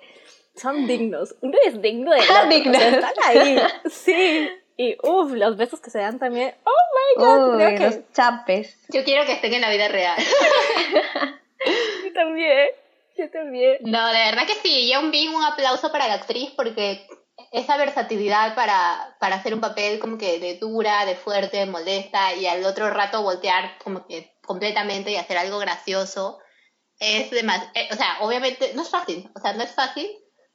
Son 0.55 0.87
dignos. 0.87 1.35
Uno 1.41 1.57
es 1.65 1.81
digno 1.81 2.11
de 2.11 2.19
otro. 2.29 2.49
Dignos. 2.49 2.77
O 2.77 2.79
sea, 2.79 2.89
están 2.89 3.13
ahí. 3.23 3.59
Sí. 3.89 4.49
Y 4.77 4.97
uff, 5.03 5.31
los 5.33 5.57
besos 5.57 5.79
que 5.79 5.89
se 5.89 5.99
dan 5.99 6.17
también. 6.17 6.55
Oh 6.63 7.19
my 7.19 7.23
god, 7.23 7.49
Uy, 7.49 7.57
creo 7.57 7.77
que 7.77 7.85
los 7.85 8.11
chapes. 8.13 8.77
Yo 8.89 9.03
quiero 9.03 9.25
que 9.25 9.33
estén 9.33 9.53
en 9.53 9.61
la 9.61 9.69
vida 9.69 9.87
real. 9.87 10.17
yo 12.03 12.13
también. 12.13 12.69
Yo 13.17 13.29
también. 13.29 13.77
No, 13.81 14.07
de 14.07 14.17
verdad 14.17 14.47
que 14.47 14.55
sí. 14.55 14.87
Yeon 14.87 15.11
Bin, 15.11 15.33
un 15.33 15.43
aplauso 15.43 15.91
para 15.91 16.07
la 16.07 16.15
actriz 16.15 16.51
porque 16.55 17.05
esa 17.51 17.77
versatilidad 17.77 18.55
para, 18.55 19.17
para 19.19 19.35
hacer 19.35 19.53
un 19.53 19.61
papel 19.61 19.99
como 19.99 20.17
que 20.17 20.39
de 20.39 20.57
dura, 20.57 21.05
de 21.05 21.15
fuerte, 21.15 21.57
de 21.57 21.65
molesta 21.65 22.33
y 22.35 22.47
al 22.47 22.63
otro 22.65 22.89
rato 22.89 23.23
voltear 23.23 23.77
como 23.83 24.07
que 24.07 24.37
completamente 24.41 25.11
y 25.11 25.17
hacer 25.17 25.37
algo 25.37 25.59
gracioso 25.59 26.39
es 26.99 27.31
demasiado. 27.31 27.71
o 27.91 27.95
sea, 27.95 28.17
obviamente 28.21 28.73
no 28.75 28.83
es 28.83 28.89
fácil. 28.89 29.29
O 29.35 29.39
sea, 29.39 29.53
no 29.53 29.63
es 29.63 29.71
fácil. 29.71 30.09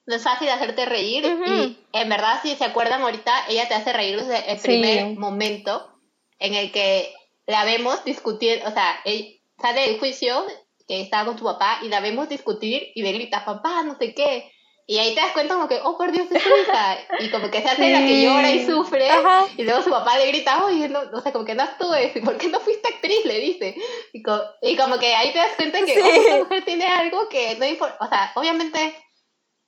No 0.07 0.15
es 0.15 0.23
fácil 0.23 0.49
hacerte 0.49 0.87
reír 0.87 1.27
Ujú. 1.27 1.45
y 1.53 1.79
en 1.93 2.09
verdad 2.09 2.39
si 2.43 2.55
se 2.55 2.65
acuerdan 2.65 3.03
ahorita, 3.03 3.33
ella 3.49 3.67
te 3.69 3.75
hace 3.75 3.93
reír 3.93 4.21
desde 4.21 4.51
el 4.53 4.59
Sí. 4.59 4.65
primer 4.69 5.07
momento 5.19 5.91
en 6.39 6.55
el 6.55 6.71
que 6.73 7.13
la 7.47 7.65
vemos 7.65 8.05
discutir, 8.05 8.63
o 8.67 8.71
sea, 8.71 9.01
él 9.05 9.41
sale 9.61 9.83
del 9.83 9.99
juicio 9.99 10.45
que 10.87 11.01
estaba 11.01 11.25
con 11.27 11.39
su 11.39 11.45
papá 11.45 11.79
y 11.83 11.89
la 11.89 12.01
vemos 12.01 12.29
discutir 12.29 12.93
y 12.95 13.03
le 13.03 13.13
grita, 13.13 13.45
papá, 13.45 13.83
no 13.83 13.97
sé 13.99 14.15
qué. 14.15 14.51
Y 14.89 14.99
ahí 14.99 15.17
te 15.17 15.21
das 15.21 15.33
cuenta 15.33 15.55
como 15.55 15.67
que, 15.67 15.81
oh, 15.83 15.99
por 15.99 16.13
Dios, 16.13 16.29
es 16.31 16.41
su 16.41 16.49
hija. 16.49 16.99
Y 17.19 17.29
como 17.31 17.51
que 17.51 17.61
se 17.61 17.67
hace 17.69 17.91
la 17.91 17.99
que 17.99 18.07
Sí. 18.07 18.25
llora 18.25 18.51
y 18.53 18.65
sufre. 18.65 19.11
Ajá. 19.11 19.45
Y 19.57 19.65
luego 19.65 19.83
su 19.83 19.91
papá 19.91 20.17
le 20.17 20.29
grita, 20.29 20.65
oye, 20.65 20.89
no, 20.89 21.01
o 21.13 21.21
sea, 21.21 21.33
como 21.33 21.45
que 21.45 21.57
no 21.57 21.65
actúes. 21.65 22.15
¿Y 22.15 22.21
por 22.21 22.37
qué 22.39 22.47
no 22.47 22.61
fuiste 22.61 22.87
actriz? 22.95 23.25
Le 23.25 23.41
dice. 23.41 23.75
Y, 24.13 24.23
co- 24.23 24.45
y 24.63 24.77
como 24.77 24.97
que 25.01 25.13
ahí 25.13 25.33
te 25.33 25.39
das 25.39 25.57
cuenta 25.57 25.81
que, 25.85 25.93
Sí. 25.93 26.01
oh, 26.01 26.07
esta 26.07 26.37
mujer 26.37 26.65
tiene 26.65 26.87
algo 26.87 27.29
que 27.29 27.57
no 27.57 27.67
importa. 27.67 27.97
O 28.01 28.07
sea, 28.09 28.31
obviamente 28.37 28.95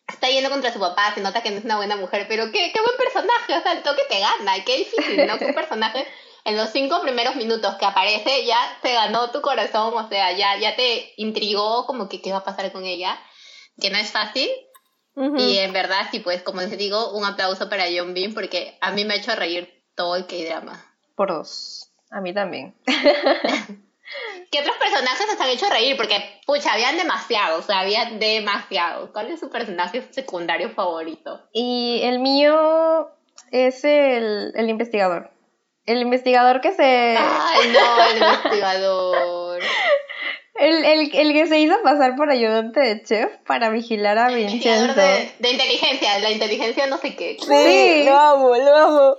está 0.09 0.29
yendo 0.29 0.51
contra 0.51 0.73
su 0.73 0.81
papá, 0.81 1.13
se 1.15 1.21
nota 1.21 1.43
que 1.43 1.51
no 1.51 1.59
es 1.59 1.65
una 1.65 1.77
buena 1.77 1.97
mujer, 1.97 2.27
pero 2.29 2.51
qué, 2.51 2.73
qué 2.73 2.81
buen 2.81 2.97
personaje. 2.97 3.57
O 3.57 3.63
sea, 3.63 3.73
el 3.73 3.83
toque 3.83 4.03
te 4.09 4.21
gana. 4.21 4.57
Y 4.57 4.63
qué 4.63 4.79
difícil, 4.79 5.27
¿no? 5.27 5.39
Que 5.39 5.47
un 5.47 5.55
personaje 5.55 6.07
en 6.45 6.57
los 6.57 6.71
cinco 6.71 7.01
primeros 7.03 7.37
minutos 7.37 7.75
que 7.77 7.85
aparece 7.85 8.47
ya 8.47 8.57
se 8.83 8.95
ganó 8.95 9.31
tu 9.31 9.41
corazón. 9.43 9.95
O 9.95 10.09
sea, 10.09 10.33
ya, 10.33 10.57
ya 10.59 10.75
te 10.77 11.13
intrigó 11.17 11.87
como 11.87 12.09
que 12.09 12.21
qué 12.21 12.33
va 12.33 12.39
a 12.39 12.45
pasar 12.45 12.73
con 12.73 12.85
ella. 12.85 13.19
Que 13.81 13.91
no 13.91 13.99
es 13.99 14.11
fácil. 14.11 14.49
Y 15.37 15.59
en 15.59 15.73
verdad, 15.73 16.07
sí, 16.13 16.21
pues, 16.21 16.43
como 16.43 16.61
les 16.61 16.79
digo, 16.79 17.11
un 17.11 17.25
aplauso 17.25 17.69
para 17.69 17.87
John 17.93 18.15
Bean 18.15 18.35
porque 18.35 18.79
a 18.81 18.93
mí 18.93 19.05
me 19.05 19.15
ha 19.15 19.17
hecho 19.17 19.35
reír 19.35 19.83
todo 19.97 20.15
el 20.15 20.27
K-drama. 20.27 20.81
Por 21.17 21.31
dos. 21.31 21.91
A 22.13 22.21
mí 22.21 22.33
también. 22.33 22.77
¿Qué 24.51 24.61
otros 24.61 24.77
personajes 24.77 25.27
os 25.33 25.41
han 25.41 25.49
hecho 25.49 25.69
reír? 25.69 25.97
Porque, 25.97 26.41
pucha, 26.47 26.73
habían 26.73 26.97
demasiados, 26.97 27.65
o 27.65 27.67
sea, 27.67 27.81
había 27.81 28.07
demasiados. 28.07 29.11
¿Cuál 29.11 29.31
es 29.31 29.41
su 29.41 29.51
personaje 29.51 30.07
secundario 30.11 30.71
favorito? 30.71 31.41
Y 31.53 32.01
el 32.05 32.19
mío 32.19 33.11
es 33.51 33.85
el, 33.85 34.53
el 34.55 34.69
investigador. 34.71 35.31
El 35.85 36.03
investigador 36.03 36.61
que 36.61 36.73
se... 36.73 37.17
Ay, 37.19 37.69
no, 37.73 38.05
el 38.11 38.17
investigador. 38.17 39.63
El, 40.59 40.85
el, 40.85 41.15
el 41.15 41.33
que 41.33 41.47
se 41.47 41.61
hizo 41.61 41.81
pasar 41.83 42.17
por 42.17 42.31
ayudante 42.31 42.81
de 42.81 43.03
chef 43.05 43.31
para 43.47 43.71
vigilar 43.71 44.19
a 44.19 44.29
Vincenzo. 44.29 44.93
De, 44.95 45.33
de, 45.39 45.51
inteligencia, 45.51 46.19
la 46.19 46.33
inteligencia 46.33 46.87
no 46.89 46.99
sé 46.99 47.15
qué. 47.15 47.37
Sí, 47.39 48.05
lo 48.05 48.19
amo, 48.19 48.57
lo 48.57 48.77
amo. 48.77 49.17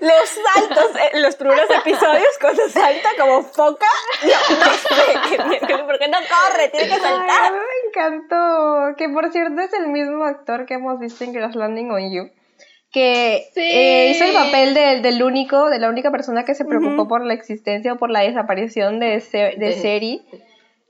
Los 0.00 0.28
saltos 0.54 0.90
en 1.12 1.22
los 1.22 1.36
primeros 1.36 1.68
episodios 1.70 2.38
cuando 2.40 2.68
salta 2.70 3.10
como 3.18 3.42
foca. 3.42 3.86
No, 4.22 4.56
no 4.56 4.72
sé, 4.72 5.82
porque 5.86 6.08
no 6.08 6.18
corre, 6.18 6.68
tiene 6.68 6.88
que 6.88 7.00
saltar. 7.00 7.42
Ay, 7.42 7.50
me 7.52 7.88
encantó. 7.88 8.96
Que 8.96 9.08
por 9.10 9.30
cierto 9.32 9.60
es 9.60 9.72
el 9.74 9.88
mismo 9.88 10.24
actor 10.24 10.64
que 10.64 10.74
hemos 10.74 10.98
visto 10.98 11.22
en 11.24 11.34
Crash 11.34 11.54
Landing 11.54 11.90
on 11.90 12.12
You 12.12 12.30
que 12.92 13.48
Sí. 13.54 13.60
eh, 13.62 14.10
hizo 14.10 14.24
el 14.24 14.32
papel 14.32 14.74
del, 14.74 15.02
del 15.02 15.22
único, 15.22 15.70
de 15.70 15.78
la 15.78 15.88
única 15.88 16.10
persona 16.10 16.44
que 16.44 16.54
se 16.54 16.64
preocupó 16.64 17.06
por 17.08 17.24
la 17.24 17.34
existencia 17.34 17.92
o 17.92 17.96
por 17.98 18.10
la 18.10 18.20
desaparición 18.20 18.98
de, 19.00 19.20
Se- 19.20 19.54
de 19.56 19.72
Seri. 19.74 20.22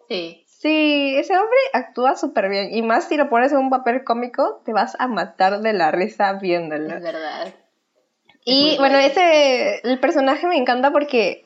Sí. 0.09 0.45
Sí, 0.47 1.15
ese 1.17 1.33
hombre 1.39 1.57
actúa 1.73 2.17
súper 2.17 2.49
bien. 2.51 2.75
Y 2.75 2.83
más 2.83 3.09
si 3.09 3.17
lo 3.17 3.31
pones 3.31 3.51
en 3.53 3.59
un 3.59 3.71
papel 3.71 4.05
cómico, 4.05 4.61
te 4.67 4.73
vas 4.75 4.95
a 4.99 5.07
matar 5.09 5.61
de 5.61 5.73
la 5.73 5.91
risa 5.91 6.33
Es 6.33 6.41
viéndolo. 6.43 7.01
verdad. 7.01 7.55
Y 8.45 8.77
bueno, 8.79 8.99
ese, 8.99 9.81
el 9.85 9.99
personaje 10.01 10.47
me 10.47 10.57
encanta 10.57 10.91
porque 10.91 11.45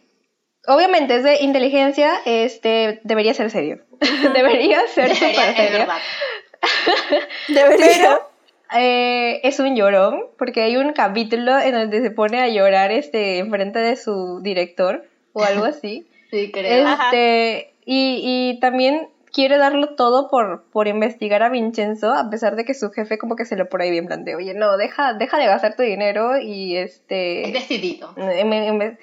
obviamente 0.67 1.17
es 1.17 1.23
de 1.23 1.43
inteligencia, 1.43 2.13
este, 2.25 3.01
debería 3.05 3.35
ser 3.35 3.51
serio. 3.51 3.85
debería 4.35 4.81
ser 4.89 5.11
Debería- 5.13 5.31
súper 5.31 5.49
es 5.51 5.57
serio. 5.57 5.79
verdad. 5.79 5.99
Debería. 7.49 7.87
Pero 7.99 8.31
eh, 8.77 9.41
es 9.43 9.61
un 9.61 9.77
llorón, 9.77 10.27
porque 10.39 10.63
hay 10.63 10.77
un 10.77 10.93
capítulo 10.93 11.59
en 11.59 11.73
donde 11.73 12.03
se 12.03 12.11
pone 12.11 12.41
a 12.41 12.49
llorar 12.49 12.91
este 12.91 13.39
enfrente 13.39 13.79
de 13.79 13.97
su 13.97 14.41
director 14.43 15.05
o 15.33 15.43
algo 15.43 15.65
así. 15.65 16.07
Sí, 16.31 16.51
creo. 16.51 16.89
Este, 16.89 17.75
y, 17.85 18.21
y 18.25 18.59
también 18.59 19.07
quiere 19.35 19.59
darlo 19.59 19.95
todo 19.95 20.31
por, 20.31 20.65
por 20.73 20.89
investigar 20.89 21.43
a 21.43 21.49
Vincenzo, 21.49 22.15
a 22.15 22.31
pesar 22.31 22.57
de 22.57 22.65
que 22.65 22.73
su 22.73 22.91
jefe 22.91 23.19
como 23.19 23.37
que 23.37 23.45
se 23.45 23.57
lo 23.57 23.69
prohíbe 23.69 23.99
en 23.99 24.07
plan 24.07 24.25
de, 24.25 24.37
oye, 24.37 24.55
no, 24.55 24.77
deja, 24.77 25.15
deja 25.15 25.39
de 25.39 25.47
gastar 25.47 25.77
tu 25.77 25.83
dinero 25.83 26.39
y 26.39 26.77
este... 26.77 27.47
Es 27.47 27.53
decidido. 27.53 28.15
en 28.17 28.53
en 28.53 28.99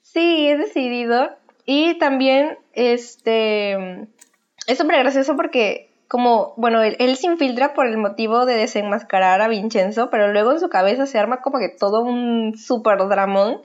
Sí, 0.00 0.48
es 0.48 0.58
decidido. 0.58 1.30
Y 1.66 1.98
también, 1.98 2.58
este, 2.72 4.06
es 4.66 4.78
súper 4.78 4.98
gracioso 5.00 5.36
porque, 5.36 5.85
como, 6.08 6.54
bueno, 6.56 6.82
él, 6.82 6.96
él 7.00 7.16
se 7.16 7.26
infiltra 7.26 7.74
por 7.74 7.86
el 7.86 7.96
motivo 7.98 8.46
de 8.46 8.54
desenmascarar 8.54 9.40
a 9.42 9.48
Vincenzo, 9.48 10.08
pero 10.10 10.32
luego 10.32 10.52
en 10.52 10.60
su 10.60 10.68
cabeza 10.68 11.06
se 11.06 11.18
arma 11.18 11.40
como 11.40 11.58
que 11.58 11.68
todo 11.68 12.02
un 12.02 12.54
súper 12.56 12.98
dramón, 13.08 13.60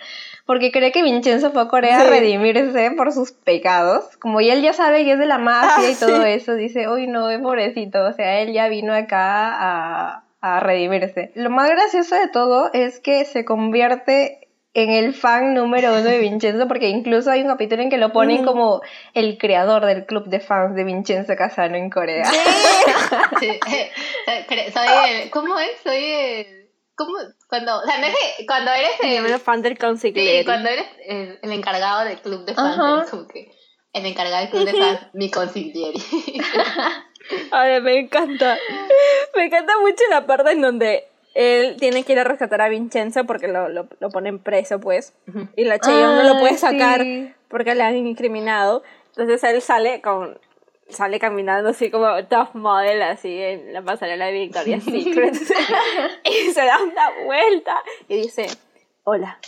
porque 0.45 0.71
cree 0.71 0.91
que 0.91 1.03
Vincenzo 1.03 1.51
fue 1.51 1.61
a 1.61 1.67
Corea 1.67 2.01
a 2.01 2.03
redimirse 2.05 2.91
por 2.97 3.11
sus 3.11 3.31
pecados. 3.31 4.17
Como 4.17 4.41
y 4.41 4.49
él 4.49 4.61
ya 4.61 4.73
sabe 4.73 5.03
que 5.05 5.13
es 5.13 5.19
de 5.19 5.25
la 5.27 5.37
mafia 5.37 5.87
Ah, 5.87 5.91
y 5.91 5.95
todo 5.95 6.23
sí. 6.23 6.29
eso, 6.29 6.55
dice, 6.55 6.89
uy, 6.89 7.07
no, 7.07 7.29
es 7.29 7.39
pobrecito, 7.39 8.03
o 8.05 8.13
sea, 8.13 8.39
él 8.41 8.53
ya 8.53 8.67
vino 8.67 8.93
acá 8.93 9.51
a, 9.53 10.23
a 10.41 10.59
redimirse. 10.59 11.31
Lo 11.35 11.51
más 11.51 11.69
gracioso 11.69 12.15
de 12.15 12.27
todo 12.27 12.71
es 12.73 12.99
que 12.99 13.23
se 13.25 13.45
convierte 13.45 14.40
en 14.73 14.89
el 14.91 15.13
fan 15.13 15.53
número 15.53 15.89
uno 15.91 16.03
de 16.03 16.17
Vincenzo, 16.19 16.67
porque 16.67 16.87
incluso 16.89 17.29
hay 17.29 17.41
un 17.41 17.47
capítulo 17.49 17.81
en 17.81 17.89
que 17.89 17.97
lo 17.97 18.13
ponen 18.13 18.43
Mm. 18.43 18.45
como 18.45 18.81
el 19.13 19.37
creador 19.37 19.85
del 19.85 20.05
club 20.05 20.25
de 20.27 20.39
fans 20.39 20.75
de 20.75 20.83
Vincenzo 20.85 21.33
Casano 21.37 21.75
en 21.75 21.89
Corea. 21.89 22.23
Sí. 23.39 23.59
Eh, 24.27 24.71
Soy 24.71 24.87
el. 25.09 25.29
¿Cómo 25.29 25.57
es? 25.59 25.71
Soy 25.83 26.03
el. 26.03 26.69
¿Cómo? 26.95 27.13
Cuando. 27.49 27.79
O 27.79 27.85
sea, 27.85 27.97
no 27.99 28.05
es 28.07 28.13
que 28.37 28.45
cuando 28.45 28.71
eres 28.71 28.91
el. 29.01 29.39
fan 29.39 29.61
del 29.61 29.77
Sí, 29.77 30.45
cuando 30.45 30.69
eres 30.69 30.85
el, 31.05 31.39
el 31.41 31.51
encargado 31.51 32.05
del 32.05 32.19
club 32.21 32.45
de 32.45 32.53
fans, 32.53 32.79
Ajá. 32.79 33.05
como 33.09 33.27
que. 33.27 33.51
El 33.93 34.05
encargado 34.05 34.37
del 34.41 34.49
club 34.51 34.65
de 34.65 34.73
fans, 34.73 34.99
mi 35.13 35.29
consigliere. 35.31 35.99
Ay, 37.51 37.81
me 37.81 37.99
encanta. 37.99 38.57
Me 39.35 39.45
encanta 39.45 39.73
mucho 39.79 40.03
la 40.09 40.25
parte 40.25 40.51
en 40.51 40.61
donde 40.61 41.07
él 41.33 41.77
tiene 41.79 42.03
que 42.03 42.13
ir 42.13 42.19
a 42.19 42.23
rescatar 42.23 42.61
a 42.61 42.69
Vincenzo 42.69 43.25
porque 43.25 43.47
lo, 43.47 43.69
lo, 43.69 43.87
lo 43.99 44.09
ponen 44.09 44.39
preso, 44.39 44.79
pues. 44.79 45.13
Y 45.55 45.63
la 45.63 45.79
Cheyenne 45.79 46.15
no 46.15 46.23
lo 46.23 46.39
puede 46.39 46.57
sacar 46.57 47.01
sí. 47.01 47.33
porque 47.47 47.75
le 47.75 47.83
han 47.83 47.95
incriminado. 47.95 48.83
Entonces 49.09 49.43
él 49.43 49.61
sale 49.61 50.01
con 50.01 50.37
sale 50.89 51.19
caminando 51.19 51.69
así 51.69 51.89
como 51.89 52.25
top 52.25 52.53
model 52.53 53.01
así 53.01 53.41
en 53.41 53.71
la 53.71 53.81
pasarela 53.81 54.25
de 54.25 54.33
Victoria's 54.33 54.83
Secret 54.85 55.35
y 56.25 56.51
se 56.51 56.65
da 56.65 56.83
una 56.83 57.23
vuelta 57.23 57.81
y 58.09 58.23
dice 58.23 58.47
hola 59.05 59.39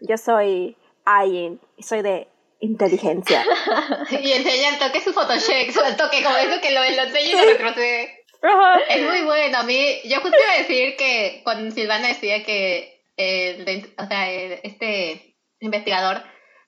yo 0.00 0.18
soy 0.18 0.76
Ayin 1.06 1.58
y 1.78 1.82
soy 1.82 2.02
de 2.02 2.28
inteligencia 2.60 3.42
y 4.10 4.32
enseña 4.32 4.68
el 4.68 4.78
toque 4.78 5.00
su 5.00 5.12
Photoshop, 5.12 5.70
su 5.70 5.96
toque 5.96 6.22
como 6.22 6.36
eso 6.36 6.60
que 6.60 6.70
lo, 6.72 6.80
lo 6.80 7.02
enseña 7.02 7.28
y 7.28 7.32
lo 7.32 7.52
retrocede. 7.52 8.21
Es 8.88 9.02
muy 9.08 9.22
bueno. 9.22 9.58
A 9.58 9.62
mí, 9.62 10.00
yo 10.04 10.20
justo 10.20 10.36
iba 10.38 10.52
a 10.52 10.58
decir 10.58 10.96
que 10.96 11.40
cuando 11.44 11.72
Silvana 11.74 12.08
decía 12.08 12.42
que 12.44 13.04
el, 13.16 13.64
de- 13.64 13.94
o 13.98 14.06
sea, 14.06 14.30
el- 14.30 14.60
este 14.62 15.36
investigador 15.60 16.22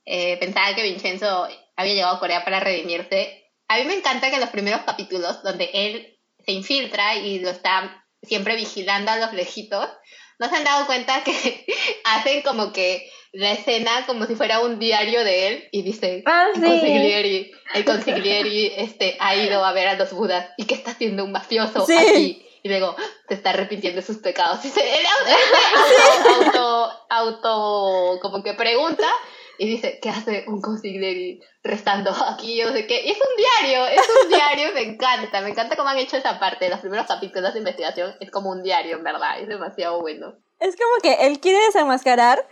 eh, 0.06 0.36
pensaba 0.38 0.74
que 0.74 0.82
Vincenzo 0.82 1.48
había 1.76 1.94
llegado 1.94 2.16
a 2.16 2.20
Corea 2.20 2.44
para 2.44 2.60
redimirse. 2.60 3.50
A 3.68 3.78
mí 3.78 3.84
me 3.84 3.94
encanta 3.94 4.30
que 4.30 4.38
los 4.38 4.50
primeros 4.50 4.82
capítulos, 4.82 5.42
donde 5.42 5.70
él 5.72 6.18
se 6.44 6.52
infiltra 6.52 7.16
y 7.16 7.40
lo 7.40 7.50
está 7.50 8.04
siempre 8.22 8.56
vigilando 8.56 9.10
a 9.10 9.16
los 9.16 9.32
lejitos, 9.32 9.88
¿no 10.38 10.48
se 10.48 10.56
han 10.56 10.64
dado 10.64 10.86
cuenta 10.86 11.24
que 11.24 11.66
hacen 12.04 12.42
como 12.42 12.72
que 12.72 13.10
la 13.34 13.52
escena 13.52 14.06
como 14.06 14.26
si 14.26 14.34
fuera 14.36 14.60
un 14.60 14.78
diario 14.78 15.24
de 15.24 15.48
él 15.48 15.68
y 15.72 15.82
dice 15.82 16.22
Ah, 16.26 16.46
el 16.54 16.60
sí. 16.60 16.66
consiglieri, 16.66 17.52
el 17.74 17.84
consiglieri 17.84 18.72
este, 18.76 19.16
ha 19.20 19.34
ido 19.36 19.64
a 19.64 19.72
ver 19.72 19.88
a 19.88 19.94
los 19.96 20.12
budas 20.12 20.46
y 20.56 20.64
que 20.66 20.74
está 20.74 20.92
haciendo 20.92 21.24
un 21.24 21.32
mafioso 21.32 21.84
Sí. 21.86 21.96
aquí 21.96 22.46
y 22.62 22.68
luego 22.68 22.96
se 23.28 23.34
está 23.34 23.50
arrepintiendo 23.50 24.00
de 24.00 24.06
sus 24.06 24.18
pecados 24.18 24.64
y 24.64 24.68
se 24.70 24.80
él 24.80 25.04
auto, 25.06 26.44
auto, 26.44 26.92
auto 27.10 28.20
como 28.22 28.42
que 28.42 28.54
pregunta 28.54 29.06
y 29.58 29.68
dice 29.68 29.98
¿qué 30.02 30.08
hace 30.10 30.44
un 30.48 30.60
consiglieri 30.60 31.40
restando 31.62 32.10
aquí? 32.28 32.56
Yo 32.56 32.72
sé 32.72 32.86
qué 32.86 33.02
y 33.04 33.10
es 33.10 33.18
un 33.18 33.36
diario, 33.36 33.86
es 33.86 34.08
un 34.22 34.28
diario 34.28 34.72
me 34.74 34.82
encanta, 34.82 35.40
me 35.40 35.50
encanta 35.50 35.76
cómo 35.76 35.88
han 35.88 35.98
hecho 35.98 36.16
esa 36.16 36.38
parte 36.40 36.68
los 36.70 36.80
primeros 36.80 37.06
capítulos 37.06 37.52
de 37.52 37.58
investigación 37.60 38.14
es 38.20 38.30
como 38.30 38.50
un 38.50 38.62
diario 38.62 38.96
en 38.96 39.04
verdad, 39.04 39.38
es 39.40 39.48
demasiado 39.48 40.00
bueno 40.00 40.34
es 40.60 40.76
como 40.76 40.96
que 41.02 41.26
él 41.26 41.40
quiere 41.40 41.58
desenmascarar 41.66 42.46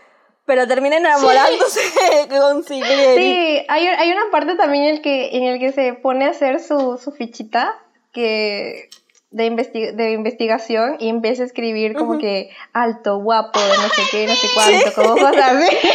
pero 0.47 0.67
termina 0.67 0.97
enamorándose 0.97 1.81
de 2.29 2.39
consigliere 2.39 3.17
Sí, 3.17 3.65
hay, 3.69 3.87
hay 3.87 4.11
una 4.11 4.31
parte 4.31 4.55
también 4.57 4.85
en 4.85 4.95
el 4.97 5.03
que, 5.03 5.37
en 5.37 5.45
el 5.45 5.59
que 5.59 5.73
se 5.73 5.93
pone 5.95 6.27
a 6.27 6.31
hacer 6.31 6.61
su, 6.61 6.99
su 7.03 7.13
fichita 7.13 7.79
que 8.13 8.89
de, 9.31 9.47
investi- 9.51 9.93
de 9.95 10.11
investigación 10.13 10.97
y 10.99 11.09
empieza 11.09 11.43
a 11.43 11.47
escribir 11.47 11.95
como 11.95 12.19
que 12.19 12.51
alto, 12.75 13.19
guapo, 13.19 13.59
de 13.59 13.69
no 13.79 13.89
sé 13.89 14.03
qué, 14.11 14.27
no 14.27 14.35
sé 14.35 14.47
cuánto, 14.55 14.93
como 14.95 15.15
cosas 15.17 15.53
así. 15.53 15.77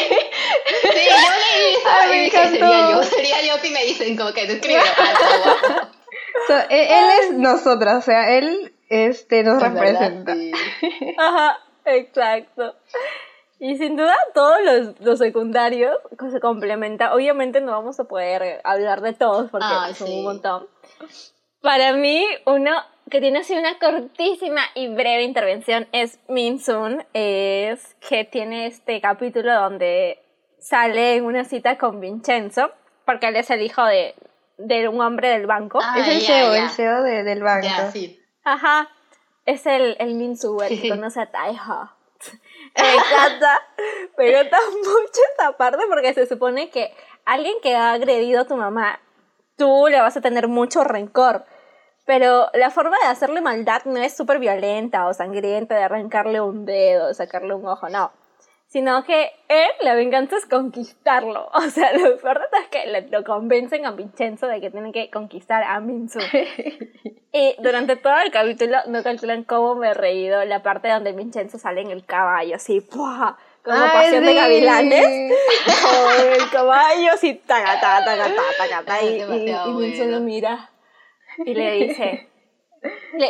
Sí, 0.82 1.00
yo 1.06 1.30
leí 1.30 1.74
eso 1.76 1.90
Ay, 1.90 2.08
y 2.08 2.12
me 2.16 2.24
dije, 2.24 2.38
encantó. 2.38 2.58
sería 2.60 2.92
yo, 2.92 3.04
sería 3.04 3.42
yo 3.44 3.58
si 3.62 3.70
me 3.72 3.84
dicen 3.86 4.18
como 4.18 4.34
que 4.34 4.48
describe 4.48 4.80
alto, 4.98 5.26
guapo. 5.44 5.88
So, 6.48 6.54
él, 6.70 6.88
él 6.90 7.06
es 7.22 7.32
nosotras, 7.34 7.96
o 7.98 8.02
sea, 8.02 8.36
él 8.38 8.74
este, 8.90 9.44
nos 9.44 9.60
verdad, 9.62 9.74
representa. 9.82 10.34
sí. 10.34 10.52
Ajá, 11.18 11.58
exacto. 11.86 12.76
Y 13.60 13.78
sin 13.78 13.96
duda 13.96 14.14
todos 14.36 14.58
los, 14.64 15.00
los 15.02 15.20
secundarios 15.20 15.98
se 16.32 16.40
complementan. 16.40 17.12
Obviamente 17.14 17.60
no 17.62 17.72
vamos 17.72 18.00
a 18.00 18.04
poder 18.04 18.62
hablar 18.64 19.02
de 19.02 19.14
todos 19.14 19.50
porque 19.50 19.66
Ay, 19.68 19.94
son 19.96 20.08
sí. 20.08 20.18
un 20.20 20.24
montón. 20.24 20.68
Para 21.62 21.94
mí, 21.94 22.24
uno 22.46 22.72
que 23.10 23.20
tiene 23.20 23.40
así 23.40 23.56
una 23.58 23.80
cortísima 23.80 24.62
y 24.76 24.90
breve 24.90 25.24
intervención 25.24 25.88
es 25.92 26.20
Minsun. 26.28 27.04
Es 27.14 27.96
que 28.08 28.26
tiene 28.26 28.68
este 28.68 29.02
capítulo 29.02 29.54
donde 29.54 30.20
sale 30.60 31.16
en 31.16 31.26
una 31.26 31.44
cita 31.44 31.78
con 31.78 32.00
Vincenzo, 32.00 32.72
porque 33.06 33.28
él 33.30 33.36
es 33.38 33.50
el 33.50 33.62
hijo 33.62 33.84
de, 33.86 34.14
de 34.58 34.88
un 34.88 35.02
hombre 35.02 35.30
del 35.30 35.48
banco. 35.48 35.80
Ah, 35.82 35.96
es 36.00 36.08
el 36.08 36.20
ya, 36.20 36.28
CEO, 36.28 36.54
ya. 36.54 36.64
el 36.64 36.70
CEO 36.70 37.02
de- 37.04 37.24
del 37.24 37.42
banco. 37.44 37.66
Ya, 37.68 37.92
sí. 37.92 38.20
Ajá, 38.44 38.90
es 39.46 39.66
el, 39.66 39.96
el 40.00 40.14
Minsu, 40.14 40.62
el 40.62 40.80
que 40.80 40.90
conoce 40.96 41.22
a 41.22 41.32
Taiho. 41.32 41.90
Me 42.76 42.94
encanta, 42.94 43.62
me 44.18 44.30
encanta 44.30 44.58
mucho 44.78 45.22
esta 45.32 45.58
parte 45.58 45.84
porque 45.88 46.14
se 46.14 46.26
supone 46.26 46.70
que 46.70 46.94
alguien 47.26 47.56
que 47.62 47.76
ha 47.76 47.94
agredido 47.94 48.42
a 48.42 48.46
tu 48.46 48.56
mamá, 48.56 49.00
tú 49.56 49.88
le 49.90 50.00
vas 50.00 50.18
a 50.18 50.22
tener 50.22 50.48
mucho 50.48 50.84
rencor. 50.84 51.46
Pero 52.06 52.50
la 52.54 52.72
forma 52.72 52.98
de 53.02 53.08
hacerle 53.08 53.42
maldad 53.42 53.84
no 53.86 53.98
es 53.98 54.16
súper 54.16 54.40
violenta 54.40 55.08
o 55.08 55.14
sangrienta, 55.14 55.76
de 55.76 55.84
arrancarle 55.84 56.40
un 56.40 56.66
dedo, 56.66 57.08
de 57.08 57.14
sacarle 57.14 57.54
un 57.54 57.68
ojo, 57.68 57.90
no. 57.90 58.12
Sino 58.68 59.04
que 59.04 59.32
él, 59.48 59.68
la 59.82 59.96
venganza 59.96 60.38
es 60.38 60.46
conquistarlo. 60.46 61.50
O 61.54 61.62
sea, 61.70 61.94
lo 61.94 62.18
peor 62.18 62.48
es 62.62 62.68
que 62.70 62.88
le- 62.88 63.08
lo 63.10 63.24
convencen 63.24 63.86
a 63.86 63.92
Vincenzo 63.92 64.48
de 64.48 64.62
que 64.62 64.70
tienen 64.70 64.92
que 64.92 65.10
conquistar 65.10 65.64
a 65.64 65.80
Minsu. 65.80 66.20
y 67.34 67.56
durante 67.60 67.96
todo 67.96 68.18
el 68.24 68.32
capítulo 68.32 68.78
no 68.88 69.04
calculan 69.04 69.44
cómo 69.44 69.76
me 69.76 69.90
he 69.90 69.94
reído 69.94 70.44
la 70.46 70.64
parte 70.64 70.90
donde 70.90 71.14
Vincenzo 71.14 71.58
sale 71.58 71.82
en 71.82 71.92
el 71.92 72.06
caballo, 72.06 72.56
así, 72.56 72.82
¡pua! 72.82 73.38
Como 73.64 73.78
Ay, 73.78 73.90
pasión 73.92 74.26
de 74.26 74.34
gavilanes. 74.34 75.06
Con 75.82 76.34
el 76.34 76.50
caballo 76.50 77.12
así, 77.14 77.34
taca, 77.34 77.80
taca, 77.82 78.06
taca, 78.16 78.84
taca, 78.86 79.04
y, 79.04 79.22
y, 79.22 79.26
bueno. 79.26 80.20
mira 80.22 80.70
y 81.46 81.54
le 81.54 81.72
dice... 81.72 82.30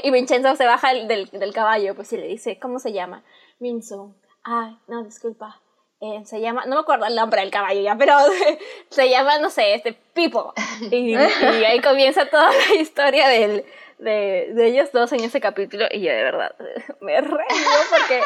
Y 0.04 0.12
Vincenzo 0.12 0.56
se 0.56 0.66
baja 0.66 0.94
del, 0.94 1.30
del, 1.32 1.54
caballo, 1.54 1.96
pues 1.96 2.12
y 2.14 2.18
le 2.18 2.28
dice, 2.28 2.60
¿cómo 2.60 2.80
se 2.80 2.92
llama? 2.92 3.24
Minsu. 3.60 4.14
Ay, 4.50 4.78
no, 4.88 5.04
disculpa. 5.04 5.60
Eh, 6.00 6.22
se 6.26 6.40
llama, 6.40 6.66
no 6.66 6.76
me 6.76 6.82
acuerdo 6.82 7.06
el 7.06 7.16
nombre 7.16 7.42
del 7.42 7.52
caballo 7.52 7.82
ya, 7.82 7.98
pero 7.98 8.14
se 8.90 9.10
llama, 9.10 9.40
no 9.40 9.50
sé, 9.50 9.74
este 9.74 9.94
Pipo. 9.94 10.54
Y, 10.92 11.16
y 11.16 11.16
ahí 11.66 11.82
comienza 11.82 12.30
toda 12.30 12.50
la 12.52 12.76
historia 12.76 13.28
del, 13.28 13.66
de, 13.98 14.52
de 14.54 14.68
ellos 14.68 14.92
dos 14.94 15.12
en 15.12 15.22
ese 15.22 15.42
capítulo. 15.42 15.86
Y 15.92 16.02
yo 16.02 16.12
de 16.12 16.24
verdad 16.24 16.56
me 17.02 17.20
reí 17.20 17.66
porque 17.90 18.22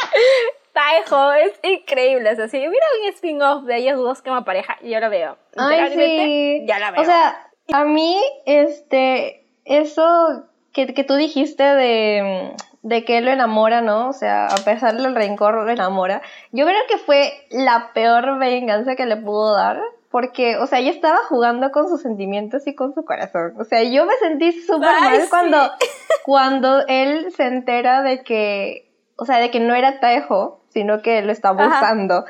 Taejo 0.73 1.31
es 1.33 1.53
increíble. 1.63 2.31
O 2.31 2.35
sea, 2.35 2.47
si 2.49 2.57
hubiera 2.57 2.85
un 3.01 3.09
spin-off 3.13 3.63
de 3.63 3.77
ellos 3.77 3.97
dos 3.97 4.21
como 4.21 4.45
pareja, 4.45 4.77
yo 4.83 4.99
lo 4.99 5.09
veo. 5.09 5.37
Ay, 5.57 5.91
sí. 5.95 6.65
Ya 6.67 6.77
la 6.77 6.91
veo. 6.91 7.01
O 7.01 7.05
sea, 7.05 7.49
a 7.73 7.83
mí, 7.85 8.21
este, 8.45 9.47
eso 9.65 10.43
que, 10.71 10.93
que 10.93 11.03
tú 11.03 11.15
dijiste 11.15 11.63
de, 11.63 12.53
de 12.83 13.05
que 13.05 13.17
él 13.17 13.25
lo 13.25 13.31
enamora, 13.31 13.81
¿no? 13.81 14.09
O 14.09 14.13
sea, 14.13 14.47
a 14.47 14.57
pesar 14.57 14.95
del 14.95 15.15
rencor, 15.15 15.53
lo 15.55 15.69
enamora. 15.69 16.21
Yo 16.51 16.65
creo 16.65 16.81
que 16.89 16.97
fue 16.97 17.31
la 17.49 17.91
peor 17.93 18.39
venganza 18.39 18.95
que 18.95 19.05
le 19.05 19.17
pudo 19.17 19.55
dar. 19.55 19.81
Porque, 20.09 20.57
o 20.57 20.67
sea, 20.67 20.79
ella 20.79 20.91
estaba 20.91 21.19
jugando 21.29 21.71
con 21.71 21.87
sus 21.87 22.01
sentimientos 22.01 22.67
y 22.67 22.75
con 22.75 22.93
su 22.93 23.05
corazón. 23.05 23.53
O 23.57 23.63
sea, 23.63 23.81
yo 23.83 24.05
me 24.05 24.15
sentí 24.15 24.51
súper 24.51 24.99
mal 24.99 25.21
sí. 25.21 25.29
cuando, 25.29 25.71
cuando 26.25 26.85
él 26.87 27.31
se 27.31 27.45
entera 27.45 28.01
de 28.01 28.21
que, 28.21 28.91
o 29.15 29.25
sea, 29.25 29.37
de 29.37 29.51
que 29.51 29.61
no 29.61 29.73
era 29.73 30.01
Taejo, 30.01 30.59
sino 30.67 31.01
que 31.01 31.21
lo 31.21 31.31
está 31.31 31.51
Ajá. 31.51 31.63
abusando. 31.63 32.25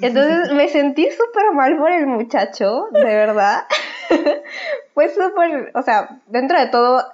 Entonces 0.00 0.52
me 0.52 0.68
sentí 0.68 1.08
súper 1.12 1.52
mal 1.52 1.76
por 1.76 1.92
el 1.92 2.08
muchacho, 2.08 2.88
de 2.90 3.04
verdad. 3.04 3.66
Fue 4.94 5.08
súper, 5.10 5.70
o 5.74 5.82
sea, 5.82 6.20
dentro 6.26 6.58
de 6.58 6.66
todo 6.66 7.04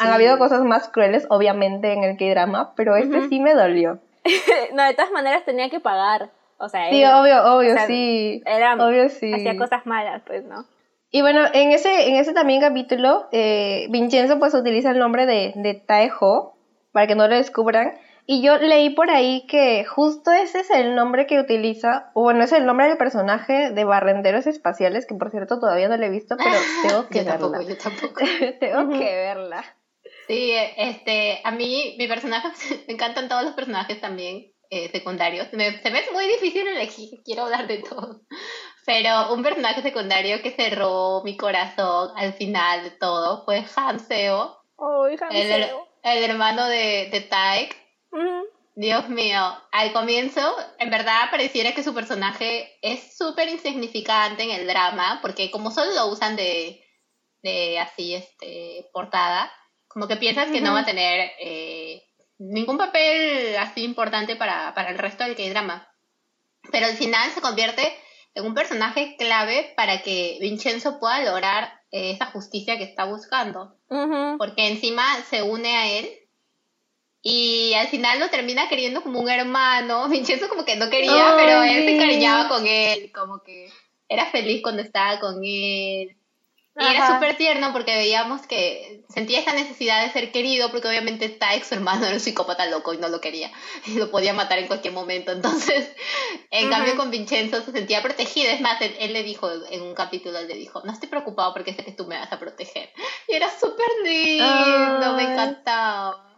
han, 0.00 0.12
habido 0.12 0.38
cosas 0.38 0.62
más 0.62 0.88
crueles, 0.88 1.26
obviamente, 1.30 1.92
en 1.92 2.04
el 2.04 2.16
K-drama, 2.16 2.72
pero 2.76 2.96
este 2.96 3.18
Ujú. 3.18 3.28
sí 3.28 3.40
me 3.40 3.54
dolió. 3.54 3.98
no, 4.74 4.82
de 4.84 4.94
todas 4.94 5.10
maneras 5.12 5.44
tenía 5.44 5.70
que 5.70 5.80
pagar. 5.80 6.30
O 6.58 6.68
sea, 6.68 6.90
Sí, 6.90 7.02
él 7.02 7.10
obvio, 7.14 7.42
obvio, 7.56 7.72
o 7.72 7.74
sea, 7.74 7.86
sí. 7.86 8.42
era, 8.44 8.74
Obvio, 8.74 9.08
sí. 9.08 9.32
hacía 9.32 9.56
cosas 9.56 9.86
malas, 9.86 10.22
pues, 10.26 10.44
¿no? 10.44 10.64
Y 11.10 11.22
bueno, 11.22 11.40
en 11.54 11.72
ese, 11.72 12.08
en 12.08 12.16
ese 12.16 12.32
también 12.34 12.60
capítulo, 12.60 13.28
eh, 13.32 13.86
Vincenzo 13.90 14.38
pues 14.38 14.54
utiliza 14.54 14.90
el 14.90 14.98
nombre 14.98 15.26
de, 15.26 15.52
de 15.56 15.74
Taejo 15.74 16.56
para 16.92 17.06
que 17.06 17.14
no 17.16 17.26
lo 17.28 17.34
descubran. 17.34 17.94
Y 18.26 18.42
yo 18.42 18.58
leí 18.58 18.90
por 18.90 19.10
ahí 19.10 19.44
que 19.48 19.84
justo 19.84 20.30
ese 20.30 20.60
es 20.60 20.70
el 20.70 20.94
nombre 20.94 21.26
que 21.26 21.40
utiliza, 21.40 22.10
o 22.14 22.22
bueno, 22.22 22.44
es 22.44 22.52
el 22.52 22.64
nombre 22.64 22.86
del 22.86 22.96
personaje 22.96 23.70
de 23.72 23.84
Barrenderos 23.84 24.46
Espaciales, 24.46 25.04
que 25.06 25.16
por 25.16 25.30
cierto 25.32 25.58
todavía 25.58 25.88
no 25.88 25.96
lo 25.96 26.04
he 26.04 26.10
visto, 26.10 26.36
pero 26.36 26.50
tengo 26.88 27.08
que 27.08 27.18
Yo 27.20 27.24
tampoco, 27.24 27.52
verla. 27.58 27.68
yo 27.68 27.78
tampoco. 27.78 28.20
tengo 28.60 28.88
que 28.90 29.04
verla. 29.16 29.64
Sí, 30.30 30.52
eh, 30.52 30.74
este, 30.76 31.40
a 31.42 31.50
mí, 31.50 31.96
mi 31.98 32.06
personaje, 32.06 32.48
me 32.86 32.94
encantan 32.94 33.28
todos 33.28 33.42
los 33.42 33.54
personajes 33.54 34.00
también 34.00 34.52
eh, 34.70 34.88
secundarios. 34.92 35.52
Me- 35.52 35.82
se 35.82 35.90
me 35.90 35.98
es 35.98 36.12
muy 36.12 36.24
difícil 36.28 36.68
elegir, 36.68 37.10
quiero 37.24 37.42
hablar 37.42 37.66
de 37.66 37.78
todo. 37.78 38.20
Pero 38.86 39.34
un 39.34 39.42
personaje 39.42 39.82
secundario 39.82 40.40
que 40.40 40.52
cerró 40.52 41.22
mi 41.24 41.36
corazón 41.36 42.12
al 42.16 42.32
final 42.34 42.84
de 42.84 42.90
todo 42.92 43.44
fue 43.44 43.64
Hanseo, 43.74 44.56
Uy, 44.76 45.18
el, 45.30 45.66
el 46.04 46.24
hermano 46.30 46.66
de, 46.66 47.08
de 47.10 47.20
Taek. 47.22 47.76
Dios 48.76 49.08
mío, 49.08 49.40
al 49.72 49.92
comienzo, 49.92 50.40
en 50.78 50.90
verdad 50.90 51.28
pareciera 51.30 51.72
que 51.72 51.82
su 51.82 51.92
personaje 51.92 52.78
es 52.82 53.16
súper 53.16 53.48
insignificante 53.48 54.44
en 54.44 54.52
el 54.52 54.66
drama, 54.66 55.18
porque 55.22 55.50
como 55.50 55.70
solo 55.70 55.92
lo 55.92 56.06
usan 56.06 56.36
de, 56.36 56.82
de 57.42 57.78
así, 57.78 58.14
este, 58.14 58.88
portada, 58.92 59.52
como 59.90 60.06
que 60.06 60.16
piensas 60.16 60.50
que 60.50 60.60
no 60.60 60.72
va 60.72 60.80
a 60.80 60.86
tener 60.86 61.32
eh, 61.40 62.04
ningún 62.38 62.78
papel 62.78 63.56
así 63.58 63.82
importante 63.82 64.36
para, 64.36 64.72
para 64.72 64.90
el 64.90 64.98
resto 64.98 65.24
del 65.24 65.34
K-drama. 65.34 65.92
Pero 66.70 66.86
al 66.86 66.94
final 66.94 67.28
se 67.32 67.40
convierte 67.40 67.82
en 68.34 68.46
un 68.46 68.54
personaje 68.54 69.16
clave 69.18 69.72
para 69.76 70.02
que 70.02 70.38
Vincenzo 70.40 71.00
pueda 71.00 71.24
lograr 71.24 71.72
eh, 71.90 72.12
esa 72.12 72.26
justicia 72.26 72.78
que 72.78 72.84
está 72.84 73.04
buscando 73.04 73.76
porque 74.38 74.68
encima 74.68 75.04
se 75.28 75.42
une 75.42 75.76
a 75.76 75.90
él 75.98 76.08
y 77.22 77.74
al 77.74 77.88
final 77.88 78.20
lo 78.20 78.30
termina 78.30 78.68
queriendo 78.68 79.02
como 79.02 79.18
un 79.18 79.28
hermano. 79.28 80.08
Vincenzo 80.08 80.48
como 80.48 80.64
que 80.64 80.76
no 80.76 80.88
quería, 80.88 81.30
Ay, 81.30 81.34
pero 81.36 81.62
él 81.64 81.84
se 81.84 81.96
encariñaba 81.96 82.48
con 82.48 82.64
él, 82.64 83.10
como 83.12 83.42
que 83.42 83.68
era 84.08 84.26
feliz 84.26 84.62
cuando 84.62 84.82
estaba 84.82 85.18
con 85.18 85.44
él. 85.44 86.16
Y 86.80 86.94
era 86.94 87.14
súper 87.14 87.36
tierno 87.36 87.72
porque 87.72 87.94
veíamos 87.94 88.46
que 88.46 89.04
sentía 89.08 89.40
esa 89.40 89.52
necesidad 89.52 90.02
de 90.02 90.10
ser 90.10 90.32
querido, 90.32 90.70
porque 90.70 90.88
obviamente 90.88 91.28
Taek, 91.28 91.62
su 91.62 91.74
hermano, 91.74 92.06
era 92.06 92.14
un 92.14 92.20
psicópata 92.20 92.66
loco 92.66 92.94
y 92.94 92.98
no 92.98 93.08
lo 93.08 93.20
quería. 93.20 93.50
Y 93.86 93.98
lo 93.98 94.10
podía 94.10 94.32
matar 94.32 94.58
en 94.58 94.66
cualquier 94.66 94.94
momento. 94.94 95.32
Entonces, 95.32 95.94
en 96.50 96.70
cambio 96.70 96.96
con 96.96 97.10
Vincenzo 97.10 97.60
se 97.62 97.72
sentía 97.72 98.02
protegido. 98.02 98.50
Es 98.50 98.60
más, 98.60 98.80
él, 98.80 98.94
él 98.98 99.12
le 99.12 99.22
dijo 99.22 99.50
en 99.70 99.82
un 99.82 99.94
capítulo, 99.94 100.38
él 100.38 100.48
le 100.48 100.54
dijo, 100.54 100.80
no 100.84 100.92
estoy 100.92 101.08
preocupado 101.08 101.52
porque 101.52 101.74
sé 101.74 101.84
que 101.84 101.92
tú 101.92 102.06
me 102.06 102.18
vas 102.18 102.32
a 102.32 102.38
proteger. 102.38 102.90
Y 103.28 103.34
era 103.34 103.48
súper 103.50 103.88
lindo, 104.02 105.14
me 105.16 105.22
encantaba. 105.24 106.30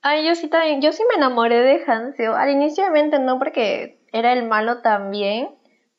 Ay, 0.00 0.24
yo 0.26 0.34
sí 0.34 0.48
también, 0.48 0.80
yo 0.80 0.92
sí 0.92 1.02
me 1.08 1.16
enamoré 1.16 1.60
de 1.60 1.82
Hanseo. 1.84 2.36
Al 2.36 2.50
inicio 2.50 2.84
obviamente 2.84 3.18
no 3.18 3.38
porque 3.38 3.98
era 4.12 4.32
el 4.32 4.44
malo 4.46 4.80
también, 4.80 5.48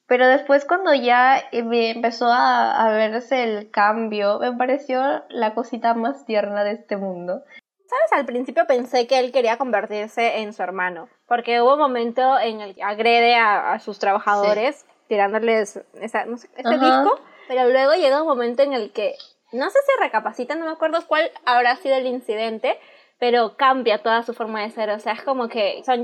pero 0.10 0.28
después 0.28 0.66
cuando 0.66 0.94
ya 0.94 1.38
eh, 1.52 1.64
me 1.64 1.92
empezó 1.92 2.26
a, 2.26 2.86
a 2.86 2.92
verse 2.92 3.44
el 3.44 3.72
cambio, 3.72 4.40
me 4.40 4.52
pareció 4.52 5.24
la 5.30 5.54
cosita 5.54 5.94
más 5.94 6.26
tierna 6.26 6.66
de 6.66 6.72
este 6.72 6.98
mundo. 6.98 7.44
¿Sabes? 7.86 8.12
Al 8.12 8.26
principio 8.26 8.68
pensé 8.68 9.08
que 9.08 9.20
él 9.20 9.32
quería 9.32 9.58
convertirse 9.58 10.40
en 10.40 10.54
su 10.54 10.62
hermano, 10.62 11.08
porque 11.28 11.62
hubo 11.62 11.74
un 11.74 11.80
momento 11.80 12.38
en 12.40 12.60
el 12.60 12.76
que 12.76 12.84
agrede 12.84 13.36
a, 13.36 13.72
a 13.74 13.80
sus 13.80 14.00
trabajadores 14.00 14.86
tirándoles 15.08 15.82
esa, 15.96 16.26
no 16.26 16.38
sé, 16.38 16.50
este 16.56 16.76
Ajá. 16.76 16.86
disco, 16.86 17.20
pero 17.48 17.68
luego 17.70 17.94
llega 17.94 18.22
un 18.22 18.28
momento 18.28 18.62
en 18.64 18.74
el 18.74 18.92
que, 18.92 19.16
no 19.52 19.70
sé 19.70 19.80
si 19.86 20.04
recapacita, 20.04 20.56
no 20.56 20.66
me 20.66 20.72
acuerdo 20.72 21.00
cuál 21.08 21.32
habrá 21.46 21.76
sido 21.78 21.96
el 21.96 22.06
incidente, 22.06 22.80
pero 23.18 23.58
cambia 23.58 24.02
toda 24.04 24.22
su 24.24 24.34
forma 24.34 24.62
de 24.62 24.70
ser, 24.70 24.92
o 24.92 25.00
sea, 25.00 25.14
es 25.14 25.24
como 25.24 25.50
que 25.50 25.82
Son 25.84 26.02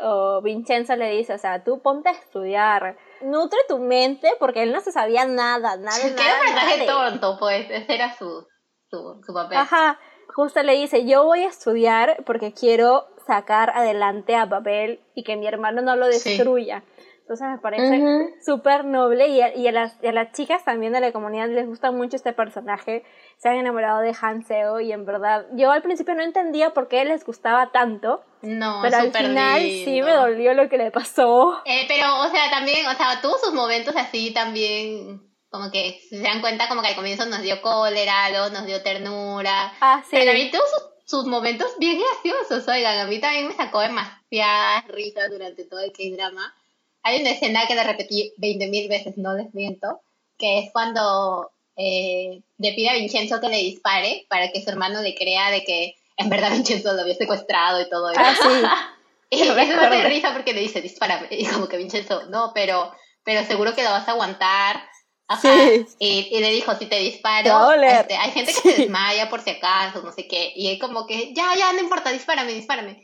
o 0.00 0.40
Vincenzo 0.42 0.96
le 0.96 1.10
dice, 1.10 1.34
o 1.34 1.38
sea, 1.38 1.64
tú 1.64 1.80
ponte 1.80 2.08
a 2.08 2.12
estudiar, 2.12 2.96
nutre 3.22 3.58
tu 3.68 3.78
mente, 3.78 4.28
porque 4.38 4.62
él 4.62 4.72
no 4.72 4.80
se 4.80 4.92
sabía 4.92 5.24
nada, 5.24 5.76
nada, 5.76 5.98
Que 6.00 6.08
era 6.08 6.16
nada, 6.16 6.34
un 6.40 6.54
personaje 6.54 6.86
tonto, 6.86 7.36
pues. 7.38 7.70
Ese 7.70 7.94
era 7.94 8.14
su, 8.16 8.46
su, 8.90 9.20
su 9.26 9.34
papel. 9.34 9.58
Ajá, 9.58 9.98
justo 10.34 10.62
le 10.62 10.74
dice, 10.74 11.06
yo 11.06 11.24
voy 11.24 11.42
a 11.44 11.48
estudiar 11.48 12.22
porque 12.24 12.52
quiero 12.52 13.06
sacar 13.26 13.70
adelante 13.70 14.36
a 14.36 14.46
Babel 14.46 15.00
y 15.14 15.24
que 15.24 15.36
mi 15.36 15.46
hermano 15.46 15.82
no 15.82 15.96
lo 15.96 16.06
Sí. 16.12 16.30
destruya. 16.30 16.84
Entonces 17.22 17.48
me 17.48 17.58
parece 17.58 18.04
súper 18.44 18.84
noble 18.84 19.26
y 19.26 19.40
a, 19.40 19.52
y, 19.52 19.66
a 19.66 19.72
las, 19.72 19.98
y 20.00 20.06
a 20.06 20.12
las 20.12 20.30
chicas 20.30 20.64
también 20.64 20.92
de 20.92 21.00
la 21.00 21.10
comunidad 21.10 21.48
les 21.48 21.66
gusta 21.66 21.90
mucho 21.90 22.14
este 22.14 22.32
personaje. 22.32 23.04
Se 23.38 23.48
han 23.50 23.56
enamorado 23.56 24.00
de 24.00 24.14
Hanseo 24.18 24.80
y 24.80 24.92
en 24.92 25.04
verdad, 25.04 25.44
yo 25.52 25.70
al 25.70 25.82
principio 25.82 26.14
no 26.14 26.22
entendía 26.22 26.70
por 26.70 26.88
qué 26.88 27.04
les 27.04 27.24
gustaba 27.24 27.70
tanto, 27.70 28.22
No, 28.42 28.80
pero 28.82 28.96
al 28.96 29.12
final 29.12 29.60
sí 29.60 29.84
lindo. 29.86 30.06
me 30.06 30.12
dolió 30.14 30.54
lo 30.54 30.68
que 30.70 30.78
le 30.78 30.90
pasó. 30.90 31.60
Eh, 31.66 31.84
pero, 31.86 32.20
o 32.22 32.28
sea, 32.28 32.48
también, 32.50 32.86
o 32.86 32.94
sea, 32.94 33.20
tuvo 33.20 33.36
sus 33.38 33.52
momentos 33.52 33.94
así 33.96 34.32
también, 34.32 35.20
como 35.50 35.70
que 35.70 36.00
si 36.08 36.16
se 36.16 36.22
dan 36.22 36.40
cuenta, 36.40 36.66
como 36.68 36.80
que 36.80 36.88
al 36.88 36.96
comienzo 36.96 37.26
nos 37.26 37.42
dio 37.42 37.60
cólera, 37.60 38.30
luego 38.30 38.48
nos 38.50 38.64
dio 38.66 38.82
ternura. 38.82 39.72
Ah, 39.80 40.00
sí. 40.02 40.08
Pero 40.12 40.24
también 40.26 40.50
tuvo 40.50 40.62
sus, 40.62 40.88
sus 41.04 41.26
momentos 41.26 41.76
bien 41.78 41.98
graciosos, 42.00 42.66
oigan, 42.68 42.98
a 43.00 43.04
mí 43.06 43.20
también 43.20 43.48
me 43.48 43.54
sacó 43.54 43.80
demasiadas 43.80 44.88
risas 44.88 45.30
durante 45.30 45.64
todo 45.64 45.80
el 45.80 45.92
K-drama. 45.92 46.54
Hay 47.02 47.20
una 47.20 47.30
escena 47.30 47.66
que 47.68 47.74
la 47.74 47.84
repetí 47.84 48.32
20.000 48.38 48.88
veces, 48.88 49.18
no 49.18 49.34
les 49.34 49.52
miento, 49.54 50.00
que 50.38 50.58
es 50.60 50.72
cuando 50.72 51.50
eh, 51.76 52.42
le 52.58 52.72
pide 52.72 52.90
a 52.90 52.94
Vincenzo 52.94 53.40
que 53.40 53.48
le 53.48 53.58
dispare 53.58 54.26
para 54.28 54.50
que 54.50 54.62
su 54.62 54.70
hermano 54.70 55.02
le 55.02 55.14
crea 55.14 55.50
de 55.50 55.64
que 55.64 55.96
en 56.16 56.28
verdad 56.28 56.52
Vincenzo 56.52 56.92
lo 56.92 57.02
había 57.02 57.14
secuestrado 57.14 57.80
y 57.80 57.88
todo 57.88 58.10
eso. 58.10 58.20
Ah, 58.22 58.34
sí. 58.40 58.92
Y 59.28 59.42
eso 59.42 59.56
me 59.56 59.62
hace 59.62 60.08
risa 60.08 60.32
porque 60.32 60.52
le 60.52 60.60
dice, 60.60 60.80
dispárame. 60.80 61.26
Y 61.32 61.44
como 61.46 61.66
que 61.66 61.76
Vincenzo, 61.78 62.26
no, 62.26 62.52
pero, 62.54 62.94
pero 63.24 63.44
seguro 63.44 63.74
que 63.74 63.82
lo 63.82 63.90
vas 63.90 64.06
a 64.06 64.12
aguantar. 64.12 64.80
Ajá. 65.26 65.40
Sí. 65.40 65.84
Y, 65.98 66.28
y 66.30 66.40
le 66.40 66.52
dijo, 66.52 66.76
si 66.76 66.86
te 66.86 67.00
disparo, 67.00 67.72
este, 67.72 68.16
hay 68.16 68.30
gente 68.30 68.54
que 68.54 68.60
se 68.60 68.82
desmaya 68.82 69.28
por 69.28 69.42
si 69.42 69.50
acaso, 69.50 70.00
no 70.02 70.12
sé 70.12 70.28
qué. 70.28 70.52
Y 70.54 70.68
él 70.68 70.78
como 70.78 71.08
que, 71.08 71.34
ya, 71.34 71.56
ya, 71.58 71.72
no 71.72 71.80
importa, 71.80 72.12
dispárame, 72.12 72.52
dispárame. 72.52 73.02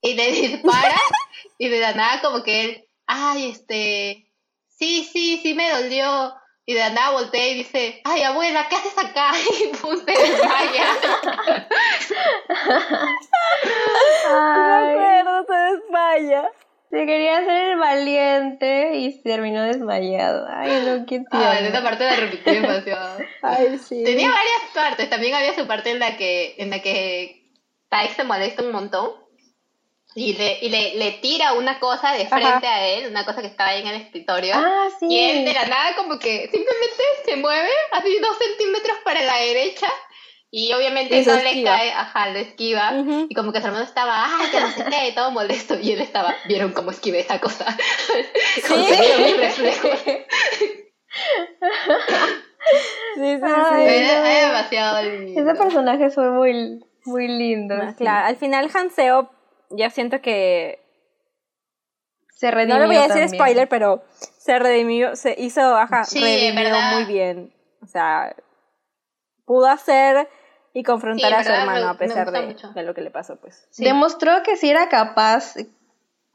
Y 0.00 0.14
le 0.14 0.32
dispara 0.48 0.98
y 1.58 1.68
de 1.68 1.78
la 1.78 1.92
nada 1.92 2.22
como 2.22 2.42
que 2.42 2.64
él 2.64 2.84
ay, 3.10 3.50
este, 3.50 4.30
sí, 4.68 5.08
sí, 5.12 5.40
sí 5.42 5.54
me 5.54 5.70
dolió. 5.70 6.34
Y 6.66 6.74
de 6.74 6.90
nada 6.90 7.10
voltea 7.10 7.48
y 7.48 7.54
dice, 7.54 8.00
ay, 8.04 8.22
abuela, 8.22 8.66
¿qué 8.68 8.76
haces 8.76 8.96
acá? 8.98 9.32
Y 9.64 9.76
pum, 9.76 9.96
se 9.96 10.12
desmaya. 10.12 10.84
No 14.28 14.68
me 14.68 14.90
acuerdo, 14.92 15.46
se 15.48 15.54
desmaya. 15.54 16.50
Se 16.90 17.06
quería 17.06 17.38
hacer 17.38 17.70
el 17.70 17.78
valiente 17.78 18.96
y 18.96 19.22
terminó 19.22 19.62
desmayado. 19.62 20.46
Ay, 20.50 20.82
no, 20.84 21.06
qué 21.06 21.22
Ay, 21.30 21.58
tierno. 21.58 21.68
esa 21.68 21.82
parte 21.82 22.04
la 22.04 22.16
repetí 22.16 22.50
demasiado. 22.50 23.18
Ay, 23.42 23.78
sí. 23.78 24.02
Tenía 24.04 24.28
varias 24.28 24.62
partes. 24.74 25.08
También 25.08 25.34
había 25.34 25.54
su 25.54 25.66
parte 25.68 25.90
en 25.90 26.00
la 26.00 26.16
que, 26.16 26.56
en 26.58 26.70
la 26.70 26.80
que 26.82 27.48
se 28.14 28.24
molesta 28.24 28.62
un 28.62 28.72
montón. 28.72 29.10
Y 30.14 30.32
le, 30.34 30.58
y 30.60 30.68
le, 30.70 30.96
le 30.96 31.12
tira 31.22 31.52
una 31.52 31.78
cosa 31.78 32.12
de 32.12 32.26
frente 32.26 32.66
Ajá. 32.66 32.74
a 32.74 32.86
él, 32.86 33.06
una 33.08 33.24
cosa 33.24 33.40
que 33.42 33.46
estaba 33.46 33.70
ahí 33.70 33.80
en 33.82 33.86
el 33.86 34.00
escritorio. 34.02 34.54
Ah, 34.56 34.88
sí. 34.98 35.06
Y 35.08 35.18
él 35.20 35.44
de 35.44 35.54
la 35.54 35.66
nada 35.66 35.94
como 35.94 36.18
que 36.18 36.48
simplemente 36.50 37.02
se 37.24 37.36
mueve 37.36 37.68
así 37.92 38.18
dos 38.18 38.36
centímetros 38.38 38.96
para 39.04 39.22
la 39.22 39.36
derecha 39.36 39.86
y 40.50 40.72
obviamente 40.72 41.16
Y 41.20 41.24
no 41.24 41.36
le 41.36 41.62
cae, 41.62 41.92
ajá, 41.92 42.30
lo 42.30 42.40
esquiva 42.40 42.90
Ujú. 42.92 43.26
y 43.28 43.34
como 43.36 43.52
que 43.52 43.60
su 43.60 43.68
hermano 43.68 43.84
estaba, 43.84 44.24
ay, 44.26 44.48
que 44.50 44.60
no 44.60 44.70
sé 44.72 44.84
qué, 44.90 45.12
todo 45.12 45.30
molesto 45.30 45.78
y 45.80 45.92
él 45.92 46.00
estaba, 46.00 46.34
vieron 46.48 46.72
cómo 46.72 46.90
esquivé 46.90 47.20
esa 47.20 47.38
cosa, 47.38 47.64
vieron 48.68 49.22
mis 49.22 49.36
reflejos. 49.36 50.00
Sí, 53.14 53.36
sí, 53.36 53.40
Ay, 53.42 53.88
sí. 53.88 53.94
Era 53.94 54.46
demasiado 54.46 55.02
lindo. 55.02 55.40
Ese 55.40 55.58
personaje 55.58 56.10
fue 56.10 56.30
muy, 56.30 56.84
muy 57.04 57.26
lindo. 57.26 57.74
Sí. 57.90 57.94
Claro, 57.98 58.26
al 58.28 58.36
final 58.36 58.70
Hanseo 58.72 59.30
ya 59.70 59.90
siento 59.90 60.20
que 60.20 60.80
Se 62.34 62.50
redimió 62.50 62.76
no 62.76 62.80
le 62.80 62.86
voy 62.86 62.96
a 62.96 63.02
decir 63.02 63.22
también. 63.22 63.34
spoiler, 63.40 63.68
pero 63.68 64.02
se 64.38 64.58
redimió, 64.58 65.16
se 65.16 65.34
hizo, 65.38 65.60
ajá, 65.76 66.04
Sí, 66.04 66.20
redimió 66.20 66.64
¿verdad? 66.64 66.92
muy 66.94 67.04
bien. 67.04 67.52
O 67.82 67.86
sea, 67.86 68.34
pudo 69.44 69.66
hacer 69.66 70.28
y 70.72 70.82
confrontar 70.82 71.30
Sí, 71.30 71.34
a 71.34 71.44
su 71.44 71.52
hermano 71.52 71.88
a 71.88 71.98
pesar 71.98 72.30
de, 72.30 72.56
de 72.74 72.82
lo 72.82 72.94
que 72.94 73.00
le 73.02 73.10
pasó, 73.10 73.36
pues. 73.36 73.66
Sí. 73.70 73.84
Demostró 73.84 74.42
que 74.42 74.56
sí 74.56 74.70
era 74.70 74.88
capaz. 74.88 75.54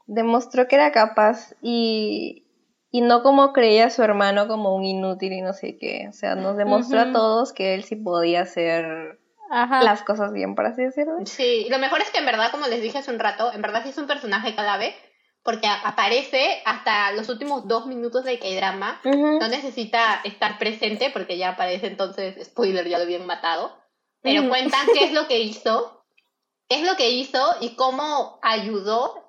Demostró 0.06 0.68
que 0.68 0.76
era 0.76 0.92
capaz 0.92 1.54
y, 1.62 2.46
y 2.90 3.00
no 3.00 3.22
como 3.22 3.52
creía 3.52 3.90
su 3.90 4.02
hermano 4.02 4.46
como 4.46 4.74
un 4.76 4.84
inútil 4.84 5.32
y 5.32 5.40
no 5.40 5.52
sé 5.52 5.78
qué. 5.78 6.06
O 6.08 6.12
sea, 6.12 6.34
nos 6.36 6.56
demostró 6.56 7.00
a 7.00 7.12
todos 7.12 7.52
que 7.52 7.74
él 7.74 7.82
sí 7.84 7.96
podía 7.96 8.42
hacer 8.42 9.18
Ajá. 9.50 9.82
las 9.82 10.02
cosas 10.02 10.32
bien, 10.32 10.54
por 10.54 10.66
así 10.66 10.82
decirlo. 10.82 11.14
Sí, 11.24 11.66
lo 11.70 11.78
mejor 11.78 12.00
es 12.00 12.10
que 12.10 12.18
en 12.18 12.26
verdad, 12.26 12.50
como 12.50 12.66
les 12.66 12.82
dije 12.82 12.98
hace 12.98 13.10
un 13.10 13.18
rato, 13.18 13.52
en 13.52 13.62
verdad 13.62 13.82
sí 13.82 13.90
es 13.90 13.98
un 13.98 14.06
personaje 14.06 14.54
clave 14.54 14.94
porque 15.42 15.68
aparece 15.68 16.60
hasta 16.64 17.12
los 17.12 17.28
últimos 17.28 17.68
dos 17.68 17.86
minutos 17.86 18.24
del 18.24 18.40
K-drama 18.40 19.00
Ujú. 19.04 19.38
no 19.38 19.46
necesita 19.48 20.20
estar 20.24 20.58
presente 20.58 21.10
porque 21.10 21.38
ya 21.38 21.50
aparece 21.50 21.86
entonces, 21.86 22.44
spoiler, 22.44 22.88
ya 22.88 22.98
lo 22.98 23.04
habían 23.04 23.26
matado. 23.26 23.76
Pero 24.22 24.40
Ujú. 24.40 24.48
cuentan 24.50 24.86
qué 24.92 25.04
es 25.04 25.12
lo 25.12 25.28
que 25.28 25.38
hizo, 25.38 26.04
qué 26.68 26.80
es 26.80 26.82
lo 26.84 26.96
que 26.96 27.10
hizo 27.10 27.54
y 27.60 27.76
cómo 27.76 28.40
ayudó 28.42 29.22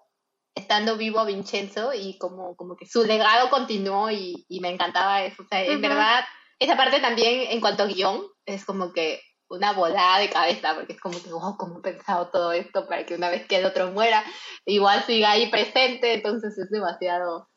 estando 0.55 0.97
vivo 0.97 1.20
a 1.20 1.26
Vincenzo 1.26 1.93
y 1.93 2.18
como, 2.18 2.55
como 2.55 2.76
que 2.76 2.88
su 2.88 3.05
legado 3.05 3.51
continuó 3.51 4.09
y, 4.09 4.43
y 4.49 4.59
me 4.59 4.70
encantaba 4.70 5.22
eso. 5.24 5.43
O 5.43 5.47
sea, 5.47 5.63
en 5.63 5.74
Ujú. 5.74 5.82
verdad, 5.82 6.26
esa 6.57 6.76
parte 6.76 6.99
también 6.99 7.51
en 7.51 7.61
cuanto 7.61 7.84
a 7.84 7.86
guion 7.86 8.24
es 8.47 8.65
como 8.65 8.91
que 8.91 9.22
una 9.49 9.73
volada 9.73 10.19
de 10.19 10.29
cabeza 10.29 10.75
porque 10.75 10.93
es 10.93 10.99
como 10.99 11.21
que, 11.21 11.29
wow, 11.31 11.57
cómo 11.57 11.79
he 11.79 11.81
pensado 11.81 12.27
todo 12.27 12.51
esto 12.51 12.87
para 12.87 13.05
que 13.05 13.15
una 13.15 13.29
vez 13.29 13.45
que 13.47 13.57
el 13.57 13.65
otro 13.65 13.91
muera, 13.91 14.23
igual 14.65 15.03
siga 15.03 15.31
ahí 15.31 15.47
presente. 15.49 16.13
Entonces 16.13 16.57
es 16.57 16.69
demasiado, 16.69 17.49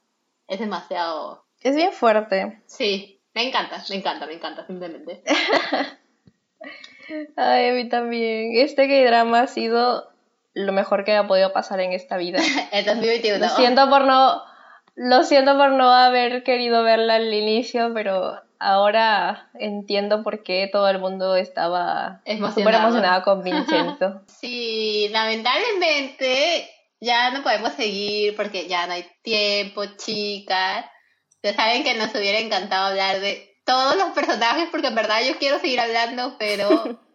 es 0.46 0.60
demasiado 0.60 1.44
Es 1.60 1.74
bien 1.74 1.92
fuerte. 1.92 2.62
Sí, 2.66 3.20
me 3.34 3.48
encanta, 3.48 3.82
me 3.88 3.96
encanta, 3.96 4.26
me 4.26 4.34
encanta, 4.34 4.66
simplemente. 4.66 5.22
Ay, 7.36 7.70
a 7.70 7.72
mí 7.72 7.88
también. 7.88 8.52
Este 8.54 8.86
K-drama 8.86 9.40
ha 9.40 9.46
sido 9.46 10.10
lo 10.54 10.72
mejor 10.72 11.04
que 11.04 11.12
me 11.12 11.18
ha 11.18 11.26
podido 11.26 11.52
pasar 11.52 11.80
en 11.80 11.92
esta 11.92 12.16
vida. 12.16 12.38
El 12.72 12.84
2021. 12.84 13.38
Lo 13.38 13.48
siento 13.56 13.88
por 13.88 14.04
no, 14.04 14.42
lo 14.94 15.22
siento 15.24 15.56
por 15.56 15.72
no 15.72 15.90
haber 15.90 16.42
querido 16.42 16.82
verla 16.82 17.16
al 17.16 17.32
inicio, 17.32 17.92
pero 17.94 18.40
ahora 18.60 19.50
entiendo 19.54 20.22
por 20.22 20.42
qué 20.42 20.68
todo 20.70 20.88
el 20.88 21.00
mundo 21.00 21.34
estaba 21.34 22.22
súper 22.54 22.74
emocionado 22.74 23.22
con 23.22 23.42
Vincenzo. 23.42 24.22
Sí, 24.40 25.08
lamentablemente 25.10 26.70
ya 27.00 27.30
no 27.30 27.42
podemos 27.42 27.72
seguir 27.72 28.36
porque 28.36 28.68
ya 28.68 28.86
no 28.86 28.94
hay 28.94 29.06
tiempo, 29.22 29.84
chicas. 29.96 30.86
Ya 31.42 31.54
saben 31.54 31.84
que 31.84 31.94
nos 31.94 32.14
hubiera 32.14 32.38
encantado 32.38 32.86
hablar 32.86 33.20
de 33.20 33.58
todos 33.64 33.96
los 33.96 34.10
personajes 34.10 34.68
porque 34.70 34.88
en 34.88 34.94
verdad 34.94 35.20
yo 35.26 35.38
quiero 35.38 35.58
seguir 35.58 35.80
hablando, 35.80 36.36
pero 36.38 36.68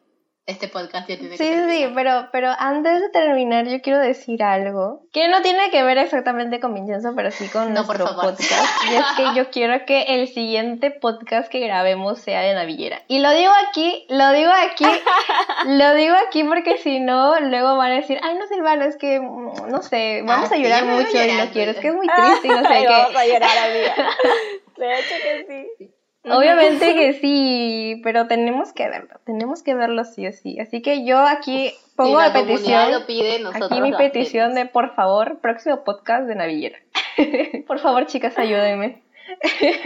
este 0.47 0.67
podcast 0.67 1.09
ya 1.09 1.17
tiene 1.17 1.37
Sí, 1.37 1.43
que 1.43 1.53
sí, 1.53 1.59
terminar. 1.59 1.91
pero, 1.95 2.29
pero 2.31 2.49
antes 2.59 3.01
de 3.01 3.09
terminar 3.09 3.65
yo 3.67 3.81
quiero 3.81 3.99
decir 3.99 4.43
algo 4.43 5.01
que 5.11 5.27
no 5.27 5.41
tiene 5.41 5.71
que 5.71 5.81
ver 5.81 5.97
exactamente 5.97 6.59
con 6.59 6.73
Vincenzo, 6.75 7.13
pero 7.15 7.31
sí 7.31 7.47
con 7.47 7.73
No, 7.73 7.83
nuestro 7.83 8.05
podcast. 8.15 8.83
Y 8.91 8.95
es 8.95 9.05
que 9.17 9.35
yo 9.35 9.49
quiero 9.49 9.85
que 9.85 10.03
el 10.03 10.27
siguiente 10.27 10.91
podcast 10.91 11.49
que 11.49 11.61
grabemos 11.61 12.19
sea 12.19 12.41
de 12.41 12.53
Navillera. 12.53 13.01
Y 13.07 13.19
lo 13.19 13.31
digo 13.31 13.51
aquí, 13.67 14.05
lo 14.09 14.31
digo 14.33 14.51
aquí, 14.51 14.85
lo 15.65 15.95
digo 15.95 16.15
aquí 16.27 16.43
porque 16.43 16.77
si 16.77 16.99
no, 16.99 17.39
luego 17.39 17.75
van 17.77 17.93
a 17.93 17.95
decir, 17.95 18.19
ay, 18.21 18.35
no, 18.35 18.45
Silvana, 18.47 18.85
es 18.85 18.97
que, 18.97 19.19
mm, 19.19 19.69
no 19.69 19.81
sé, 19.81 20.21
vamos 20.25 20.51
Ah, 20.51 20.53
a 20.53 20.57
sí, 20.57 20.63
llorar 20.63 20.85
mucho 20.85 21.09
y 21.23 21.31
no 21.31 21.45
quiero, 21.51 21.71
es 21.71 21.77
que 21.77 21.87
es 21.87 21.95
muy 21.95 22.07
triste 22.07 22.47
y 22.47 22.49
no 22.51 22.61
sé 22.61 22.67
Ay, 22.73 22.83
qué. 22.85 22.89
Vamos 22.93 23.15
a 23.15 23.25
llorar, 23.25 23.57
amiga. 23.69 23.95
De 24.77 24.93
hecho 24.99 25.15
que 25.23 25.45
sí. 25.77 25.94
Obviamente 26.29 26.93
que 26.95 27.13
sí, 27.13 28.01
pero 28.03 28.27
tenemos 28.27 28.73
que 28.73 28.87
verlo, 28.89 29.19
tenemos 29.25 29.63
que 29.63 29.75
verlo 29.75 30.03
sí 30.05 30.27
o 30.27 30.31
sí. 30.31 30.59
Así 30.59 30.81
que 30.81 31.05
yo 31.05 31.19
aquí 31.19 31.73
pongo 31.95 32.19
si 32.19 32.27
la 32.27 32.33
petición, 32.33 32.91
lo 32.91 33.05
pide, 33.05 33.39
nosotros 33.39 33.71
aquí 33.71 33.81
mi 33.81 33.93
petición 33.93 34.51
hacemos. 34.51 34.65
de 34.67 34.71
por 34.71 34.95
favor, 34.95 35.39
próximo 35.39 35.83
podcast 35.83 36.27
de 36.27 36.35
Navillera. 36.35 36.79
por 37.67 37.79
favor, 37.79 38.05
chicas, 38.07 38.37
ayúdenme. 38.37 39.03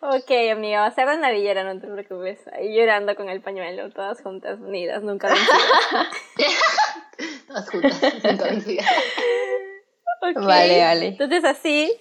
Ok, 0.00 0.30
amiga, 0.52 0.80
va 0.80 0.86
a 0.86 0.90
ser 0.92 1.08
de 1.08 1.16
navillera, 1.16 1.64
no 1.64 1.80
te 1.80 1.88
preocupes. 1.88 2.38
Ahí 2.52 2.76
llorando 2.76 3.16
con 3.16 3.28
el 3.28 3.40
pañuelo, 3.40 3.90
todas 3.90 4.22
juntas, 4.22 4.60
unidas, 4.60 5.02
nunca 5.02 5.28
vencidas. 5.28 5.60
Todas 7.48 7.70
juntas, 7.70 8.02
nunca 8.22 8.44
vencidas. 8.44 8.86
Vale, 10.36 10.84
vale. 10.84 11.06
Entonces 11.06 11.44
así 11.44 11.92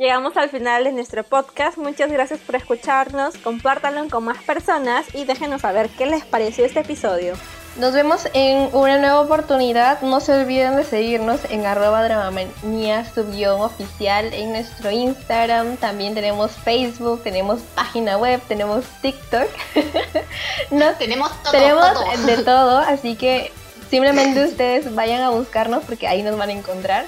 llegamos 0.00 0.34
al 0.38 0.48
final 0.48 0.84
de 0.84 0.92
nuestro 0.92 1.24
podcast. 1.24 1.76
Muchas 1.76 2.10
gracias 2.10 2.40
por 2.40 2.56
escucharnos. 2.56 3.36
Compártanlo 3.36 4.08
con 4.08 4.24
más 4.24 4.42
personas 4.42 5.04
y 5.14 5.26
déjenos 5.26 5.60
saber 5.60 5.90
qué 5.90 6.06
les 6.06 6.24
pareció 6.24 6.64
este 6.64 6.80
episodio. 6.80 7.34
Nos 7.76 7.92
vemos 7.92 8.26
en 8.32 8.70
una 8.74 8.98
nueva 8.98 9.20
oportunidad. 9.20 10.00
No 10.00 10.20
se 10.20 10.32
olviden 10.32 10.76
de 10.76 10.84
seguirnos 10.84 11.40
en 11.50 11.66
arroba 11.66 12.02
dramamania 12.02 13.04
subguión 13.04 13.60
oficial 13.60 14.32
en 14.32 14.52
nuestro 14.52 14.90
Instagram. 14.90 15.76
También 15.76 16.14
tenemos 16.14 16.52
Facebook, 16.52 17.22
tenemos 17.22 17.60
página 17.74 18.16
web, 18.16 18.40
tenemos 18.48 18.86
TikTok. 19.02 19.48
no 20.70 20.94
Tenemos 20.94 21.30
todo, 21.42 21.52
Tenemos 21.52 21.92
todo. 21.92 22.26
de 22.26 22.36
todo, 22.42 22.78
así 22.78 23.16
que 23.16 23.52
simplemente 23.90 24.44
ustedes 24.46 24.94
vayan 24.94 25.20
a 25.20 25.28
buscarnos 25.28 25.84
porque 25.84 26.08
ahí 26.08 26.22
nos 26.22 26.38
van 26.38 26.48
a 26.48 26.52
encontrar. 26.52 27.04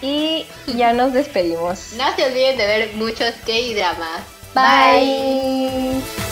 Y 0.00 0.46
ya 0.66 0.92
nos 0.92 1.12
despedimos. 1.12 1.92
No 1.96 2.14
se 2.16 2.24
olviden 2.26 2.58
de 2.58 2.66
ver 2.66 2.90
muchos 2.94 3.34
K-dramas. 3.46 4.22
Bye. 4.54 6.25